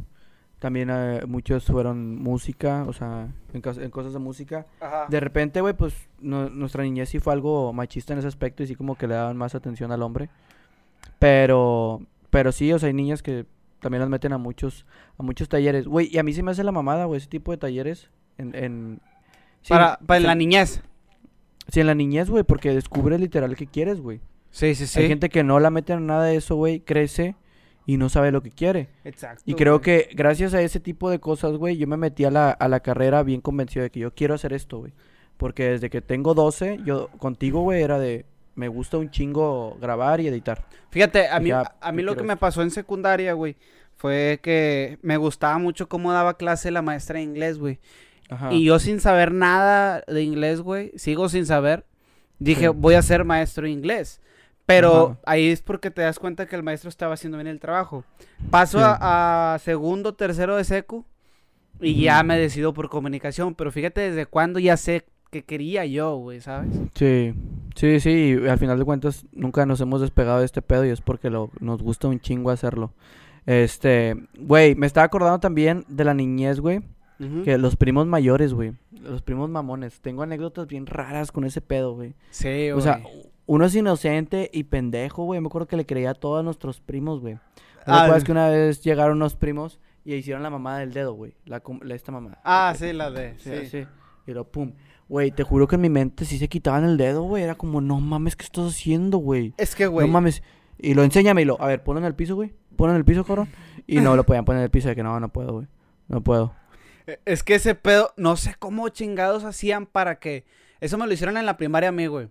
También 0.59 0.87
eh, 0.89 1.25
muchos 1.27 1.65
fueron 1.65 2.15
música, 2.15 2.85
o 2.87 2.93
sea, 2.93 3.27
en, 3.51 3.59
cosas 3.59 4.13
de 4.13 4.19
música. 4.19 4.67
De 5.09 5.19
repente, 5.19 5.59
güey, 5.59 5.73
pues 5.73 5.93
nuestra 6.21 6.83
niñez 6.83 7.09
sí 7.09 7.19
fue 7.19 7.33
algo 7.33 7.73
machista 7.73 8.13
en 8.13 8.19
ese 8.19 8.29
aspecto 8.29 8.63
y 8.63 8.67
sí 8.67 8.75
como 8.75 8.95
que 8.95 9.07
le 9.07 9.15
daban 9.15 9.35
más 9.35 9.53
atención 9.53 9.91
al 9.91 10.01
hombre. 10.01 10.29
Pero, 11.19 11.99
pero 12.29 12.53
sí, 12.53 12.71
o 12.71 12.79
sea, 12.79 12.87
hay 12.87 12.93
niñas 12.93 13.21
que 13.21 13.47
también 13.81 13.99
las 13.99 14.09
meten 14.09 14.31
a 14.31 14.37
muchos, 14.37 14.85
a 15.17 15.23
muchos 15.23 15.49
talleres. 15.49 15.87
Güey, 15.87 16.07
y 16.09 16.17
a 16.19 16.23
mí 16.23 16.31
se 16.31 16.43
me 16.43 16.51
hace 16.51 16.63
la 16.63 16.71
mamada, 16.71 17.05
güey, 17.05 17.17
ese 17.17 17.27
tipo 17.27 17.51
de 17.51 17.57
talleres 17.57 18.09
en... 18.37 18.55
en... 18.55 19.01
para, 19.67 19.99
para 20.05 20.21
la 20.21 20.35
niñez. 20.35 20.81
Sí, 21.67 21.81
en 21.81 21.87
la 21.87 21.95
niñez, 21.95 22.29
güey, 22.29 22.43
porque 22.43 22.73
descubre 22.73 23.17
literal 23.19 23.55
que 23.55 23.67
quieres, 23.67 23.99
güey. 23.99 24.21
Sí, 24.51 24.75
sí, 24.75 24.87
sí. 24.87 24.99
Hay 24.99 25.07
gente 25.07 25.29
que 25.29 25.43
no 25.43 25.59
la 25.59 25.69
mete 25.69 25.93
en 25.93 26.05
nada 26.05 26.25
de 26.25 26.35
eso, 26.35 26.55
güey, 26.55 26.81
crece 26.81 27.35
y 27.85 27.97
no 27.97 28.09
sabe 28.09 28.31
lo 28.31 28.41
que 28.41 28.51
quiere. 28.51 28.89
Exacto. 29.03 29.43
Y 29.45 29.55
creo 29.55 29.81
que 29.81 30.09
gracias 30.13 30.53
a 30.53 30.61
ese 30.61 30.79
tipo 30.79 31.09
de 31.09 31.19
cosas, 31.19 31.57
güey, 31.57 31.77
yo 31.77 31.87
me 31.87 31.97
metí 31.97 32.25
a 32.25 32.31
la, 32.31 32.51
a 32.51 32.67
la 32.67 32.81
carrera 32.81 33.23
bien 33.23 33.41
convencido 33.41 33.83
de 33.83 33.89
que 33.89 33.99
yo 33.99 34.13
quiero 34.13 34.35
hacer 34.35 34.53
esto, 34.53 34.79
güey. 34.79 34.93
Porque 35.37 35.69
desde 35.71 35.89
que 35.89 36.01
tengo 36.01 36.33
12, 36.33 36.79
yo 36.85 37.07
contigo, 37.17 37.61
güey, 37.61 37.81
era 37.81 37.97
de, 37.97 38.25
me 38.55 38.67
gusta 38.67 38.97
un 38.97 39.09
chingo 39.09 39.77
grabar 39.79 40.19
y 40.21 40.27
editar. 40.27 40.65
Fíjate, 40.89 41.27
a 41.29 41.39
mí, 41.39 41.51
a 41.51 41.91
mí 41.91 42.03
lo 42.03 42.15
que 42.15 42.23
me 42.23 42.37
pasó 42.37 42.61
en 42.61 42.71
secundaria, 42.71 43.33
güey, 43.33 43.55
fue 43.95 44.39
que 44.41 44.97
me 45.01 45.17
gustaba 45.17 45.57
mucho 45.57 45.87
cómo 45.87 46.11
daba 46.11 46.37
clase 46.37 46.71
la 46.71 46.81
maestra 46.81 47.17
de 47.17 47.23
inglés, 47.23 47.57
güey. 47.57 47.79
Y 48.49 48.63
yo 48.63 48.79
sin 48.79 48.99
saber 49.01 49.31
nada 49.33 50.03
de 50.07 50.23
inglés, 50.23 50.61
güey, 50.61 50.91
sigo 50.95 51.27
sin 51.27 51.45
saber, 51.45 51.85
dije, 52.39 52.69
voy 52.69 52.95
a 52.95 53.01
ser 53.01 53.25
maestro 53.25 53.65
de 53.65 53.71
inglés. 53.71 54.21
Pero 54.65 55.17
ahí 55.25 55.49
es 55.49 55.61
porque 55.61 55.91
te 55.91 56.01
das 56.01 56.17
cuenta 56.17 56.45
que 56.45 56.55
el 56.55 56.63
maestro 56.63 56.89
estaba 56.89 57.15
haciendo 57.15 57.37
bien 57.37 57.47
el 57.47 57.59
trabajo. 57.59 58.05
Paso 58.49 58.79
a, 58.81 59.57
segundo, 59.61 60.13
tercero 60.13 60.55
de 60.55 60.63
secu 60.63 61.05
y 61.81 62.01
ya 62.01 62.23
me 62.23 62.37
decido 62.37 62.73
por 62.73 62.89
comunicación. 62.89 63.53
Pero 63.53 63.71
fíjate 63.71 64.01
desde 64.01 64.25
cuándo 64.25 64.59
ya 64.59 64.77
sé 64.77 65.05
que 65.31 65.43
quería 65.43 65.85
yo, 65.85 66.17
güey, 66.17 66.41
¿sabes? 66.41 66.69
Sí. 66.93 67.33
Sí, 67.75 67.99
sí, 68.01 68.37
al 68.49 68.59
final 68.59 68.77
de 68.77 68.85
cuentas 68.85 69.25
nunca 69.31 69.65
nos 69.65 69.79
hemos 69.81 70.01
despegado 70.01 70.39
de 70.39 70.45
este 70.45 70.61
pedo 70.61 70.85
y 70.85 70.89
es 70.89 71.01
porque 71.01 71.29
lo, 71.29 71.49
nos 71.59 71.81
gusta 71.81 72.09
un 72.09 72.19
chingo 72.19 72.51
hacerlo. 72.51 72.93
Este, 73.45 74.15
güey, 74.37 74.75
me 74.75 74.85
estaba 74.85 75.05
acordando 75.05 75.39
también 75.39 75.85
de 75.87 76.03
la 76.03 76.13
niñez, 76.13 76.59
güey. 76.59 76.81
Que 77.43 77.59
los 77.59 77.75
primos 77.75 78.07
mayores, 78.07 78.51
güey. 78.51 78.73
Los 78.99 79.21
primos 79.21 79.47
mamones. 79.47 80.01
Tengo 80.01 80.23
anécdotas 80.23 80.65
bien 80.65 80.87
raras 80.87 81.31
con 81.31 81.43
ese 81.43 81.61
pedo, 81.61 81.93
güey. 81.93 82.15
Sí, 82.31 82.47
güey. 82.47 82.71
O 82.71 82.81
sea, 82.81 82.99
uno 83.45 83.65
es 83.65 83.75
inocente 83.75 84.49
y 84.51 84.63
pendejo, 84.63 85.25
güey. 85.25 85.39
Me 85.39 85.45
acuerdo 85.45 85.67
que 85.67 85.77
le 85.77 85.85
creía 85.85 86.09
a 86.09 86.13
todos 86.15 86.43
nuestros 86.43 86.81
primos, 86.81 87.19
güey. 87.19 87.35
¿No 87.35 87.93
ah, 87.93 88.19
que 88.25 88.31
una 88.31 88.49
vez 88.49 88.81
llegaron 88.81 89.17
unos 89.17 89.35
primos 89.35 89.79
y 90.03 90.15
hicieron 90.15 90.41
la 90.41 90.49
mamada 90.49 90.79
del 90.79 90.93
dedo, 90.93 91.13
güey? 91.13 91.35
La, 91.45 91.61
esta 91.93 92.11
mamada. 92.11 92.41
Ah, 92.43 92.73
sí, 92.75 92.91
la 92.91 93.11
de. 93.11 93.37
Sí, 93.37 93.67
sí. 93.67 93.85
Y 94.25 94.31
lo 94.31 94.45
pum. 94.45 94.73
Güey, 95.11 95.31
te 95.31 95.43
juro 95.43 95.67
que 95.67 95.75
en 95.75 95.81
mi 95.81 95.89
mente 95.89 96.23
sí 96.23 96.37
se 96.37 96.47
quitaban 96.47 96.85
el 96.85 96.95
dedo, 96.95 97.23
güey. 97.23 97.43
Era 97.43 97.55
como, 97.55 97.81
no 97.81 97.99
mames, 97.99 98.37
¿qué 98.37 98.45
estás 98.45 98.69
haciendo, 98.69 99.17
güey? 99.17 99.53
Es 99.57 99.75
que, 99.75 99.85
güey. 99.85 100.07
No 100.07 100.13
mames. 100.13 100.41
Y 100.77 100.93
lo 100.93 101.03
enséñame 101.03 101.41
y 101.41 101.45
lo, 101.45 101.61
a 101.61 101.67
ver, 101.67 101.83
ponlo 101.83 101.99
en 101.99 102.05
el 102.05 102.15
piso, 102.15 102.35
güey. 102.35 102.53
Ponlo 102.77 102.93
en 102.93 102.97
el 102.99 103.03
piso, 103.03 103.25
cabrón. 103.25 103.49
Y 103.85 103.99
no 103.99 104.15
lo 104.15 104.25
podían 104.25 104.45
poner 104.45 104.61
en 104.61 104.63
el 104.63 104.71
piso 104.71 104.87
de 104.87 104.95
que 104.95 105.03
no, 105.03 105.19
no 105.19 105.27
puedo, 105.27 105.51
güey. 105.51 105.67
No 106.07 106.23
puedo. 106.23 106.55
E, 107.07 107.19
es 107.25 107.43
que 107.43 107.55
ese 107.55 107.75
pedo, 107.75 108.13
no 108.15 108.37
sé 108.37 108.55
cómo 108.57 108.87
chingados 108.87 109.43
hacían 109.43 109.85
para 109.85 110.17
que. 110.17 110.45
Eso 110.79 110.97
me 110.97 111.05
lo 111.05 111.11
hicieron 111.11 111.35
en 111.35 111.45
la 111.45 111.57
primaria 111.57 111.89
a 111.89 111.91
mí, 111.91 112.07
güey. 112.07 112.29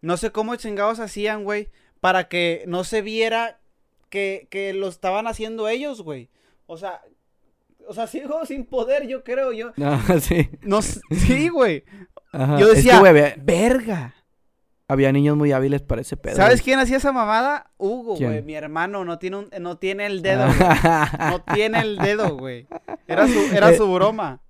No 0.00 0.16
sé 0.16 0.30
cómo 0.30 0.54
chingados 0.54 1.00
hacían, 1.00 1.42
güey, 1.42 1.68
para 1.98 2.28
que 2.28 2.62
no 2.68 2.84
se 2.84 3.02
viera 3.02 3.58
que, 4.08 4.46
que 4.52 4.72
lo 4.72 4.86
estaban 4.86 5.26
haciendo 5.26 5.66
ellos, 5.66 6.00
güey. 6.02 6.28
O 6.66 6.76
sea, 6.76 7.00
o 7.90 7.92
sea, 7.92 8.06
sigo 8.06 8.46
sin 8.46 8.66
poder, 8.66 9.08
yo 9.08 9.24
creo, 9.24 9.52
yo. 9.52 9.72
No, 9.76 10.00
sí. 10.20 10.48
No, 10.62 10.80
sí, 10.80 11.48
güey. 11.48 11.82
Yo 12.32 12.68
decía, 12.68 13.00
verga. 13.38 14.14
Había 14.88 15.12
niños 15.12 15.36
muy 15.36 15.52
hábiles 15.52 15.82
para 15.82 16.00
ese 16.00 16.16
pedo. 16.16 16.34
¿Sabes 16.34 16.62
quién 16.62 16.80
hacía 16.80 16.96
esa 16.96 17.12
mamada? 17.12 17.70
Hugo, 17.78 18.16
güey. 18.16 18.42
Mi 18.42 18.54
hermano 18.54 19.04
no 19.04 19.20
tiene, 19.20 19.36
un, 19.36 19.50
no 19.60 19.78
tiene 19.78 20.06
el 20.06 20.20
dedo, 20.20 20.48
No 20.48 21.44
tiene 21.54 21.78
el 21.80 21.96
dedo, 21.96 22.36
güey. 22.36 22.66
Era 23.06 23.28
su, 23.28 23.38
era 23.54 23.70
eh, 23.70 23.76
su 23.76 23.92
broma. 23.92 24.40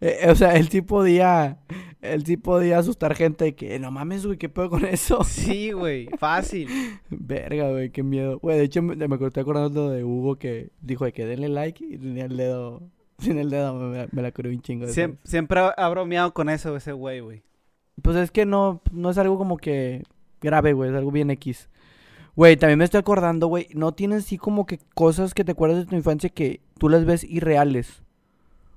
Eh, 0.00 0.28
o 0.28 0.34
sea, 0.34 0.56
él 0.56 0.68
sí 0.68 0.82
podía, 0.82 1.58
él 2.00 2.26
sí 2.26 2.36
podía 2.36 2.78
asustar 2.78 3.14
gente 3.14 3.54
que, 3.54 3.78
no 3.78 3.92
mames, 3.92 4.26
güey, 4.26 4.36
¿qué 4.36 4.48
pedo 4.48 4.68
con 4.70 4.84
eso? 4.84 5.22
Sí, 5.22 5.70
güey, 5.70 6.08
fácil. 6.18 6.68
Verga, 7.10 7.70
güey, 7.70 7.90
qué 7.90 8.02
miedo. 8.02 8.40
Güey, 8.40 8.58
de 8.58 8.64
hecho, 8.64 8.82
me, 8.82 8.96
me 8.96 9.14
estoy 9.14 9.40
acordando 9.40 9.90
de 9.90 10.02
Hugo 10.02 10.36
que 10.36 10.70
dijo 10.80 11.04
de 11.04 11.12
que 11.12 11.24
denle 11.24 11.48
like 11.48 11.84
y 11.84 11.98
tenía 11.98 12.24
el 12.24 12.36
dedo, 12.36 12.82
sin 13.24 13.38
el 13.38 13.50
dedo, 13.50 13.74
me, 13.74 14.22
la 14.22 14.32
curé 14.32 14.50
un 14.50 14.60
chingo. 14.60 14.86
siempre 15.24 15.60
ha 15.76 15.88
bromeado 15.88 16.34
con 16.34 16.48
eso 16.48 16.76
ese 16.76 16.92
güey, 16.92 17.20
güey. 17.20 17.42
Pues 18.00 18.16
es 18.16 18.30
que 18.30 18.46
no, 18.46 18.80
no 18.90 19.10
es 19.10 19.18
algo 19.18 19.38
como 19.38 19.56
que 19.56 20.02
grave, 20.40 20.72
güey, 20.72 20.90
es 20.90 20.96
algo 20.96 21.10
bien 21.10 21.30
X. 21.30 21.68
Güey, 22.34 22.56
también 22.56 22.78
me 22.78 22.84
estoy 22.84 22.98
acordando, 22.98 23.46
güey, 23.46 23.68
no 23.74 23.92
tienes 23.92 24.24
así 24.24 24.38
como 24.38 24.64
que 24.66 24.78
cosas 24.94 25.34
que 25.34 25.44
te 25.44 25.52
acuerdas 25.52 25.78
de 25.78 25.86
tu 25.86 25.96
infancia 25.96 26.30
que 26.30 26.60
tú 26.78 26.88
las 26.88 27.04
ves 27.04 27.24
irreales. 27.24 28.02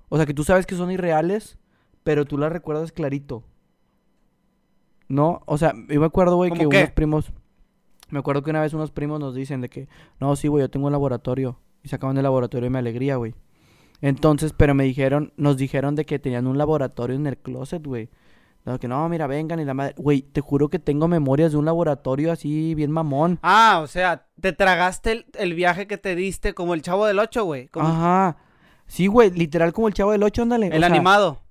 O 0.10 0.18
sea, 0.18 0.26
que 0.26 0.34
tú 0.34 0.44
sabes 0.44 0.66
que 0.66 0.76
son 0.76 0.92
irreales, 0.92 1.58
pero 2.04 2.26
tú 2.26 2.38
las 2.38 2.52
recuerdas 2.52 2.92
clarito. 2.92 3.44
¿No? 5.08 5.42
O 5.46 5.58
sea, 5.58 5.74
yo 5.88 6.00
me 6.00 6.06
acuerdo, 6.06 6.36
güey, 6.36 6.52
que 6.52 6.68
unos 6.68 6.92
primos... 6.92 7.32
Me 8.10 8.20
acuerdo 8.20 8.44
que 8.44 8.52
una 8.52 8.62
vez 8.62 8.74
unos 8.74 8.92
primos 8.92 9.20
nos 9.20 9.34
dicen 9.34 9.62
de 9.62 9.70
que... 9.70 9.88
No, 10.20 10.36
sí, 10.36 10.48
güey, 10.48 10.64
yo 10.64 10.70
tengo 10.70 10.86
un 10.86 10.92
laboratorio. 10.92 11.58
Y 11.82 11.90
sacaban 11.90 12.16
del 12.16 12.24
laboratorio 12.24 12.68
y 12.68 12.70
me 12.70 12.80
alegría, 12.80 13.16
güey. 13.16 13.34
Entonces, 14.02 14.54
pero 14.56 14.74
me 14.74 14.84
dijeron... 14.84 15.34
Nos 15.38 15.58
dijeron 15.58 15.96
de 15.96 16.06
que 16.06 16.20
tenían 16.20 16.48
un 16.48 16.58
laboratorio 16.58 17.16
en 17.16 17.28
el 17.28 17.38
closet, 17.38 17.86
güey. 17.86 18.10
No, 18.66 18.80
que 18.80 18.88
no, 18.88 19.08
mira, 19.10 19.28
vengan 19.28 19.60
y 19.60 19.66
la 19.66 19.74
madre... 19.74 19.94
Güey, 19.98 20.24
te 20.24 20.42
juro 20.42 20.70
que 20.70 20.80
tengo 20.80 21.08
memorias 21.08 21.52
de 21.52 21.58
un 21.58 21.66
laboratorio 21.66 22.32
así 22.32 22.74
bien 22.76 22.92
mamón. 22.92 23.40
Ah, 23.44 23.80
o 23.84 23.88
sea, 23.88 24.26
te 24.42 24.54
tragaste 24.54 25.26
el, 25.34 25.54
viaje 25.54 25.88
que 25.88 25.98
te 25.98 26.16
diste 26.16 26.54
como 26.54 26.74
el 26.74 26.82
chavo 26.82 27.06
del 27.06 27.20
8, 27.20 27.46
güey. 27.46 27.70
Ajá. 27.74 28.38
Sí, 28.88 29.08
güey, 29.08 29.32
literal 29.32 29.72
como 29.72 29.88
el 29.88 29.94
chavo 29.94 30.12
del 30.12 30.24
8, 30.24 30.42
ándale. 30.44 30.68
El 30.68 30.84
animado. 30.84 31.45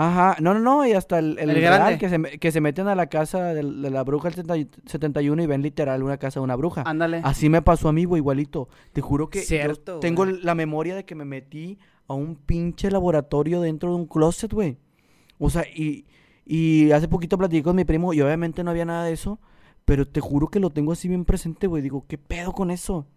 Ajá, 0.00 0.36
no, 0.38 0.54
no, 0.54 0.60
no, 0.60 0.86
y 0.86 0.92
hasta 0.92 1.18
el, 1.18 1.36
el, 1.40 1.60
grande. 1.60 1.98
Que 1.98 2.08
se, 2.08 2.38
que 2.38 2.52
se 2.52 2.60
meten 2.60 2.86
a 2.86 2.94
la 2.94 3.08
casa 3.08 3.52
de, 3.52 3.64
la 3.64 4.04
bruja 4.04 4.30
del 4.30 4.68
71 4.86 5.42
y 5.42 5.46
ven 5.46 5.60
literal 5.60 6.04
una 6.04 6.18
casa 6.18 6.38
de 6.38 6.44
una 6.44 6.54
bruja. 6.54 6.84
Ándale. 6.86 7.20
Así 7.24 7.48
me 7.48 7.62
pasó 7.62 7.88
a 7.88 7.92
mí, 7.92 8.04
güey, 8.04 8.20
igualito. 8.20 8.68
Te 8.92 9.00
juro 9.00 9.28
que 9.28 9.40
Cierto, 9.40 9.98
tengo 9.98 10.24
la 10.24 10.54
memoria 10.54 10.94
de 10.94 11.04
que 11.04 11.16
me 11.16 11.24
metí 11.24 11.80
a 12.06 12.14
un 12.14 12.36
pinche 12.36 12.92
laboratorio 12.92 13.60
dentro 13.60 13.90
de 13.90 13.96
un 13.96 14.06
closet, 14.06 14.52
güey. 14.52 14.78
O 15.36 15.50
sea, 15.50 15.64
y, 15.66 16.06
y 16.46 16.92
hace 16.92 17.08
poquito 17.08 17.36
platicé 17.36 17.64
con 17.64 17.74
mi 17.74 17.84
primo 17.84 18.14
y 18.14 18.20
obviamente 18.20 18.62
no 18.62 18.70
había 18.70 18.84
nada 18.84 19.02
de 19.02 19.14
eso, 19.14 19.40
pero 19.84 20.06
te 20.06 20.20
juro 20.20 20.46
que 20.46 20.60
lo 20.60 20.70
tengo 20.70 20.92
así 20.92 21.08
bien 21.08 21.24
presente, 21.24 21.66
güey. 21.66 21.82
Digo, 21.82 22.04
¿qué 22.06 22.18
pedo 22.18 22.52
con 22.52 22.70
eso? 22.70 23.08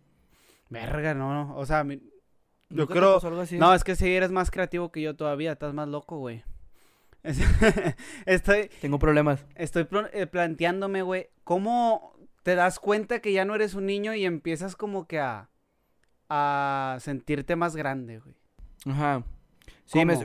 Verga, 0.72 1.14
no, 1.14 1.32
no. 1.32 1.56
O 1.58 1.66
sea, 1.68 1.86
yo 2.70 2.88
creo. 2.88 3.20
No, 3.60 3.76
es 3.76 3.84
que 3.84 3.96
si 3.96 4.10
eres 4.12 4.32
más 4.32 4.50
creativo 4.50 4.92
que 4.92 5.04
yo 5.04 5.16
todavía, 5.16 5.52
estás 5.52 5.76
más 5.76 5.88
loco, 5.88 6.18
güey. 6.18 6.44
estoy. 8.26 8.70
Tengo 8.82 9.00
problemas. 9.00 9.46
Estoy 9.56 9.88
eh, 10.14 10.28
planteándome, 10.28 11.02
güey, 11.02 11.30
¿cómo 11.44 12.16
te 12.44 12.56
das 12.56 12.80
cuenta 12.80 13.20
que 13.20 13.34
ya 13.34 13.46
no 13.46 13.56
eres 13.56 13.76
un 13.76 13.86
niño 13.86 14.14
y 14.16 14.26
empiezas 14.26 14.76
como 14.76 15.08
que 15.08 15.20
a. 15.20 15.50
a 16.30 16.98
sentirte 17.00 17.56
más 17.56 17.76
grande, 17.76 18.20
güey? 18.20 18.36
Ajá. 18.86 19.24
Sí, 19.86 20.04
me, 20.06 20.18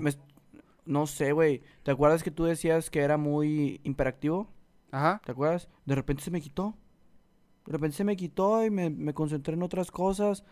No 0.85 1.07
sé, 1.07 1.33
güey. 1.33 1.63
¿Te 1.83 1.91
acuerdas 1.91 2.23
que 2.23 2.31
tú 2.31 2.45
decías 2.45 2.91
que 2.91 3.01
era 3.01 3.17
muy 3.17 3.81
imperactivo? 3.85 4.49
Ajá. 4.91 5.21
¿Te 5.25 5.33
acuerdas? 5.33 5.69
De 5.85 5.95
repente 5.95 6.23
se 6.23 6.31
me 6.31 6.41
quitó. 6.41 6.77
De 7.67 7.73
repente 7.73 7.97
se 7.97 8.05
me 8.05 8.17
quitó 8.17 8.65
y 8.65 8.71
me, 8.71 8.91
me 8.91 9.13
concentré 9.13 9.55
en 9.55 9.63
otras 9.63 9.91
cosas. 9.91 10.45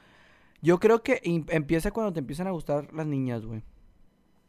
Yo 0.60 0.80
creo 0.80 1.02
que 1.02 1.20
empieza 1.22 1.92
cuando 1.92 2.12
te 2.12 2.20
empiezan 2.20 2.48
a 2.48 2.50
gustar 2.50 2.92
las 2.92 3.06
niñas, 3.06 3.44
güey. 3.44 3.62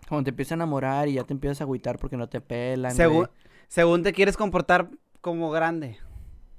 Cuando 0.08 0.26
te 0.26 0.30
empiezas 0.30 0.54
a 0.54 0.56
enamorar 0.56 1.08
y 1.08 1.14
ya 1.14 1.24
te 1.24 1.34
empiezas 1.34 1.62
a 1.62 1.64
agüitar 1.64 1.98
porque 1.98 2.18
no 2.18 2.28
te 2.28 2.42
pelan. 2.42 2.92
Según, 2.92 3.30
según 3.68 4.04
te 4.04 4.14
quieres 4.14 4.38
comportar 4.38 4.90
como 5.22 5.50
grande. 5.50 5.98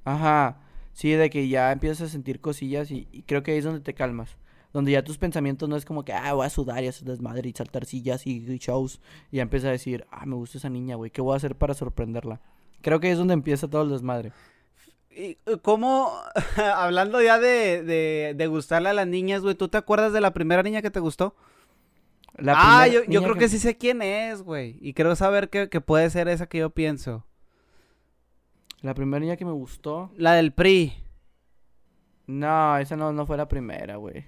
Ajá. 0.04 0.58
Sí, 0.92 1.10
de 1.10 1.28
que 1.28 1.46
ya 1.48 1.72
empiezas 1.72 2.08
a 2.08 2.10
sentir 2.10 2.40
cosillas 2.40 2.90
y, 2.90 3.04
creo 3.26 3.42
que 3.42 3.52
ahí 3.52 3.58
es 3.58 3.64
donde 3.64 3.80
te 3.80 3.94
calmas. 3.94 4.36
Donde 4.72 4.92
ya 4.92 5.04
tus 5.04 5.18
pensamientos 5.18 5.68
no 5.68 5.76
es 5.76 5.84
como 5.84 6.04
que, 6.04 6.12
ah, 6.12 6.32
voy 6.32 6.46
a 6.46 6.50
sudar 6.50 6.82
y 6.82 6.88
hacer 6.88 7.06
desmadre 7.06 7.48
y 7.48 7.52
saltar 7.52 7.84
sillas 7.84 8.26
y, 8.26 8.40
shows. 8.58 9.00
Y 9.30 9.36
ya 9.36 9.42
empiezas 9.42 9.68
a 9.68 9.72
decir, 9.72 10.06
ah, 10.10 10.26
me 10.26 10.36
gusta 10.36 10.58
esa 10.58 10.70
niña, 10.70 10.96
güey. 10.96 11.10
¿Qué 11.10 11.20
voy 11.20 11.34
a 11.34 11.36
hacer 11.36 11.54
para 11.54 11.74
sorprenderla? 11.74 12.40
Creo 12.80 12.98
que 12.98 13.08
ahí 13.08 13.12
es 13.12 13.18
donde 13.18 13.34
empieza 13.34 13.68
todo 13.68 13.82
el 13.82 13.90
desmadre. 13.90 14.32
¿Y 15.10 15.36
cómo, 15.62 16.12
hablando 16.74 17.22
ya 17.22 17.38
de, 17.38 17.82
de, 17.82 18.34
de 18.36 18.46
gustarle 18.46 18.88
a 18.88 18.94
las 18.94 19.06
niñas, 19.06 19.42
güey, 19.42 19.54
¿tú 19.54 19.68
te 19.68 19.78
acuerdas 19.78 20.12
de 20.12 20.20
la 20.20 20.32
primera 20.32 20.62
niña 20.62 20.82
que 20.82 20.90
te 20.90 21.00
gustó? 21.00 21.34
Ah, 22.48 22.86
yo, 22.86 23.04
yo 23.04 23.22
creo 23.22 23.34
que... 23.36 23.48
sí 23.48 23.58
sé 23.58 23.76
quién 23.76 24.02
es, 24.02 24.42
güey. 24.42 24.78
Y 24.80 24.94
creo 24.94 25.16
saber 25.16 25.48
que, 25.48 25.80
puede 25.80 26.10
ser 26.10 26.28
esa 26.28 26.46
que 26.46 26.58
yo 26.58 26.70
pienso. 26.70 27.24
La 28.82 28.94
primera 28.94 29.20
niña 29.20 29.36
que 29.36 29.44
me 29.44 29.52
gustó. 29.52 30.10
La 30.16 30.34
del 30.34 30.52
PRI. 30.52 30.92
No, 32.26 32.76
esa 32.78 32.96
no, 32.96 33.12
no 33.12 33.26
fue 33.26 33.36
la 33.36 33.48
primera, 33.48 33.96
güey. 33.96 34.24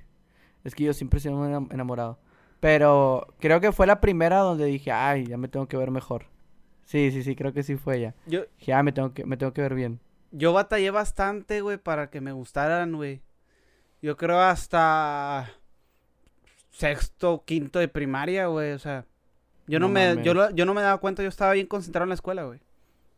Es 0.65 0.75
que 0.75 0.85
yo 0.85 0.93
siempre 0.93 1.19
he 1.19 1.23
sido 1.23 1.45
enamorado. 1.71 2.19
Pero 2.61 3.35
creo 3.39 3.61
que 3.61 3.73
fue 3.73 3.87
la 3.87 4.01
primera 4.01 4.39
donde 4.39 4.65
dije, 4.67 4.91
ay, 4.91 5.27
ya 5.27 5.37
me 5.37 5.49
tengo 5.49 5.69
que 5.69 5.77
ver 5.77 5.91
mejor. 5.91 6.27
Sí, 6.85 7.11
sí, 7.13 7.23
sí, 7.23 7.37
creo 7.37 7.53
que 7.53 7.63
sí 7.63 7.77
fue 7.77 7.99
ella. 7.99 8.15
Yo... 8.27 8.45
ya 8.59 8.79
ah, 8.79 8.83
me 8.83 8.93
tengo 8.93 9.13
que, 9.13 9.25
me 9.25 9.37
tengo 9.37 9.53
que 9.53 9.63
ver 9.63 9.75
bien. 9.75 10.01
Yo 10.31 10.53
batallé 10.53 10.91
bastante, 10.91 11.61
güey, 11.61 11.79
para 11.79 12.11
que 12.11 12.21
me 12.21 12.33
gustaran, 12.33 12.97
güey. 12.97 13.23
Yo 14.01 14.17
creo 14.17 14.41
hasta 14.41 15.51
sexto, 16.79 17.43
quinto 17.45 17.81
de 17.81 17.89
primaria, 17.89 18.47
güey. 18.47 18.73
O 18.73 18.79
sea, 18.79 19.05
yo 19.67 19.81
no, 19.81 19.89
me, 19.89 20.23
yo, 20.23 20.51
yo 20.51 20.65
no 20.65 20.75
me 20.75 20.83
daba 20.83 20.99
cuenta, 20.99 21.23
yo 21.23 21.29
estaba 21.29 21.53
bien 21.53 21.67
concentrado 21.67 22.05
en 22.05 22.11
la 22.11 22.15
escuela, 22.15 22.45
güey. 22.45 22.61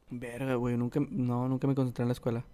Verga, 0.09 0.55
güey, 0.55 0.77
nunca, 0.77 1.01
no, 1.11 1.46
nunca 1.49 1.66
me 1.68 1.75
concentré 1.75 2.03
en 2.03 2.09
la 2.09 2.14
escuela. 2.14 2.44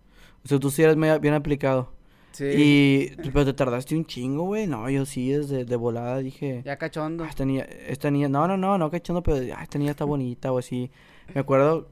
O 0.45 0.49
sea, 0.49 0.59
tú 0.59 0.71
sí 0.71 0.83
eres 0.83 0.97
bien 0.97 1.35
aplicado. 1.35 1.93
Sí. 2.33 2.45
Y, 2.45 3.31
pero 3.31 3.47
te 3.47 3.55
tardaste 3.55 3.97
un 3.97 4.05
chingo, 4.05 4.45
güey. 4.45 4.67
No, 4.67 4.91
yo 4.91 5.07
sí, 5.07 5.31
desde 5.31 5.65
de 5.65 5.77
volada 5.77 6.19
dije. 6.19 6.63
Ya 6.65 6.77
cachondo. 6.77 7.25
Ah, 7.25 7.29
esta 7.29 7.45
niña, 7.45 7.63
esta 7.63 8.11
niña, 8.11 8.29
no, 8.29 8.47
no, 8.47 8.57
no, 8.57 8.77
no 8.77 8.91
cachondo, 8.91 9.23
pero 9.23 9.37
ah, 9.57 9.63
esta 9.63 9.79
niña 9.79 9.93
está 9.93 10.05
bonita 10.05 10.53
o 10.53 10.59
así. 10.59 10.91
Me 11.35 11.41
acuerdo, 11.41 11.89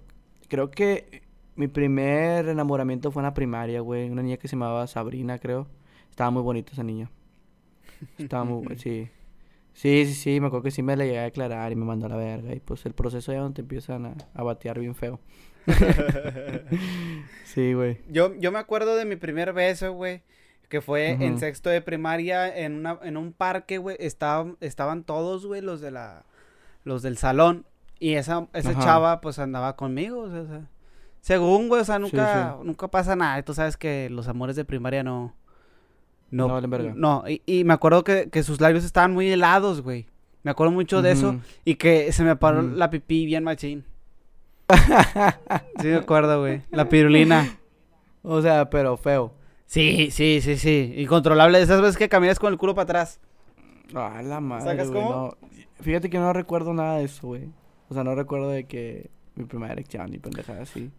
creo 0.49 0.71
que 0.71 1.23
mi 1.55 1.69
primer 1.69 2.49
enamoramiento 2.49 3.11
fue 3.11 3.23
en 3.23 3.25
la 3.25 3.35
primaria, 3.35 3.81
güey. 3.81 4.11
Una 4.11 4.23
niña 4.23 4.37
que 4.37 4.49
se 4.49 4.57
llamaba 4.57 4.87
Sabrina, 4.87 5.39
creo. 5.39 5.67
Estaba 6.11 6.31
muy 6.31 6.43
bonita 6.43 6.73
esa 6.73 6.83
niña. 6.83 7.11
Estaba 8.19 8.45
muy, 8.45 8.77
sí. 8.77 9.09
Sí, 9.75 10.07
sí, 10.07 10.15
sí, 10.15 10.41
me 10.41 10.47
acuerdo 10.47 10.63
que 10.63 10.71
sí 10.71 10.83
me 10.83 10.97
la 10.97 11.05
llegué 11.05 11.19
a 11.19 11.25
declarar 11.25 11.73
y 11.73 11.75
me 11.75 11.85
mandó 11.85 12.07
a 12.07 12.09
la 12.09 12.17
verga. 12.17 12.55
Y 12.55 12.61
pues 12.61 12.87
el 12.87 12.95
proceso 12.95 13.33
ya 13.33 13.41
donde 13.41 13.63
empiezan 13.63 14.07
a, 14.07 14.15
a 14.35 14.43
batear 14.45 14.79
bien 14.79 14.95
feo. 14.95 15.21
sí, 17.45 17.73
güey. 17.73 17.99
Yo, 18.09 18.35
yo 18.37 18.53
me 18.53 18.59
acuerdo 18.59 18.97
de 18.97 19.05
mi 19.05 19.17
primer 19.17 19.53
beso, 19.53 19.93
güey. 19.93 20.23
Que 20.69 20.81
fue 20.81 21.11
en 21.11 21.39
sexto 21.39 21.71
de 21.71 21.83
primaria 21.83 22.57
en, 22.57 22.75
una, 22.75 22.99
en 23.03 23.17
un 23.17 23.33
parque, 23.33 23.79
güey. 23.79 23.97
Estaban, 24.01 24.57
estaban 24.61 25.05
todos, 25.05 25.47
güey, 25.47 25.61
los 25.61 25.81
de 25.81 25.91
la... 25.91 26.25
Los 26.85 27.03
del 27.03 27.17
salón. 27.17 27.67
Y 28.01 28.15
esa, 28.15 28.49
esa 28.55 28.79
chava, 28.79 29.21
pues, 29.21 29.39
andaba 29.39 29.77
conmigo, 29.77 30.21
o 30.21 30.31
sea... 30.31 30.69
Según, 31.21 31.69
güey, 31.69 31.81
o 31.81 31.85
sea, 31.85 31.99
nunca, 31.99 32.59
nunca 32.63 32.89
pasa 32.89 33.17
nada. 33.17 33.43
Tú 33.43 33.55
sabes 33.55 33.77
que 33.77 34.11
los 34.11 34.29
amores 34.29 34.57
de 34.57 34.65
primaria 34.65 35.03
no... 35.03 35.35
No, 36.31 36.61
no, 36.61 36.95
no 36.95 37.25
y, 37.47 37.65
me 37.65 37.75
acuerdo 37.75 38.03
que, 38.03 38.43
sus 38.43 38.61
labios 38.61 38.85
estaban 38.85 39.13
muy 39.13 39.31
helados, 39.31 39.83
güey. 39.83 40.07
Me 40.43 40.51
acuerdo 40.51 40.73
mucho 40.73 41.01
de 41.01 41.13
eso. 41.13 41.41
Y 41.65 41.77
que 41.77 42.13
se 42.13 42.25
me 42.25 42.37
paró 42.37 42.63
la 42.63 42.91
pipí 42.91 43.25
bien 43.25 43.45
machín. 43.45 43.85
sí 45.81 45.87
me 45.87 45.97
acuerdo, 45.97 46.41
güey. 46.41 46.63
La 46.71 46.89
pirulina. 46.89 47.59
O 48.23 48.43
sea, 48.43 48.69
pero 48.69 48.97
feo. 48.97 49.33
Sí, 49.67 50.11
sí, 50.11 50.41
sí, 50.41 50.57
sí. 50.57 50.95
Incontrolable. 50.97 51.61
Esas 51.61 51.81
veces 51.81 51.97
que 51.97 52.09
caminas 52.09 52.39
con 52.39 52.53
el 52.53 52.59
culo 52.59 52.75
para 52.75 52.85
atrás. 52.85 53.21
Ah, 53.95 54.21
la 54.23 54.41
madre. 54.41 54.65
¿Sacas 54.65 54.91
cómo? 54.91 55.37
Fíjate 55.81 56.11
que 56.11 56.19
no 56.19 56.33
recuerdo 56.33 56.73
nada 56.75 56.99
de 56.99 57.05
eso, 57.05 57.29
güey. 57.29 57.49
O 57.89 57.95
sea, 57.95 58.05
no 58.05 58.15
recuerdo 58.15 58.49
de 58.49 58.65
que 58.65 59.11
mi 59.35 59.45
primera 59.45 59.73
elección 59.73 60.11
ni 60.11 60.19
pendejada 60.19 60.63
así. 60.63 60.91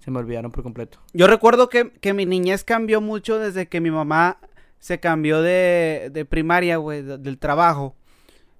Se 0.00 0.10
me 0.10 0.18
olvidaron 0.18 0.50
por 0.50 0.62
completo. 0.62 0.98
Yo 1.14 1.26
recuerdo 1.26 1.68
que, 1.68 1.90
que 2.00 2.12
mi 2.12 2.26
niñez 2.26 2.62
cambió 2.64 3.00
mucho 3.00 3.38
desde 3.38 3.68
que 3.68 3.80
mi 3.80 3.90
mamá 3.90 4.38
se 4.84 5.00
cambió 5.00 5.40
de, 5.40 6.10
de 6.12 6.26
primaria, 6.26 6.76
güey, 6.76 7.00
del 7.00 7.38
trabajo. 7.38 7.96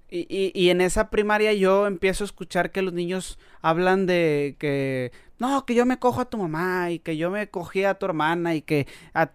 Y, 0.09 0.25
y, 0.27 0.51
y, 0.55 0.71
en 0.71 0.81
esa 0.81 1.11
primaria 1.11 1.53
yo 1.53 1.85
empiezo 1.85 2.23
a 2.23 2.25
escuchar 2.25 2.71
que 2.71 2.81
los 2.81 2.93
niños 2.93 3.37
hablan 3.61 4.07
de 4.07 4.55
que 4.57 5.11
no, 5.37 5.67
que 5.67 5.75
yo 5.75 5.85
me 5.85 5.99
cojo 5.99 6.21
a 6.21 6.29
tu 6.29 6.39
mamá 6.39 6.89
y 6.89 6.97
que 6.97 7.15
yo 7.15 7.29
me 7.29 7.47
cogí 7.47 7.83
a 7.83 7.93
tu 7.93 8.07
hermana 8.07 8.55
y 8.55 8.63
que 8.63 8.87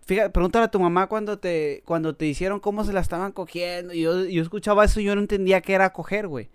fíjate, 0.05 0.31
pregúntale 0.31 0.65
a 0.65 0.71
tu 0.73 0.81
mamá 0.81 1.07
cuando 1.07 1.39
te 1.39 1.85
cuando 1.85 2.17
te 2.17 2.27
hicieron 2.27 2.59
cómo 2.59 2.83
se 2.83 2.93
la 2.93 3.01
estaban 3.01 3.31
cogiendo. 3.31 3.95
Y 3.95 4.01
yo, 4.01 4.25
yo 4.25 4.43
escuchaba 4.43 4.85
eso 4.85 4.99
y 4.99 5.05
yo 5.05 5.15
no 5.15 5.21
entendía 5.21 5.61
qué 5.61 5.75
era 5.75 5.93
coger, 5.93 6.27
güey. 6.27 6.51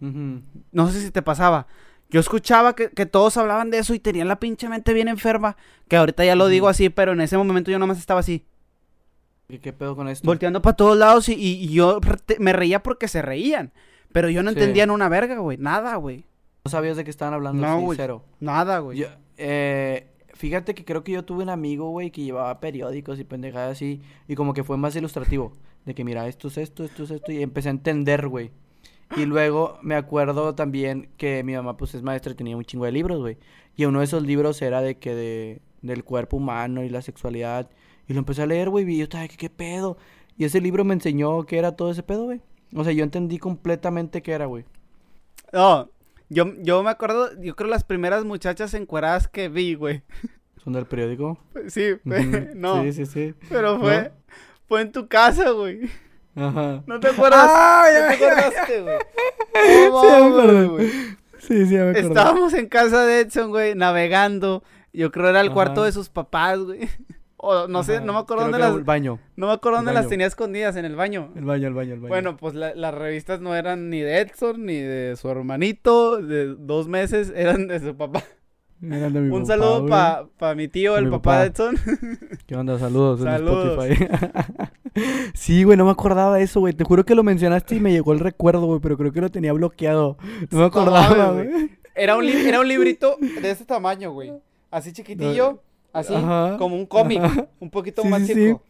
No 0.00 0.90
sé 0.90 1.00
si 1.00 1.10
te 1.10 1.22
pasaba. 1.22 1.66
Yo 2.10 2.20
escuchaba 2.20 2.76
que, 2.76 3.06
todos 3.06 3.38
hablaban 3.38 3.70
de 3.70 3.78
eso 3.78 3.94
y 3.94 4.00
tenían 4.00 4.28
la 4.28 4.38
pinche 4.38 4.68
mente 4.68 4.92
bien 4.92 5.08
enferma. 5.08 5.56
Que 5.88 5.96
ahorita 5.96 6.26
ya 6.26 6.36
lo 6.36 6.48
digo 6.48 6.68
así, 6.68 6.90
pero 6.90 7.12
en 7.12 7.22
ese 7.22 7.38
momento 7.38 7.70
yo 7.70 7.78
nomás 7.78 7.98
estaba 7.98 8.20
así. 8.20 8.44
¿Y 9.50 9.60
qué 9.60 9.72
pedo 9.72 9.96
con 9.96 10.08
esto? 10.08 10.26
Volteando 10.26 10.60
para 10.60 10.76
todos 10.76 10.96
lados 10.96 11.28
y, 11.30 11.68
yo 11.68 12.00
me 12.38 12.52
reía 12.52 12.82
porque 12.82 13.08
se 13.08 13.22
reían. 13.22 13.72
Pero 14.12 14.28
yo 14.28 14.42
no 14.42 14.50
entendía 14.50 14.84
en 14.84 14.90
una 14.90 15.08
verga, 15.08 15.38
güey. 15.38 15.56
Nada, 15.56 15.96
güey. 15.96 16.26
¿No 16.64 16.70
sabías 16.70 16.96
de 16.96 17.04
qué 17.04 17.10
estaban 17.10 17.32
hablando? 17.32 17.66
No, 17.66 17.80
güey. 17.80 17.98
Nada, 18.40 18.78
güey. 18.80 19.06
Eh, 19.38 20.06
fíjate 20.34 20.74
que 20.74 20.84
creo 20.84 21.02
que 21.02 21.12
yo 21.12 21.24
tuve 21.24 21.44
un 21.44 21.48
amigo, 21.48 21.88
güey, 21.90 22.10
que 22.10 22.22
llevaba 22.22 22.60
periódicos 22.60 23.18
y 23.18 23.24
pendejadas 23.24 23.72
así. 23.72 24.02
Y 24.26 24.34
como 24.34 24.52
que 24.52 24.64
fue 24.64 24.76
más 24.76 24.94
ilustrativo. 24.96 25.52
De 25.86 25.94
que, 25.94 26.04
mira, 26.04 26.28
esto 26.28 26.48
es 26.48 26.58
esto, 26.58 26.84
esto 26.84 27.04
es 27.04 27.10
esto. 27.10 27.32
Y 27.32 27.42
empecé 27.42 27.68
a 27.68 27.72
entender, 27.72 28.28
güey. 28.28 28.50
Y 29.16 29.24
luego 29.24 29.78
me 29.80 29.94
acuerdo 29.94 30.54
también 30.54 31.08
que 31.16 31.42
mi 31.42 31.54
mamá, 31.54 31.78
pues, 31.78 31.94
es 31.94 32.02
maestra 32.02 32.32
y 32.32 32.34
tenía 32.34 32.56
un 32.56 32.64
chingo 32.64 32.84
de 32.84 32.92
libros, 32.92 33.18
güey. 33.20 33.38
Y 33.76 33.86
uno 33.86 34.00
de 34.00 34.04
esos 34.04 34.22
libros 34.22 34.60
era 34.60 34.82
de 34.82 34.98
que 34.98 35.14
de, 35.14 35.62
del 35.80 36.04
cuerpo 36.04 36.36
humano 36.36 36.84
y 36.84 36.90
la 36.90 37.00
sexualidad. 37.00 37.70
Y 38.08 38.14
lo 38.14 38.20
empecé 38.20 38.42
a 38.42 38.46
leer, 38.46 38.70
güey, 38.70 38.90
y 38.90 38.98
yo 38.98 39.04
estaba, 39.04 39.28
¿qué, 39.28 39.36
¿qué 39.36 39.50
pedo? 39.50 39.98
Y 40.36 40.44
ese 40.44 40.60
libro 40.60 40.84
me 40.84 40.94
enseñó 40.94 41.44
qué 41.44 41.58
era 41.58 41.72
todo 41.72 41.90
ese 41.90 42.02
pedo, 42.02 42.24
güey. 42.24 42.40
O 42.74 42.82
sea, 42.82 42.92
yo 42.92 43.04
entendí 43.04 43.38
completamente 43.38 44.22
qué 44.22 44.32
era, 44.32 44.46
güey. 44.46 44.64
No, 45.52 45.90
yo, 46.28 46.52
yo 46.58 46.82
me 46.82 46.90
acuerdo, 46.90 47.30
yo 47.40 47.56
creo 47.56 47.70
las 47.70 47.84
primeras 47.84 48.24
muchachas 48.24 48.74
encueradas 48.74 49.28
que 49.28 49.48
vi, 49.48 49.74
güey. 49.74 50.02
¿Son 50.62 50.72
del 50.72 50.86
periódico? 50.86 51.38
Sí, 51.68 51.96
no. 52.54 52.82
Sí, 52.82 52.92
sí, 52.92 53.06
sí. 53.06 53.34
Pero 53.48 53.78
fue, 53.78 54.12
fue 54.66 54.82
en 54.82 54.92
tu 54.92 55.08
casa, 55.08 55.50
güey. 55.50 55.90
Ajá. 56.34 56.82
¿No 56.86 57.00
te 57.00 57.08
acuerdas? 57.08 57.46
¡Ah, 57.48 57.86
¿No 57.92 58.16
te 58.16 58.24
acordaste, 58.26 58.82
güey? 58.82 58.98
sí, 59.54 59.90
me 59.90 60.26
acuerdo. 60.26 60.70
güey. 60.70 60.88
Sí, 61.38 61.66
sí, 61.66 61.74
me 61.74 61.80
acuerdo. 61.90 62.08
Estábamos 62.08 62.54
en 62.54 62.68
casa 62.68 63.04
de 63.06 63.20
Edson, 63.20 63.50
güey, 63.50 63.74
navegando. 63.74 64.62
Yo 64.92 65.10
creo 65.10 65.28
era 65.28 65.40
el 65.40 65.50
cuarto 65.50 65.84
de 65.84 65.92
sus 65.92 66.08
papás, 66.08 66.58
güey. 66.60 66.88
O 67.40 67.68
no 67.68 67.84
sé, 67.84 68.00
no 68.00 68.12
me 68.12 68.18
acuerdo 68.18 68.42
dónde 68.42 68.58
las. 68.58 68.74
El 68.74 68.82
baño. 68.82 69.20
No 69.36 69.46
me 69.46 69.52
acuerdo 69.52 69.78
dónde 69.78 69.92
las 69.92 70.08
tenía 70.08 70.26
escondidas, 70.26 70.74
en 70.74 70.84
el 70.84 70.96
baño. 70.96 71.30
El 71.36 71.44
baño, 71.44 71.68
el 71.68 71.74
baño, 71.74 71.94
el 71.94 72.00
baño. 72.00 72.08
Bueno, 72.08 72.36
pues 72.36 72.54
las 72.54 72.94
revistas 72.94 73.40
no 73.40 73.54
eran 73.54 73.90
ni 73.90 74.00
de 74.00 74.18
Edson, 74.20 74.66
ni 74.66 74.74
de 74.74 75.14
su 75.16 75.28
hermanito, 75.30 76.20
de 76.20 76.56
dos 76.56 76.88
meses, 76.88 77.32
eran 77.36 77.68
de 77.68 77.78
su 77.78 77.96
papá. 77.96 78.24
Eran 78.82 79.12
de 79.12 79.20
mi 79.20 79.34
Un 79.34 79.46
saludo 79.46 79.86
para 79.86 80.26
pa 80.36 80.56
mi 80.56 80.66
tío, 80.66 80.96
el 80.98 81.10
papá, 81.10 81.42
de 81.42 81.46
Edson. 81.46 81.76
¿Qué 82.46 82.56
onda? 82.56 82.76
Saludos, 82.76 83.20
Saludos. 83.20 83.86
en 83.86 83.92
Spotify. 83.92 84.70
sí, 85.34 85.62
güey, 85.62 85.78
no 85.78 85.84
me 85.84 85.92
acordaba 85.92 86.36
de 86.36 86.42
eso, 86.42 86.58
güey. 86.58 86.72
Te 86.72 86.82
juro 86.82 87.04
que 87.04 87.14
lo 87.14 87.22
mencionaste 87.22 87.76
y 87.76 87.80
me 87.80 87.92
llegó 87.92 88.12
el 88.12 88.18
recuerdo, 88.18 88.66
güey, 88.66 88.80
pero 88.80 88.96
creo 88.96 89.12
que 89.12 89.20
lo 89.20 89.30
tenía 89.30 89.52
bloqueado. 89.52 90.16
No 90.50 90.58
me 90.58 90.64
acordaba, 90.64 91.32
güey. 91.32 91.70
Era 91.94 92.16
un, 92.16 92.24
era 92.24 92.60
un 92.60 92.66
librito 92.66 93.16
de 93.20 93.50
este 93.50 93.64
tamaño, 93.64 94.10
güey. 94.10 94.32
Así 94.72 94.92
chiquitillo. 94.92 95.62
Así, 95.92 96.12
como 96.58 96.76
un 96.76 96.86
cómic, 96.86 97.22
un 97.60 97.70
poquito 97.70 98.04
más 98.04 98.26
chico. 98.26 98.62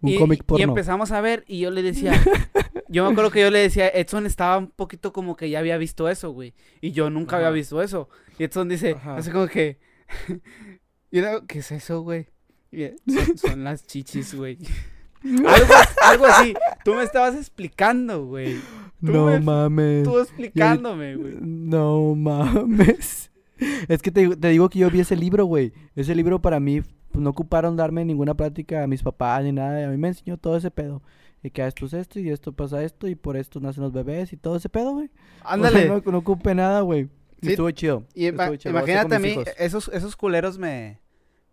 Un 0.00 0.10
y, 0.10 0.18
cómic 0.18 0.42
porno. 0.44 0.60
Y 0.60 0.62
empezamos 0.64 1.12
a 1.12 1.20
ver 1.20 1.44
y 1.46 1.60
yo 1.60 1.70
le 1.70 1.82
decía, 1.82 2.12
yo 2.88 3.04
me 3.04 3.12
acuerdo 3.12 3.30
que 3.30 3.40
yo 3.40 3.50
le 3.50 3.60
decía, 3.60 3.88
Edson 3.88 4.26
estaba 4.26 4.58
un 4.58 4.68
poquito 4.68 5.12
como 5.12 5.36
que 5.36 5.48
ya 5.48 5.60
había 5.60 5.78
visto 5.78 6.08
eso, 6.08 6.32
güey. 6.32 6.54
Y 6.80 6.90
yo 6.90 7.08
nunca 7.08 7.36
había 7.36 7.50
visto 7.50 7.80
eso. 7.82 8.08
Y 8.38 8.44
Edson 8.44 8.68
dice, 8.68 8.96
así 9.04 9.30
como 9.30 9.46
que, 9.46 9.78
y 11.10 11.18
era, 11.18 11.40
¿qué 11.46 11.60
es 11.60 11.70
eso, 11.70 12.00
güey? 12.02 12.28
Son, 13.06 13.38
son, 13.38 13.64
las 13.64 13.86
chichis, 13.86 14.34
güey. 14.34 14.58
algo, 15.22 15.74
algo, 16.02 16.26
así. 16.26 16.54
Tú 16.84 16.94
me 16.94 17.04
estabas 17.04 17.36
explicando, 17.36 18.24
güey. 18.26 18.60
No 19.00 19.40
mames. 19.40 20.04
Tú 20.04 20.18
explicándome, 20.18 21.16
güey. 21.16 21.36
No 21.40 22.14
mames. 22.14 23.31
Es 23.88 24.02
que 24.02 24.10
te, 24.10 24.36
te, 24.36 24.48
digo 24.48 24.68
que 24.68 24.80
yo 24.80 24.90
vi 24.90 25.00
ese 25.00 25.16
libro, 25.16 25.44
güey. 25.44 25.72
Ese 25.94 26.14
libro 26.14 26.40
para 26.40 26.60
mí 26.60 26.80
pues, 26.80 27.22
no 27.22 27.30
ocuparon 27.30 27.76
darme 27.76 28.04
ninguna 28.04 28.34
plática 28.34 28.82
a 28.82 28.86
mis 28.86 29.02
papás 29.02 29.44
ni 29.44 29.52
nada. 29.52 29.86
A 29.86 29.90
mí 29.90 29.96
me 29.96 30.08
enseñó 30.08 30.36
todo 30.36 30.56
ese 30.56 30.70
pedo. 30.70 31.02
Y 31.42 31.50
que 31.50 31.66
esto 31.66 31.86
es 31.86 31.92
esto 31.92 32.20
y 32.20 32.30
esto 32.30 32.52
pasa 32.52 32.84
esto 32.84 33.08
y 33.08 33.16
por 33.16 33.36
esto 33.36 33.58
nacen 33.60 33.82
los 33.82 33.92
bebés 33.92 34.32
y 34.32 34.36
todo 34.36 34.56
ese 34.56 34.68
pedo, 34.68 34.92
güey. 34.92 35.10
Ándale. 35.42 35.86
no, 35.86 36.00
no 36.04 36.18
ocupé 36.18 36.54
nada, 36.54 36.80
güey. 36.82 37.08
Estuvo 37.40 37.70
chido. 37.72 38.04
Y 38.14 38.28
imagínate 38.28 39.16
a 39.16 39.18
mí, 39.18 39.36
esos, 39.58 39.88
esos 39.88 40.14
culeros 40.14 40.58
me, 40.58 41.00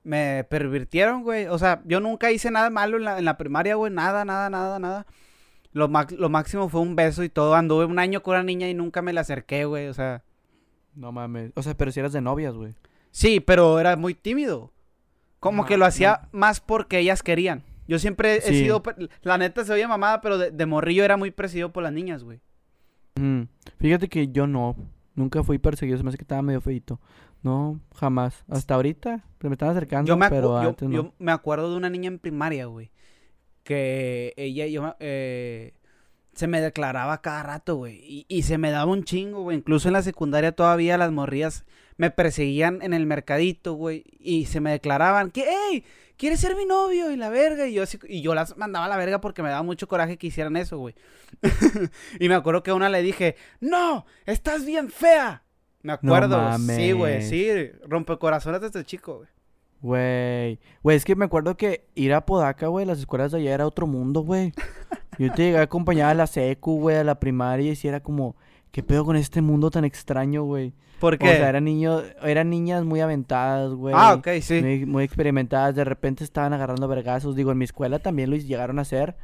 me 0.04 0.46
pervirtieron, 0.50 1.24
güey. 1.24 1.48
O 1.48 1.58
sea, 1.58 1.82
yo 1.86 2.00
nunca 2.00 2.32
hice 2.32 2.52
nada 2.52 2.70
malo 2.70 2.98
en 2.98 3.06
la, 3.06 3.18
en 3.18 3.26
la 3.26 3.38
primaria, 3.38 3.76
güey. 3.76 3.92
Nada, 3.92 4.24
nada, 4.26 4.50
nada, 4.52 4.78
nada. 4.78 5.08
Lo, 5.72 5.88
lo 5.88 6.30
máximo 6.30 6.70
fue 6.70 6.82
un 6.82 6.96
beso 6.96 7.24
y 7.24 7.30
todo. 7.30 7.56
Anduve 7.56 7.86
un 7.86 7.98
año 7.98 8.22
con 8.22 8.36
una 8.36 8.44
niña 8.44 8.70
y 8.70 8.76
nunca 8.76 9.02
me 9.02 9.14
la 9.14 9.22
acerqué, 9.22 9.66
güey. 9.66 9.88
O 9.88 9.94
sea, 9.96 10.24
no 10.96 11.12
mames. 11.12 11.52
O 11.56 11.64
sea, 11.64 11.76
pero 11.76 11.92
si 11.92 12.00
eras 12.00 12.14
de 12.14 12.22
novias, 12.22 12.56
güey. 12.56 12.74
Sí, 13.12 13.40
pero 13.40 13.80
era 13.80 13.96
muy 13.96 14.14
tímido. 14.14 14.72
Como 15.40 15.66
que 15.66 15.78
lo 15.78 15.86
hacía 15.86 16.28
más 16.32 16.60
porque 16.60 17.00
ellas 17.00 17.24
querían. 17.24 17.64
Yo 17.88 17.98
siempre 17.98 18.38
he 18.38 18.42
sido. 18.42 18.84
La 19.24 19.38
neta 19.38 19.64
se 19.66 19.74
oye 19.74 19.88
mamada, 19.88 20.22
pero 20.22 20.38
de, 20.38 20.66
morrillo 20.66 21.04
era 21.04 21.18
muy 21.18 21.32
perseguido 21.32 21.72
por 21.72 21.84
las 21.84 21.94
niñas, 21.94 22.24
güey. 22.24 22.40
Fíjate 23.80 24.10
que 24.10 24.28
yo 24.28 24.48
no. 24.48 24.76
Nunca 25.16 25.44
fui 25.44 25.58
perseguido. 25.58 25.98
Se 25.98 26.04
me 26.04 26.10
hace 26.10 26.18
que 26.18 26.24
estaba 26.24 26.42
medio 26.42 26.62
feito. 26.62 27.00
No, 27.42 27.80
jamás. 27.96 28.44
Hasta 28.48 28.76
ahorita. 28.76 29.24
me 29.42 29.52
están 29.52 29.70
acercando, 29.70 30.08
yo 30.08 30.18
me 30.18 30.30
pero 30.30 30.58
antes 30.58 30.88
no. 30.88 30.94
Yo 30.94 31.14
me 31.20 31.32
acuerdo 31.32 31.72
de 31.72 31.78
una 31.78 31.90
niña 31.90 32.10
en 32.10 32.20
primaria, 32.20 32.66
güey. 32.66 32.92
Que 33.64 34.34
ella, 34.38 34.68
yo, 34.68 34.96
eh, 35.00 35.74
se 36.40 36.48
me 36.48 36.62
declaraba 36.62 37.22
cada 37.22 37.44
rato, 37.44 37.76
güey. 37.76 38.26
Y, 38.30 38.44
se 38.44 38.58
me 38.58 38.72
daba 38.72 38.90
un 38.90 39.04
chingo, 39.04 39.42
güey. 39.42 39.58
Incluso 39.58 39.90
en 39.90 39.94
la 39.94 40.02
secundaria 40.02 40.54
todavía 40.54 40.98
las 40.98 41.12
morrías 41.12 41.66
me 41.98 42.12
perseguían 42.12 42.82
en 42.82 42.94
el 42.94 43.06
mercadito, 43.06 43.74
güey. 43.74 44.06
Y 44.22 44.46
se 44.46 44.62
me 44.62 44.72
declaraban 44.72 45.32
que, 45.32 45.46
hey, 45.50 45.84
¿quieres 46.16 46.40
ser 46.40 46.56
mi 46.56 46.64
novio? 46.64 47.12
Y 47.12 47.18
la 47.18 47.28
verga. 47.28 47.68
Y 47.68 47.74
yo, 47.74 47.84
y 48.08 48.22
yo 48.22 48.36
las 48.36 48.56
mandaba 48.56 48.86
a 48.86 48.88
la 48.88 48.96
verga 48.96 49.20
porque 49.20 49.44
me 49.44 49.50
daba 49.50 49.64
mucho 49.64 49.90
coraje 49.90 50.18
que 50.18 50.28
hicieran 50.28 50.56
eso, 50.56 50.78
güey. 50.78 50.96
y 52.22 52.30
me 52.30 52.36
acuerdo 52.36 52.64
que 52.64 52.72
a 52.72 52.76
una 52.76 52.88
le 52.88 53.02
dije, 53.02 53.36
no, 53.60 54.06
estás 54.26 54.66
bien 54.66 54.90
fea. 54.90 55.44
Me 55.82 55.92
acuerdo. 55.92 56.58
sí, 56.58 56.94
güey, 56.94 57.22
sí. 57.22 57.50
corazones 58.18 58.62
desde 58.62 58.86
chico, 58.86 59.18
güey. 59.18 59.30
Güey, 59.82 60.60
güey, 60.84 60.96
es 60.96 61.04
que 61.04 61.18
me 61.18 61.26
acuerdo 61.26 61.58
que 61.58 61.86
ir 61.96 62.14
a 62.14 62.26
Podaca, 62.26 62.68
güey, 62.68 62.86
las 62.86 63.00
escuelas 63.00 63.34
de 63.34 63.40
allá 63.40 63.54
era 63.54 63.68
otro 63.68 63.88
mundo, 63.88 64.22
güey. 64.22 64.54
Yo 65.20 65.34
te 65.34 65.44
llegué 65.44 65.58
a 65.58 65.64
acompañar 65.64 66.12
a 66.12 66.14
la 66.14 66.28
secu, 66.28 66.80
güey, 66.80 66.96
a 66.96 67.04
la 67.04 67.20
primaria 67.20 67.72
y 67.72 67.76
si 67.76 67.90
era 67.90 68.00
como, 68.00 68.38
¿qué 68.72 68.82
pedo 68.84 69.04
con 69.04 69.18
este 69.18 69.42
mundo 69.42 69.70
tan 69.70 69.84
extraño, 69.84 70.44
güey? 70.44 70.74
¿Por 71.00 71.18
qué? 71.18 71.26
O 71.30 71.32
sea, 71.32 71.50
eran 71.50 71.66
niños, 71.66 72.04
eran 72.24 72.50
niñas 72.50 72.86
muy 72.86 73.02
aventadas, 73.02 73.74
güey. 73.74 73.94
Ah, 73.98 74.14
ok, 74.14 74.28
sí. 74.42 74.62
Muy, 74.86 75.04
experimentadas, 75.04 75.76
de 75.76 75.84
repente 75.84 76.24
estaban 76.24 76.54
agarrando 76.54 76.88
vergazos. 76.88 77.36
Digo, 77.36 77.52
en 77.52 77.58
mi 77.58 77.66
escuela 77.66 78.00
también 78.00 78.30
lo 78.30 78.38
llegaron 78.38 78.80
a 78.80 78.84
hacer. 78.84 79.18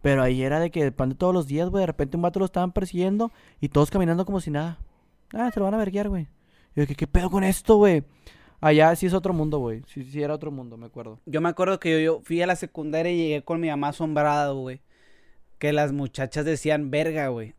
Pero 0.00 0.22
ahí 0.22 0.42
era 0.42 0.58
de 0.58 0.70
que 0.70 0.90
pan 0.90 1.10
de 1.10 1.14
todos 1.14 1.32
los 1.32 1.46
días, 1.46 1.68
güey, 1.68 1.82
de 1.82 1.86
repente 1.86 2.16
un 2.16 2.22
vato 2.22 2.40
lo 2.40 2.46
estaban 2.46 2.72
persiguiendo 2.72 3.30
y 3.60 3.68
todos 3.68 3.90
caminando 3.90 4.24
como 4.24 4.40
si 4.40 4.50
nada. 4.50 4.78
Ah, 5.32 5.50
se 5.52 5.60
lo 5.60 5.64
van 5.64 5.74
a 5.74 5.78
verguiar, 5.78 6.08
güey. 6.08 6.28
yo, 6.74 6.86
¿qué, 6.86 6.94
¿qué 6.96 7.06
pedo 7.06 7.30
con 7.30 7.44
esto, 7.44 7.76
güey? 7.76 8.02
Allá 8.60 8.94
sí 8.96 9.06
es 9.06 9.14
otro 9.14 9.32
mundo, 9.32 9.58
güey. 9.58 9.82
Sí, 9.86 10.02
sí 10.04 10.22
era 10.22 10.34
otro 10.34 10.50
mundo, 10.50 10.76
me 10.76 10.86
acuerdo. 10.86 11.20
Yo 11.26 11.40
me 11.40 11.48
acuerdo 11.48 11.78
que 11.78 11.92
yo, 11.92 11.98
yo 11.98 12.20
fui 12.24 12.42
a 12.42 12.46
la 12.46 12.56
secundaria 12.56 13.12
y 13.12 13.16
llegué 13.16 13.42
con 13.42 13.60
mi 13.60 13.68
mamá 13.68 13.88
asombrado, 13.88 14.56
güey 14.56 14.80
que 15.62 15.72
las 15.72 15.92
muchachas 15.92 16.44
decían 16.44 16.90
verga, 16.90 17.28
güey. 17.28 17.54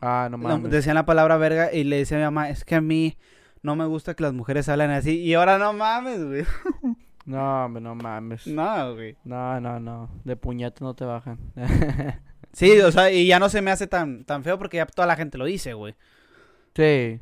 Ah, 0.00 0.28
no 0.30 0.38
mames. 0.38 0.70
decían 0.70 0.94
la 0.94 1.04
palabra 1.04 1.36
verga 1.36 1.70
y 1.70 1.84
le 1.84 1.98
decía 1.98 2.16
a 2.16 2.20
mi 2.20 2.24
mamá, 2.24 2.48
es 2.48 2.64
que 2.64 2.74
a 2.74 2.80
mí 2.80 3.18
no 3.60 3.76
me 3.76 3.84
gusta 3.84 4.14
que 4.14 4.22
las 4.22 4.32
mujeres 4.32 4.66
hablen 4.70 4.90
así. 4.92 5.18
Y 5.18 5.34
ahora 5.34 5.58
no 5.58 5.74
mames, 5.74 6.24
güey. 6.24 6.44
No, 7.26 7.68
no 7.68 7.94
mames. 7.96 8.46
No, 8.46 8.94
güey. 8.94 9.14
No, 9.24 9.60
no, 9.60 9.78
no. 9.78 10.08
De 10.24 10.36
puñetes 10.36 10.80
no 10.80 10.94
te 10.94 11.04
bajan. 11.04 11.38
sí, 12.52 12.80
o 12.80 12.90
sea, 12.90 13.10
y 13.10 13.26
ya 13.26 13.40
no 13.40 13.50
se 13.50 13.60
me 13.60 13.72
hace 13.72 13.86
tan, 13.88 14.24
tan 14.24 14.42
feo 14.42 14.56
porque 14.56 14.78
ya 14.78 14.86
toda 14.86 15.06
la 15.06 15.16
gente 15.16 15.36
lo 15.36 15.44
dice, 15.44 15.74
güey. 15.74 15.96
Sí. 16.74 17.20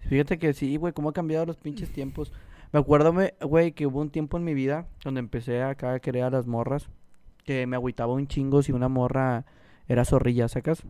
Fíjate 0.00 0.38
que 0.38 0.52
sí, 0.52 0.76
güey, 0.76 0.92
cómo 0.92 1.10
ha 1.10 1.12
cambiado 1.14 1.46
los 1.46 1.56
pinches 1.56 1.90
tiempos. 1.90 2.30
Me 2.72 2.80
acuerdo, 2.80 3.14
güey, 3.40 3.72
que 3.72 3.86
hubo 3.86 4.02
un 4.02 4.10
tiempo 4.10 4.36
en 4.36 4.44
mi 4.44 4.52
vida 4.52 4.86
donde 5.02 5.20
empecé 5.20 5.62
acá 5.62 5.94
a 5.94 6.00
querer 6.00 6.24
a 6.24 6.30
las 6.30 6.46
morras. 6.46 6.90
Que 7.44 7.66
me 7.66 7.76
agüitaba 7.76 8.12
un 8.12 8.26
chingo 8.26 8.62
si 8.62 8.72
una 8.72 8.88
morra 8.88 9.44
era 9.86 10.04
zorrilla, 10.04 10.48
¿sacas? 10.48 10.82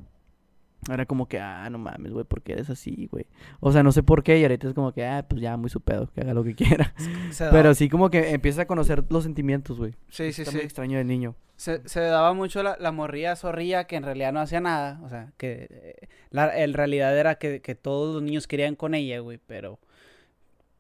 Era 0.91 1.07
como 1.07 1.29
que, 1.29 1.39
ah, 1.39 1.69
no 1.71 1.79
mames, 1.79 2.13
güey, 2.13 2.25
¿por 2.25 2.43
qué 2.43 2.53
eres 2.53 2.69
así, 2.69 3.09
güey? 3.11 3.27
O 3.61 3.73
sea, 3.73 3.83
no 3.83 3.91
sé 3.91 4.03
por 4.03 4.23
qué, 4.23 4.39
y 4.39 4.43
ahorita 4.43 4.69
es 4.69 4.75
como 4.75 4.93
que, 4.93 5.05
ah, 5.05 5.25
pues 5.27 5.41
ya, 5.41 5.57
muy 5.57 5.71
su 5.71 5.81
pedo, 5.81 6.11
que 6.13 6.21
haga 6.21 6.35
lo 6.35 6.45
que 6.45 6.55
quiera. 6.57 6.95
Pero 7.39 7.75
sí 7.75 7.89
como 7.89 8.11
que 8.11 8.33
empieza 8.33 8.63
a 8.63 8.67
conocer 8.67 9.05
los 9.09 9.25
sentimientos, 9.25 9.79
güey. 9.79 9.95
Sí, 10.09 10.33
sí, 10.33 10.45
sí. 10.45 10.57
Muy 10.57 10.65
extraño 10.65 10.99
del 10.99 11.07
niño. 11.07 11.37
Se, 11.57 11.87
se 11.89 12.01
daba 12.01 12.35
mucho 12.35 12.63
la, 12.63 12.77
la 12.79 12.93
morría 12.93 13.37
zorrilla 13.37 13.85
que 13.85 13.97
en 13.97 14.03
realidad 14.03 14.33
no 14.33 14.41
hacía 14.41 14.61
nada. 14.61 15.01
O 15.05 15.09
sea, 15.09 15.33
que 15.39 15.69
eh, 15.71 16.09
la, 16.31 16.55
en 16.59 16.75
realidad 16.75 17.17
era 17.17 17.37
que, 17.37 17.63
que 17.63 17.75
todos 17.75 18.15
los 18.15 18.23
niños 18.23 18.47
querían 18.47 18.77
con 18.77 18.95
ella, 18.95 19.21
güey, 19.21 19.39
pero... 19.47 19.79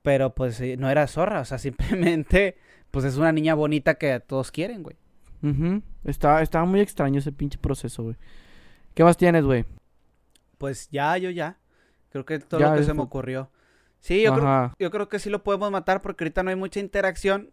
Pero 0.03 0.35
pues 0.35 0.61
no 0.77 0.91
era 0.91 1.07
zorra, 1.07 1.41
o 1.41 1.45
sea, 1.47 1.57
simplemente, 1.59 2.59
pues 2.91 3.07
es 3.07 3.17
una 3.17 3.33
niña 3.33 3.55
bonita 3.55 3.95
que 3.95 4.21
todos 4.21 4.51
quieren, 4.51 4.83
güey. 4.83 4.97
Estaba, 6.05 6.43
estaba 6.43 6.65
muy 6.65 6.81
extraño 6.81 7.19
ese 7.19 7.33
pinche 7.33 7.59
proceso, 7.59 8.03
güey. 8.03 8.17
¿Qué 8.95 9.05
más 9.05 9.17
tienes, 9.17 9.45
güey? 9.45 9.65
Pues 10.59 10.89
ya, 10.91 11.17
yo 11.19 11.31
ya. 11.31 11.59
Creo 12.11 12.25
que 12.25 12.39
todo 12.39 12.61
lo 12.61 12.75
que 12.77 12.85
se 12.85 12.95
me 12.95 13.03
ocurrió. 13.03 13.51
Sí, 14.01 14.23
yo 14.23 14.35
creo, 14.35 14.73
yo 14.79 14.91
creo 14.91 15.09
que 15.09 15.19
sí 15.19 15.31
lo 15.31 15.43
podemos 15.43 15.71
matar 15.71 16.03
porque 16.03 16.25
ahorita 16.25 16.43
no 16.43 16.51
hay 16.51 16.57
mucha 16.57 16.79
interacción. 16.79 17.51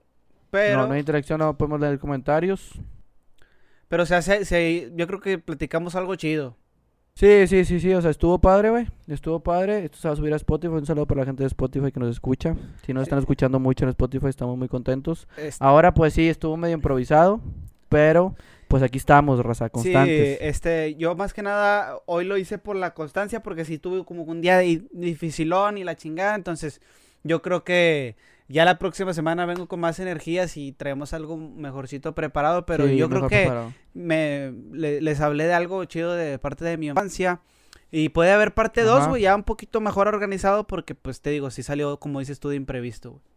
Pero... 0.52 0.82
No, 0.82 0.88
no 0.88 0.94
hay 0.94 1.00
interacción, 1.00 1.40
no 1.40 1.58
podemos 1.58 1.80
leer 1.80 1.98
comentarios. 1.98 2.80
Pero 3.88 4.04
o 4.04 4.06
sea, 4.06 4.22
se, 4.22 4.92
yo 4.96 5.08
creo 5.08 5.20
que 5.20 5.38
platicamos 5.38 5.96
algo 5.96 6.16
chido. 6.16 6.58
Sí, 7.16 7.46
sí, 7.48 7.66
sí, 7.66 7.80
sí, 7.80 7.94
o 7.94 8.02
sea, 8.02 8.12
estuvo 8.12 8.40
padre, 8.40 8.70
güey. 8.70 8.88
Estuvo 9.08 9.42
padre. 9.42 9.86
Esto 9.86 9.98
se 9.98 10.08
va 10.08 10.14
a 10.14 10.18
subir 10.18 10.34
a 10.34 10.38
Spotify. 10.38 10.74
Un 10.74 10.86
saludo 10.86 11.06
para 11.06 11.22
la 11.22 11.26
gente 11.26 11.44
de 11.44 11.48
Spotify 11.48 11.92
que 11.92 12.00
nos 12.00 12.10
escucha. 12.10 12.56
Si 12.86 12.94
nos 12.94 13.04
están 13.04 13.20
escuchando 13.20 13.60
mucho 13.60 13.86
en 13.86 13.90
Spotify, 13.90 14.28
estamos 14.28 14.58
muy 14.58 14.68
contentos. 14.68 15.28
Ahora, 15.60 15.94
pues 15.94 16.14
sí, 16.14 16.30
estuvo 16.30 16.56
medio 16.58 16.76
improvisado, 16.76 17.42
pero 17.92 18.36
pues 18.70 18.82
aquí 18.84 18.98
estamos, 18.98 19.44
raza, 19.44 19.70
constantes. 19.70 20.38
Sí, 20.40 20.46
este, 20.48 20.96
yo 20.96 21.14
más 21.14 21.34
que 21.34 21.44
nada 21.44 21.98
hoy 22.06 22.24
lo 22.24 22.38
hice 22.38 22.58
por 22.58 22.78
la 22.78 22.94
constancia, 22.94 23.44
porque 23.44 23.66
si 23.66 23.78
tuve 23.78 24.06
como 24.06 24.24
un 24.24 24.40
día 24.40 24.60
dificilón 24.60 25.78
y 25.78 25.84
la 25.84 25.98
chingada, 25.98 26.36
entonces 26.36 26.80
yo 27.22 27.42
creo 27.42 27.66
que 27.66 28.16
ya 28.48 28.64
la 28.64 28.80
próxima 28.80 29.14
semana 29.14 29.46
vengo 29.46 29.68
con 29.68 29.82
más 29.82 30.00
energías 30.00 30.56
y 30.56 30.72
traemos 30.72 31.14
algo 31.14 31.36
mejorcito 31.36 32.16
preparado, 32.16 32.66
pero 32.66 32.88
yo 32.88 33.10
creo 33.10 33.28
que 33.28 33.52
me 33.94 34.54
les 34.72 35.20
hablé 35.20 35.48
de 35.48 35.54
algo 35.54 35.84
chido 35.84 36.14
de 36.14 36.40
parte 36.40 36.64
de 36.64 36.78
mi 36.78 36.88
infancia. 36.88 37.42
Y 37.94 38.08
puede 38.08 38.32
haber 38.32 38.54
parte 38.54 38.84
2, 38.84 39.10
güey, 39.10 39.24
ya 39.24 39.36
un 39.36 39.44
poquito 39.44 39.82
mejor 39.82 40.08
organizado 40.08 40.66
porque, 40.66 40.96
pues, 40.96 41.20
te 41.20 41.30
digo, 41.30 41.52
si 41.52 41.62
salió, 41.62 42.00
como 42.00 42.22
dices 42.22 42.40
tú, 42.40 42.48
de 42.48 42.56
imprevisto, 42.56 43.12
güey. 43.12 43.31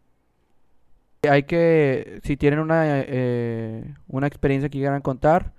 Hay 1.28 1.44
que, 1.44 2.20
si 2.24 2.36
tienen 2.36 2.58
una, 2.58 3.00
eh, 3.00 3.94
una 4.08 4.26
experiencia 4.26 4.68
que 4.68 4.78
quieran 4.78 5.02
contar, 5.02 5.52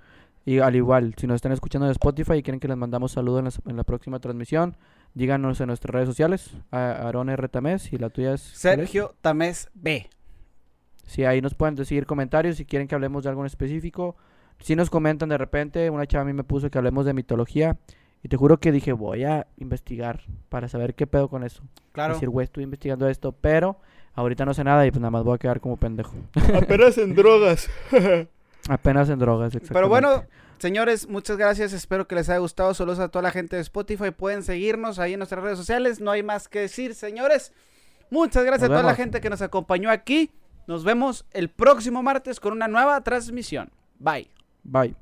y 0.46 0.60
al 0.60 0.76
igual, 0.76 1.16
si 1.18 1.26
nos 1.26 1.36
están 1.36 1.52
escuchando 1.52 1.88
de 1.88 1.92
Spotify 1.94 2.34
y 2.36 2.44
quieren 2.44 2.60
que 2.60 2.68
les 2.68 2.78
mandamos 2.78 3.14
saludos 3.14 3.60
en 3.66 3.76
la, 3.76 3.84
próxima 3.84 4.20
transmisión, 4.20 4.78
díganos 5.16 5.60
en 5.60 5.68
nuestras 5.68 5.92
redes 5.92 6.08
sociales, 6.08 6.52
a 6.72 7.08
Aaron 7.08 7.30
R. 7.30 7.50
Tamés 7.50 7.92
y 7.92 7.98
la 7.98 8.10
tuya 8.10 8.36
es... 8.36 8.42
Sergio 8.42 9.16
Tamés 9.22 9.70
B. 9.74 10.08
Sí, 11.08 11.26
ahí 11.26 11.42
nos 11.42 11.56
pueden 11.56 11.76
decir 11.76 12.06
comentarios 12.06 12.58
si 12.58 12.66
quieren 12.66 12.88
que 12.88 12.94
hablemos 12.94 13.24
de 13.24 13.30
algo 13.30 13.42
en 13.42 13.48
específico. 13.48 14.16
Si 14.60 14.76
nos 14.76 14.92
comentan 14.92 15.30
de 15.30 15.38
repente, 15.38 15.90
una 15.90 16.06
chava 16.06 16.22
a 16.22 16.26
mí 16.26 16.34
me 16.34 16.44
puso 16.44 16.70
que 16.70 16.78
hablemos 16.78 17.06
de 17.06 17.14
mitología. 17.14 17.78
Y 18.24 18.28
te 18.28 18.38
juro 18.38 18.60
que 18.60 18.72
dije, 18.72 18.92
voy 18.92 19.24
a 19.24 19.48
investigar 19.58 20.22
para 20.50 20.68
saber 20.68 20.96
qué 20.96 21.06
pedo 21.06 21.28
con 21.28 21.44
eso. 21.44 21.64
Claro. 21.92 22.16
Decir, 22.16 22.30
güey, 22.30 22.46
estoy 22.46 22.64
investigando 22.64 23.08
esto, 23.08 23.34
pero 23.34 23.80
Ahorita 24.16 24.46
no 24.46 24.54
sé 24.54 24.64
nada 24.64 24.86
y 24.86 24.92
pues 24.92 25.02
nada 25.02 25.12
más 25.12 25.24
voy 25.24 25.36
a 25.36 25.38
quedar 25.38 25.60
como 25.60 25.78
pendejo. 25.78 26.14
Apenas 26.56 26.98
en 26.98 27.16
drogas. 27.16 27.70
Apenas 28.70 29.10
en 29.10 29.20
drogas, 29.20 29.48
exactamente. 29.48 29.74
Pero 29.74 29.90
bueno, 29.90 30.24
señores, 30.58 31.08
muchas 31.08 31.38
gracias. 31.38 31.74
Espero 31.74 32.08
que 32.08 32.16
les 32.16 32.30
haya 32.30 32.40
gustado. 32.40 32.74
Saludos 32.74 33.00
a 33.00 33.10
toda 33.10 33.24
la 33.24 33.32
gente 33.32 33.58
de 33.58 33.62
Spotify. 33.62 34.12
Pueden 34.12 34.42
seguirnos 34.42 35.00
ahí 35.00 35.14
en 35.14 35.20
nuestras 35.20 35.44
redes 35.44 35.58
sociales. 35.58 36.00
No 36.00 36.12
hay 36.12 36.24
más 36.24 36.48
que 36.48 36.60
decir, 36.60 36.96
señores. 36.96 37.54
Muchas 38.10 38.46
gracias 38.46 38.70
a 38.70 38.74
toda 38.74 38.84
la 38.84 38.96
gente 38.96 39.20
que 39.20 39.30
nos 39.30 39.42
acompañó 39.42 39.92
aquí. 39.92 40.32
Nos 40.68 40.84
vemos 40.84 41.26
el 41.32 41.50
próximo 41.50 42.02
martes 42.02 42.40
con 42.40 42.54
una 42.54 42.68
nueva 42.68 43.02
transmisión. 43.02 43.70
Bye. 44.00 44.30
Bye. 44.64 44.96